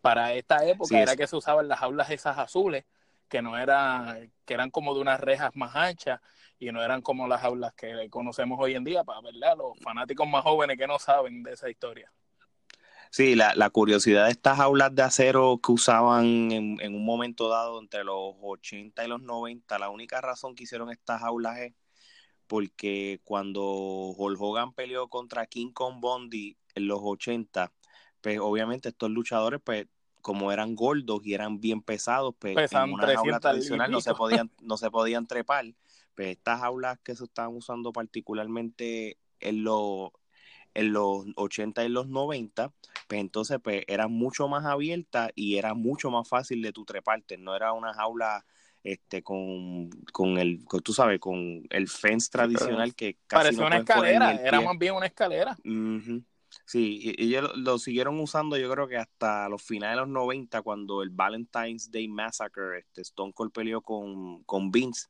Para 0.00 0.32
esta 0.32 0.64
época 0.64 0.98
era 0.98 1.16
que 1.16 1.26
se 1.26 1.36
usaban 1.36 1.68
las 1.68 1.82
aulas 1.82 2.08
esas 2.08 2.38
azules, 2.38 2.86
que 3.30 3.40
no 3.40 3.56
era, 3.56 4.18
que 4.44 4.54
eran 4.54 4.70
como 4.70 4.94
de 4.94 5.00
unas 5.00 5.20
rejas 5.20 5.52
más 5.54 5.74
anchas 5.74 6.20
y 6.58 6.70
no 6.72 6.82
eran 6.82 7.00
como 7.00 7.26
las 7.26 7.42
aulas 7.42 7.72
que 7.72 8.10
conocemos 8.10 8.58
hoy 8.60 8.74
en 8.74 8.84
día, 8.84 9.04
para 9.04 9.22
verla, 9.22 9.54
los 9.54 9.78
fanáticos 9.78 10.28
más 10.28 10.42
jóvenes 10.42 10.76
que 10.76 10.86
no 10.86 10.98
saben 10.98 11.42
de 11.42 11.54
esa 11.54 11.70
historia. 11.70 12.12
Sí, 13.10 13.34
la, 13.34 13.54
la, 13.54 13.70
curiosidad 13.70 14.26
de 14.26 14.30
estas 14.30 14.60
aulas 14.60 14.94
de 14.94 15.02
acero 15.02 15.58
que 15.60 15.72
usaban 15.72 16.52
en, 16.52 16.80
en, 16.80 16.94
un 16.94 17.04
momento 17.04 17.48
dado 17.48 17.80
entre 17.80 18.04
los 18.04 18.34
80 18.40 19.04
y 19.04 19.08
los 19.08 19.22
90, 19.22 19.78
la 19.78 19.90
única 19.90 20.20
razón 20.20 20.54
que 20.54 20.64
hicieron 20.64 20.90
estas 20.90 21.22
aulas 21.22 21.58
es 21.58 21.72
porque 22.46 23.20
cuando 23.24 23.62
Hulk 23.62 24.40
Hogan 24.40 24.74
peleó 24.74 25.08
contra 25.08 25.46
King 25.46 25.72
Kong 25.72 26.00
Bondi 26.00 26.56
en 26.74 26.88
los 26.88 27.00
80, 27.00 27.72
pues 28.20 28.38
obviamente 28.40 28.88
estos 28.88 29.10
luchadores, 29.10 29.60
pues 29.62 29.86
como 30.20 30.52
eran 30.52 30.74
gordos 30.74 31.20
y 31.24 31.34
eran 31.34 31.60
bien 31.60 31.82
pesados, 31.82 32.34
pues 32.38 32.72
en 32.72 32.92
una 32.92 33.06
jaula 33.14 33.40
tradicional 33.40 33.90
no 33.90 34.00
se 34.00 34.14
podían, 34.14 34.50
no 34.60 34.76
se 34.76 34.90
podían 34.90 35.26
trepar. 35.26 35.66
Pues 36.14 36.28
estas 36.28 36.62
aulas 36.62 36.98
que 37.02 37.14
se 37.14 37.24
estaban 37.24 37.54
usando 37.54 37.92
particularmente 37.92 39.18
en 39.40 39.64
los 39.64 40.10
en 40.74 40.92
los 40.92 41.26
80 41.34 41.84
y 41.84 41.88
los 41.88 42.06
90, 42.08 42.72
pues 43.08 43.20
entonces 43.20 43.58
pues 43.62 43.82
era 43.88 44.06
mucho 44.06 44.46
más 44.46 44.64
abierta 44.64 45.30
y 45.34 45.56
era 45.56 45.74
mucho 45.74 46.10
más 46.10 46.28
fácil 46.28 46.62
de 46.62 46.72
tu 46.72 46.84
treparte, 46.84 47.36
no 47.38 47.56
era 47.56 47.72
una 47.72 47.92
jaula 47.92 48.44
este 48.82 49.22
con, 49.22 49.90
con 50.12 50.38
el 50.38 50.64
tú 50.82 50.92
sabes 50.94 51.20
con 51.20 51.66
el 51.68 51.88
fence 51.88 52.30
tradicional 52.30 52.94
que 52.94 53.18
casi 53.26 53.56
parecía 53.56 53.66
una 53.66 53.76
escalera 53.78 54.32
era 54.32 54.60
más 54.62 54.78
bien 54.78 54.94
una 54.94 55.04
escalera 55.04 55.54
Sí, 56.70 57.16
ellos 57.18 57.50
lo, 57.56 57.80
siguieron 57.80 58.20
usando 58.20 58.56
yo 58.56 58.70
creo 58.70 58.86
que 58.86 58.96
hasta 58.96 59.48
los 59.48 59.60
finales 59.60 59.96
de 59.96 60.02
los 60.02 60.08
90 60.08 60.62
cuando 60.62 61.02
el 61.02 61.10
Valentine's 61.10 61.90
Day 61.90 62.06
Massacre, 62.06 62.78
este 62.78 63.00
Stone 63.02 63.32
Cold 63.32 63.50
peleó 63.50 63.82
con, 63.82 64.44
con 64.44 64.70
Vince 64.70 65.08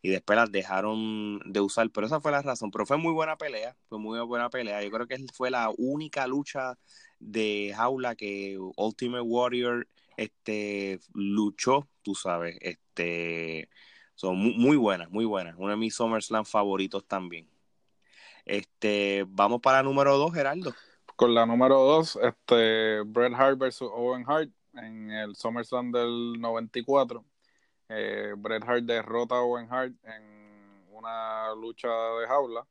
y 0.00 0.08
después 0.08 0.38
las 0.38 0.50
dejaron 0.50 1.40
de 1.52 1.60
usar, 1.60 1.90
pero 1.90 2.06
esa 2.06 2.22
fue 2.22 2.32
la 2.32 2.40
razón, 2.40 2.70
pero 2.70 2.86
fue 2.86 2.96
muy 2.96 3.12
buena 3.12 3.36
pelea, 3.36 3.76
fue 3.90 3.98
muy 3.98 4.18
buena 4.20 4.48
pelea, 4.48 4.82
yo 4.82 4.90
creo 4.90 5.06
que 5.06 5.18
fue 5.34 5.50
la 5.50 5.70
única 5.76 6.26
lucha 6.26 6.78
de 7.20 7.74
jaula 7.76 8.16
que 8.16 8.56
Ultimate 8.76 9.20
Warrior 9.20 9.86
este 10.16 10.98
luchó, 11.12 11.90
tú 12.00 12.14
sabes, 12.14 12.56
este 12.62 13.68
son 14.14 14.38
muy, 14.38 14.78
buenas, 14.78 15.10
muy 15.10 15.26
buenas, 15.26 15.56
uno 15.58 15.72
de 15.72 15.76
mis 15.76 15.94
SummerSlam 15.94 16.46
favoritos 16.46 17.06
también. 17.06 17.50
Este, 18.46 19.26
vamos 19.28 19.60
para 19.60 19.82
número 19.82 20.16
2, 20.16 20.32
Geraldo. 20.32 20.74
Con 21.22 21.34
la 21.34 21.46
número 21.46 21.76
2, 21.76 22.18
este, 22.20 23.00
Bret 23.02 23.32
Hart 23.32 23.56
versus 23.56 23.88
Owen 23.92 24.24
Hart 24.26 24.50
en 24.74 25.08
el 25.12 25.36
SummerSlam 25.36 25.92
del 25.92 26.32
94. 26.40 27.24
Eh, 27.90 28.34
Bret 28.36 28.64
Hart 28.66 28.82
derrota 28.82 29.36
a 29.36 29.42
Owen 29.42 29.72
Hart 29.72 29.94
en 30.02 30.84
una 30.90 31.54
lucha 31.54 31.86
de 31.88 32.26
jaula. 32.26 32.66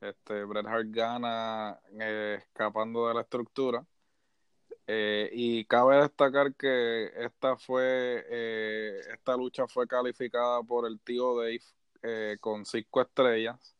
Este, 0.00 0.44
Bret 0.44 0.64
Hart 0.66 0.86
gana 0.88 1.78
eh, 2.00 2.38
escapando 2.38 3.08
de 3.08 3.14
la 3.14 3.20
estructura. 3.20 3.84
Eh, 4.86 5.28
y 5.34 5.66
cabe 5.66 5.96
destacar 5.96 6.54
que 6.54 7.12
esta 7.14 7.58
fue 7.58 8.24
esta 9.12 9.36
lucha 9.36 9.66
fue 9.66 9.86
calificada 9.86 10.62
por 10.62 10.86
el 10.86 10.98
tío 11.00 11.36
Dave 11.36 12.38
con 12.40 12.64
cinco 12.64 13.02
estrellas 13.02 13.75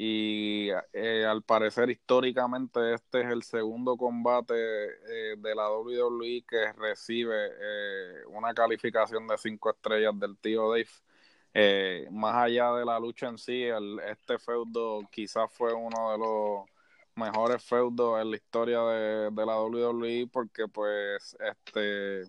y 0.00 0.68
eh, 0.92 1.26
al 1.26 1.42
parecer 1.42 1.90
históricamente 1.90 2.94
este 2.94 3.22
es 3.22 3.32
el 3.32 3.42
segundo 3.42 3.96
combate 3.96 4.54
eh, 4.54 5.34
de 5.36 5.54
la 5.56 5.72
WWE 5.72 6.44
que 6.48 6.72
recibe 6.74 7.34
eh, 7.60 8.22
una 8.28 8.54
calificación 8.54 9.26
de 9.26 9.36
cinco 9.36 9.70
estrellas 9.70 10.12
del 10.20 10.38
tío 10.38 10.70
Dave. 10.70 12.06
más 12.12 12.36
allá 12.36 12.74
de 12.74 12.84
la 12.84 13.00
lucha 13.00 13.26
en 13.26 13.38
sí, 13.38 13.64
el, 13.64 13.98
este 14.08 14.38
feudo 14.38 15.00
quizás 15.10 15.50
fue 15.50 15.74
uno 15.74 16.12
de 16.12 16.18
los 16.18 16.70
mejores 17.16 17.60
feudos 17.64 18.22
en 18.22 18.30
la 18.30 18.36
historia 18.36 18.78
de, 18.82 19.30
de 19.32 19.46
la 19.46 19.60
WWE 19.60 20.28
porque 20.32 20.68
pues 20.68 21.36
este 21.40 22.22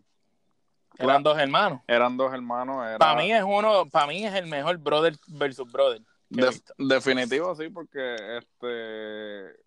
eran 0.97 1.21
dos 1.21 1.37
hermanos. 1.37 1.81
Eran 1.87 2.17
dos 2.17 2.33
hermanos. 2.33 2.97
Para 2.97 3.21
mí 3.21 3.31
es 3.31 3.43
uno, 3.43 3.85
para 3.85 4.07
mí 4.07 4.25
es 4.25 4.33
el 4.33 4.47
mejor 4.47 4.75
brother 4.79 5.15
versus 5.27 5.71
brother 5.71 6.01
definitivo, 6.77 7.55
sí, 7.55 7.69
porque 7.69 8.15
este 8.37 9.59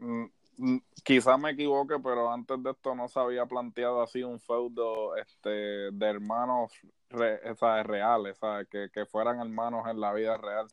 quizás 1.05 1.39
me 1.39 1.51
equivoque, 1.51 1.97
pero 2.03 2.31
antes 2.33 2.63
de 2.63 2.71
esto 2.71 2.95
no 2.95 3.09
se 3.09 3.19
había 3.19 3.47
planteado 3.47 4.03
así 4.03 4.23
un 4.23 4.39
feudo 4.39 5.17
este, 5.17 5.51
de 5.51 6.07
hermanos 6.07 6.73
reales, 7.09 8.39
Que, 8.71 8.89
que 8.93 9.07
fueran 9.07 9.41
hermanos 9.41 9.87
en 9.89 10.01
la 10.01 10.13
vida 10.13 10.37
real. 10.37 10.69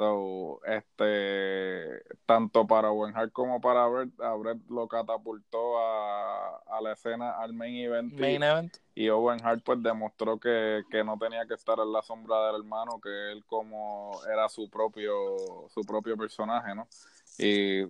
So, 0.00 0.62
este, 0.64 2.02
tanto 2.24 2.66
para 2.66 2.90
Owen 2.90 3.14
Hart 3.14 3.32
como 3.32 3.60
para 3.60 3.86
Brett, 3.86 4.08
a 4.22 4.32
Brett 4.32 4.56
lo 4.70 4.88
catapultó 4.88 5.78
a, 5.78 6.56
a, 6.70 6.80
la 6.80 6.92
escena, 6.94 7.32
al 7.32 7.52
main 7.52 7.76
event. 7.76 8.78
y, 8.94 9.10
Owen 9.10 9.44
Hart 9.44 9.60
pues 9.62 9.82
demostró 9.82 10.40
que, 10.40 10.84
que, 10.90 11.04
no 11.04 11.18
tenía 11.18 11.44
que 11.44 11.52
estar 11.52 11.78
en 11.78 11.92
la 11.92 12.00
sombra 12.00 12.46
del 12.46 12.62
hermano, 12.62 12.98
que 12.98 13.10
él 13.32 13.44
como 13.44 14.18
era 14.32 14.48
su 14.48 14.70
propio, 14.70 15.36
su 15.68 15.82
propio 15.82 16.16
personaje, 16.16 16.74
¿no? 16.74 16.88
Y 17.36 17.84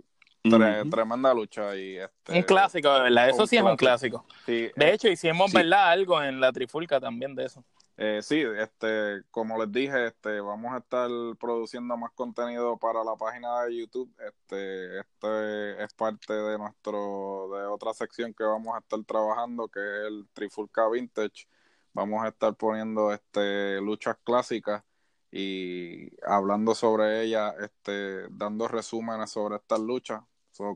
tremenda 0.91 1.33
lucha 1.33 1.77
y 1.77 1.99
este, 1.99 2.33
un 2.33 2.43
clásico 2.43 2.93
de 2.93 3.03
verdad 3.03 3.29
eso 3.29 3.47
sí 3.47 3.57
es 3.57 3.63
un 3.63 3.77
clásico. 3.77 4.25
de 4.47 4.73
hecho 4.93 5.07
hicimos 5.07 5.53
verdad 5.53 5.91
algo 5.91 6.21
en 6.21 6.41
la 6.41 6.51
trifulca 6.51 6.99
también 6.99 7.37
de 7.37 7.45
eso 7.45 7.63
eh, 8.03 8.23
sí, 8.23 8.43
este, 8.59 9.25
como 9.31 9.59
les 9.59 9.71
dije, 9.71 10.07
este, 10.07 10.41
vamos 10.41 10.73
a 10.73 10.79
estar 10.79 11.11
produciendo 11.39 11.99
más 11.99 12.11
contenido 12.13 12.79
para 12.79 13.05
la 13.05 13.15
página 13.17 13.65
de 13.65 13.77
YouTube. 13.77 14.11
Este, 14.27 15.01
este 15.01 15.85
es 15.85 15.93
parte 15.95 16.33
de 16.33 16.57
nuestro, 16.59 17.51
de 17.53 17.67
otra 17.67 17.93
sección 17.93 18.33
que 18.33 18.45
vamos 18.45 18.75
a 18.75 18.79
estar 18.79 19.05
trabajando, 19.05 19.69
que 19.69 19.81
es 19.81 20.07
el 20.09 20.27
Trifulca 20.33 20.89
Vintage. 20.89 21.47
Vamos 21.93 22.25
a 22.25 22.29
estar 22.29 22.55
poniendo 22.57 23.13
este 23.13 23.81
luchas 23.83 24.17
clásicas 24.25 24.83
y 25.31 26.11
hablando 26.25 26.75
sobre 26.75 27.23
ellas, 27.23 27.55
este, 27.61 28.29
dando 28.31 28.67
resúmenes 28.69 29.31
sobre 29.31 29.57
estas 29.57 29.81
luchas. 29.81 30.23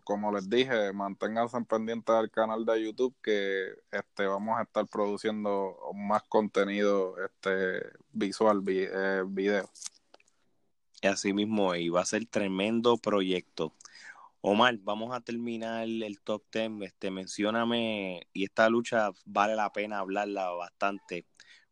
Como 0.05 0.33
les 0.33 0.49
dije, 0.49 0.93
manténganse 0.93 1.61
pendientes 1.63 2.15
del 2.15 2.31
canal 2.31 2.65
de 2.65 2.85
YouTube 2.85 3.15
que 3.23 3.75
este 3.93 4.27
vamos 4.27 4.59
a 4.59 4.63
estar 4.63 4.87
produciendo 4.87 5.77
más 5.95 6.23
contenido 6.25 7.17
este 7.25 7.83
visual, 8.13 8.63
eh, 8.67 9.23
video. 9.27 9.69
Así 11.03 11.33
mismo, 11.33 11.75
y 11.75 11.89
va 11.91 12.01
a 12.01 12.07
ser 12.07 12.27
tremendo 12.27 12.97
proyecto. 12.97 13.75
Omar, 14.41 14.79
vamos 14.83 15.15
a 15.15 15.21
terminar 15.21 15.85
el 15.85 16.21
top 16.21 16.43
10. 16.53 16.83
Este, 16.83 17.11
mencióname, 17.11 18.27
y 18.33 18.45
esta 18.45 18.69
lucha 18.69 19.11
vale 19.25 19.55
la 19.55 19.73
pena 19.73 19.99
hablarla 19.99 20.51
bastante. 20.51 21.27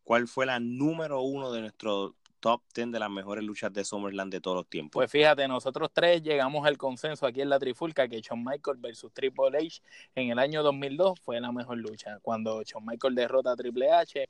¿Cuál 0.05 0.29
fue 0.29 0.47
la 0.47 0.61
número 0.61 1.23
uno 1.23 1.53
de 1.53 1.61
nuestro 1.63 2.17
top 2.43 2.61
10 2.75 2.91
de 2.91 2.99
las 2.99 3.09
mejores 3.09 3.45
luchas 3.45 3.73
de 3.73 3.85
SummerSlam 3.85 4.29
de 4.29 4.41
todos 4.41 4.57
los 4.57 4.67
tiempos? 4.69 4.99
Pues 4.99 5.11
fíjate, 5.11 5.47
nosotros 5.47 5.91
tres 5.93 6.23
llegamos 6.23 6.67
al 6.67 6.77
consenso 6.77 7.25
aquí 7.25 7.41
en 7.41 7.49
la 7.49 7.59
Trifulca 7.59 8.09
que 8.09 8.21
Shawn 8.21 8.43
Michaels 8.45 8.81
versus 8.81 9.13
Triple 9.15 9.57
H 9.57 9.81
en 10.17 10.31
el 10.31 10.39
año 10.41 10.63
2002 10.65 11.21
fue 11.21 11.41
la 11.41 11.53
mejor 11.53 11.79
lucha. 11.79 12.19
Cuando 12.21 12.63
Shawn 12.65 12.85
Michaels 12.85 13.15
derrota 13.15 13.53
a 13.53 13.57
Triple 13.57 13.93
H 13.93 14.29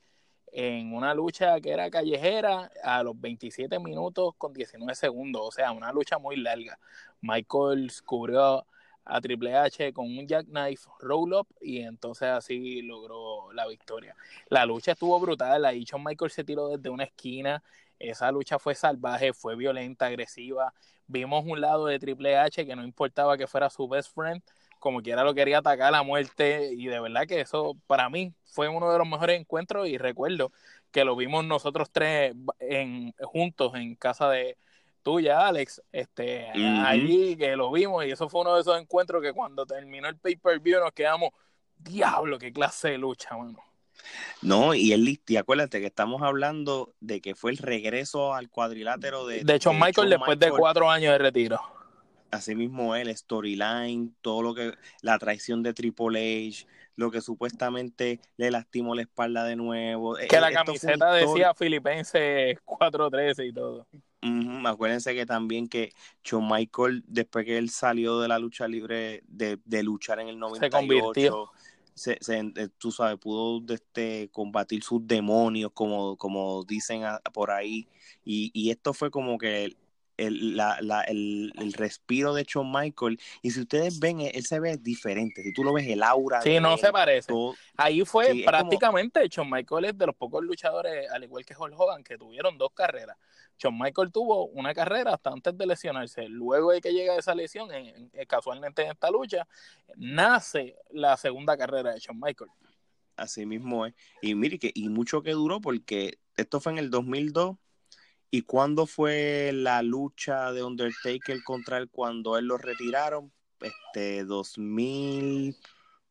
en 0.51 0.93
una 0.93 1.15
lucha 1.15 1.59
que 1.59 1.71
era 1.71 1.89
callejera 1.89 2.71
a 2.83 3.01
los 3.01 3.19
27 3.19 3.79
minutos 3.79 4.35
con 4.37 4.53
19 4.53 4.93
segundos, 4.93 5.41
o 5.43 5.51
sea, 5.51 5.71
una 5.71 5.91
lucha 5.91 6.19
muy 6.19 6.35
larga. 6.35 6.77
Michaels 7.21 8.03
cubrió 8.03 8.63
a 9.05 9.21
Triple 9.21 9.55
H 9.55 9.93
con 9.93 10.05
un 10.05 10.27
jackknife 10.27 10.89
roll 10.99 11.33
up 11.33 11.47
y 11.61 11.81
entonces 11.81 12.29
así 12.29 12.81
logró 12.81 13.51
la 13.53 13.67
victoria. 13.67 14.15
La 14.49 14.65
lucha 14.65 14.93
estuvo 14.93 15.19
brutal, 15.19 15.65
ahí 15.65 15.83
Shawn 15.83 16.03
Michaels 16.03 16.33
se 16.33 16.43
tiró 16.43 16.69
desde 16.69 16.89
una 16.89 17.03
esquina, 17.03 17.63
esa 17.99 18.31
lucha 18.31 18.59
fue 18.59 18.75
salvaje, 18.75 19.33
fue 19.33 19.55
violenta, 19.55 20.07
agresiva. 20.07 20.73
Vimos 21.07 21.43
un 21.45 21.61
lado 21.61 21.85
de 21.85 21.99
Triple 21.99 22.37
H 22.37 22.65
que 22.65 22.75
no 22.75 22.83
importaba 22.83 23.37
que 23.37 23.47
fuera 23.47 23.69
su 23.69 23.87
best 23.87 24.13
friend, 24.13 24.41
como 24.79 25.01
quiera 25.01 25.23
lo 25.23 25.33
quería 25.33 25.59
atacar 25.59 25.87
a 25.87 25.91
la 25.91 26.03
muerte 26.03 26.71
y 26.73 26.87
de 26.87 26.99
verdad 26.99 27.25
que 27.25 27.41
eso 27.41 27.77
para 27.87 28.09
mí 28.09 28.33
fue 28.45 28.67
uno 28.67 28.91
de 28.91 28.97
los 28.97 29.07
mejores 29.07 29.39
encuentros 29.39 29.87
y 29.87 29.97
recuerdo 29.97 30.51
que 30.91 31.05
lo 31.05 31.15
vimos 31.15 31.45
nosotros 31.45 31.89
tres 31.91 32.35
en, 32.59 33.13
juntos 33.21 33.73
en 33.75 33.95
casa 33.95 34.29
de 34.29 34.57
tuya, 35.03 35.47
Alex, 35.47 35.81
este, 35.91 36.49
allí 36.49 37.35
que 37.35 37.55
lo 37.55 37.71
vimos 37.71 38.05
y 38.05 38.11
eso 38.11 38.29
fue 38.29 38.41
uno 38.41 38.55
de 38.55 38.61
esos 38.61 38.79
encuentros 38.79 39.21
que 39.21 39.33
cuando 39.33 39.65
terminó 39.65 40.07
el 40.07 40.17
pay-per-view 40.17 40.79
nos 40.79 40.93
quedamos, 40.93 41.29
diablo, 41.77 42.39
qué 42.39 42.51
clase 42.51 42.91
de 42.91 42.97
lucha, 42.97 43.35
mano. 43.37 43.59
No, 44.41 44.73
y 44.73 44.91
el 44.91 45.19
y 45.27 45.37
acuérdate 45.37 45.79
que 45.79 45.85
estamos 45.85 46.21
hablando 46.23 46.93
de 46.99 47.21
que 47.21 47.35
fue 47.35 47.51
el 47.51 47.57
regreso 47.57 48.33
al 48.33 48.49
cuadrilátero 48.49 49.27
de... 49.27 49.43
De 49.43 49.55
hecho, 49.55 49.71
Michael 49.73 50.09
después 50.09 50.39
de 50.39 50.49
cuatro 50.49 50.89
años 50.89 51.11
de 51.11 51.17
retiro 51.19 51.61
asimismo 52.33 52.95
el 52.95 53.15
storyline, 53.15 54.15
todo 54.21 54.41
lo 54.41 54.53
que, 54.53 54.73
la 55.01 55.17
traición 55.17 55.63
de 55.63 55.73
Triple 55.73 56.47
H, 56.47 56.67
lo 56.95 57.11
que 57.11 57.21
supuestamente 57.21 58.19
le 58.37 58.51
lastimó 58.51 58.95
la 58.95 59.03
espalda 59.03 59.43
de 59.45 59.55
nuevo. 59.55 60.15
Que 60.15 60.39
la 60.39 60.51
camiseta 60.51 61.13
decía 61.13 61.53
Filipenses 61.53 62.59
413 62.65 63.45
y 63.45 63.53
todo. 63.53 63.87
Acuérdense 64.65 65.13
que 65.13 65.25
también 65.25 65.67
que 65.67 65.93
Shawn 66.23 66.47
Michael, 66.49 67.03
después 67.07 67.45
que 67.45 67.57
él 67.57 67.69
salió 67.69 68.19
de 68.19 68.27
la 68.27 68.39
lucha 68.39 68.67
libre, 68.67 69.23
de, 69.27 69.83
luchar 69.83 70.19
en 70.19 70.29
el 70.29 70.39
98, 70.39 70.65
se 70.65 70.69
convirtió. 70.69 71.51
Se, 71.95 72.17
eh, 72.27 72.69
tú 72.79 72.91
sabes, 72.91 73.19
pudo 73.19 73.61
este, 73.71 74.29
combatir 74.31 74.83
sus 74.83 75.05
demonios, 75.05 75.71
como, 75.73 76.17
como 76.17 76.63
dicen 76.63 77.03
por 77.33 77.51
ahí. 77.51 77.87
Y, 78.25 78.49
y 78.53 78.71
esto 78.71 78.93
fue 78.93 79.11
como 79.11 79.37
que 79.37 79.75
el, 80.17 80.55
la, 80.55 80.77
la, 80.81 81.01
el, 81.01 81.51
el, 81.57 81.73
respiro 81.73 82.33
de 82.33 82.43
Shawn 82.43 82.71
Michael. 82.71 83.19
Y 83.41 83.51
si 83.51 83.61
ustedes 83.61 83.99
ven, 83.99 84.21
él 84.21 84.45
se 84.45 84.59
ve 84.59 84.77
diferente. 84.77 85.43
Si 85.43 85.53
tú 85.53 85.63
lo 85.63 85.73
ves, 85.73 85.87
el 85.87 86.03
aura. 86.03 86.41
Sí, 86.41 86.59
no 86.59 86.77
se 86.77 86.91
parece. 86.91 87.33
Ahí 87.77 88.03
fue 88.05 88.43
prácticamente. 88.45 89.27
Shawn 89.27 89.49
Michael 89.49 89.85
es 89.85 89.97
de 89.97 90.05
los 90.05 90.15
pocos 90.15 90.43
luchadores, 90.43 91.09
al 91.11 91.23
igual 91.23 91.45
que 91.45 91.55
Hulk 91.57 91.79
Hogan, 91.79 92.03
que 92.03 92.17
tuvieron 92.17 92.57
dos 92.57 92.71
carreras. 92.73 93.17
Shawn 93.57 93.77
Michael 93.77 94.11
tuvo 94.11 94.47
una 94.47 94.73
carrera 94.73 95.13
hasta 95.13 95.31
antes 95.31 95.57
de 95.57 95.65
lesionarse. 95.65 96.27
Luego 96.27 96.71
de 96.71 96.81
que 96.81 96.93
llega 96.93 97.17
esa 97.17 97.35
lesión, 97.35 97.69
casualmente 98.27 98.83
en 98.83 98.91
esta 98.91 99.09
lucha, 99.09 99.47
nace 99.95 100.75
la 100.91 101.17
segunda 101.17 101.57
carrera 101.57 101.93
de 101.93 101.99
Shawn 101.99 102.19
Michael. 102.19 102.49
Así 103.15 103.45
mismo 103.45 103.85
es. 103.85 103.93
Y 104.21 104.35
mire, 104.35 104.57
que, 104.57 104.71
y 104.73 104.89
mucho 104.89 105.21
que 105.21 105.31
duró 105.31 105.61
porque 105.61 106.17
esto 106.35 106.59
fue 106.59 106.71
en 106.71 106.79
el 106.79 106.89
2002 106.89 107.57
¿Y 108.33 108.41
cuándo 108.41 108.87
fue 108.87 109.51
la 109.53 109.83
lucha 109.83 110.51
de 110.53 110.63
Undertaker 110.63 111.43
contra 111.43 111.77
él 111.77 111.87
cuando 111.91 112.35
él 112.35 112.45
lo 112.45 112.57
retiraron? 112.57 113.31
Este, 113.61 114.23
2000, 114.23 115.55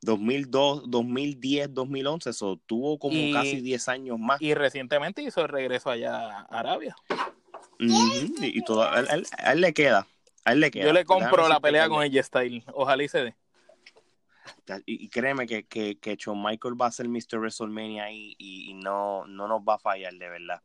2002, 0.02 0.88
2010, 0.88 1.74
2011, 1.74 2.30
eso 2.30 2.60
tuvo 2.64 3.00
como 3.00 3.16
casi 3.32 3.60
10 3.60 3.88
años 3.88 4.20
más. 4.20 4.40
Y 4.40 4.54
recientemente 4.54 5.20
hizo 5.20 5.40
el 5.40 5.48
regreso 5.48 5.90
allá 5.90 6.14
a 6.14 6.42
Arabia. 6.42 6.94
Y, 7.80 8.62
todo, 8.62 8.84
a 8.84 9.00
él, 9.00 9.60
le 9.60 9.74
queda. 9.74 10.06
A 10.44 10.52
él 10.52 10.60
le 10.60 10.70
queda. 10.70 10.84
Yo 10.84 10.92
le 10.92 11.04
compro 11.04 11.48
la 11.48 11.58
pelea 11.58 11.88
con 11.88 12.04
ella 12.04 12.22
Style. 12.22 12.62
Ojalá 12.72 13.02
y 13.02 13.08
se 13.08 13.24
dé. 13.24 13.36
Y, 14.86 15.08
créeme 15.08 15.48
que, 15.48 15.64
que, 15.64 15.98
que 15.98 16.14
Shawn 16.14 16.40
Michael 16.40 16.80
va 16.80 16.86
a 16.86 16.92
ser 16.92 17.08
Mr. 17.08 17.40
WrestleMania 17.40 18.12
y, 18.12 18.36
y 18.38 18.74
no, 18.74 19.26
no 19.26 19.48
nos 19.48 19.62
va 19.62 19.74
a 19.74 19.78
fallar, 19.80 20.14
de 20.14 20.28
verdad. 20.28 20.62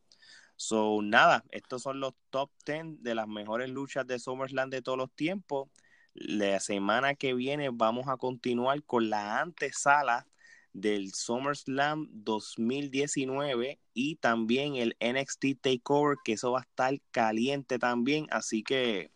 So, 0.58 1.02
nada, 1.04 1.46
estos 1.52 1.84
son 1.84 2.00
los 2.00 2.14
top 2.32 2.50
10 2.66 3.04
de 3.04 3.16
las 3.16 3.28
mejores 3.28 3.70
luchas 3.70 4.08
de 4.08 4.20
SummerSlam 4.20 4.72
de 4.72 4.82
todos 4.82 4.98
los 4.98 5.12
tiempos. 5.14 5.70
La 6.16 6.60
semana 6.60 7.14
que 7.14 7.36
viene 7.36 7.70
vamos 7.72 8.08
a 8.08 8.18
continuar 8.18 8.84
con 8.84 9.10
la 9.12 9.40
antesala 9.40 10.28
del 10.74 11.14
SummerSlam 11.14 12.10
2019 12.12 13.80
y 13.94 14.16
también 14.16 14.76
el 14.76 14.98
NXT 15.00 15.62
Takeover, 15.62 16.18
que 16.24 16.34
eso 16.34 16.52
va 16.52 16.60
a 16.60 16.64
estar 16.64 17.00
caliente 17.12 17.78
también. 17.78 18.26
Así 18.32 18.64
que 18.64 19.12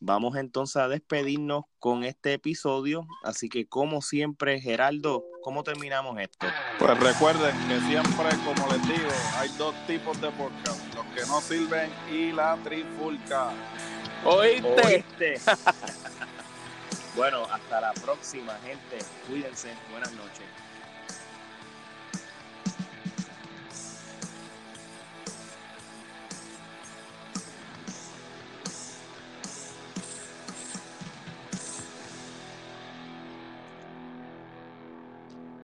Vamos 0.00 0.36
entonces 0.36 0.76
a 0.76 0.88
despedirnos 0.88 1.64
con 1.80 2.04
este 2.04 2.34
episodio. 2.34 3.06
Así 3.24 3.48
que 3.48 3.66
como 3.66 4.00
siempre, 4.00 4.60
Geraldo, 4.60 5.24
¿cómo 5.42 5.64
terminamos 5.64 6.18
esto? 6.20 6.46
Pues 6.78 6.98
recuerden 7.00 7.56
que 7.66 7.80
siempre, 7.80 8.28
como 8.44 8.72
les 8.72 8.82
digo, 8.86 9.10
hay 9.36 9.48
dos 9.58 9.74
tipos 9.86 10.20
de 10.20 10.30
podcast, 10.30 10.94
los 10.94 11.04
que 11.06 11.26
no 11.26 11.40
sirven 11.40 11.90
y 12.12 12.32
la 12.32 12.56
trifulca. 12.62 13.50
¿Oíste? 14.24 15.04
bueno, 17.16 17.44
hasta 17.50 17.80
la 17.80 17.92
próxima, 17.94 18.54
gente. 18.64 19.04
Cuídense. 19.28 19.72
Buenas 19.90 20.12
noches. 20.12 20.46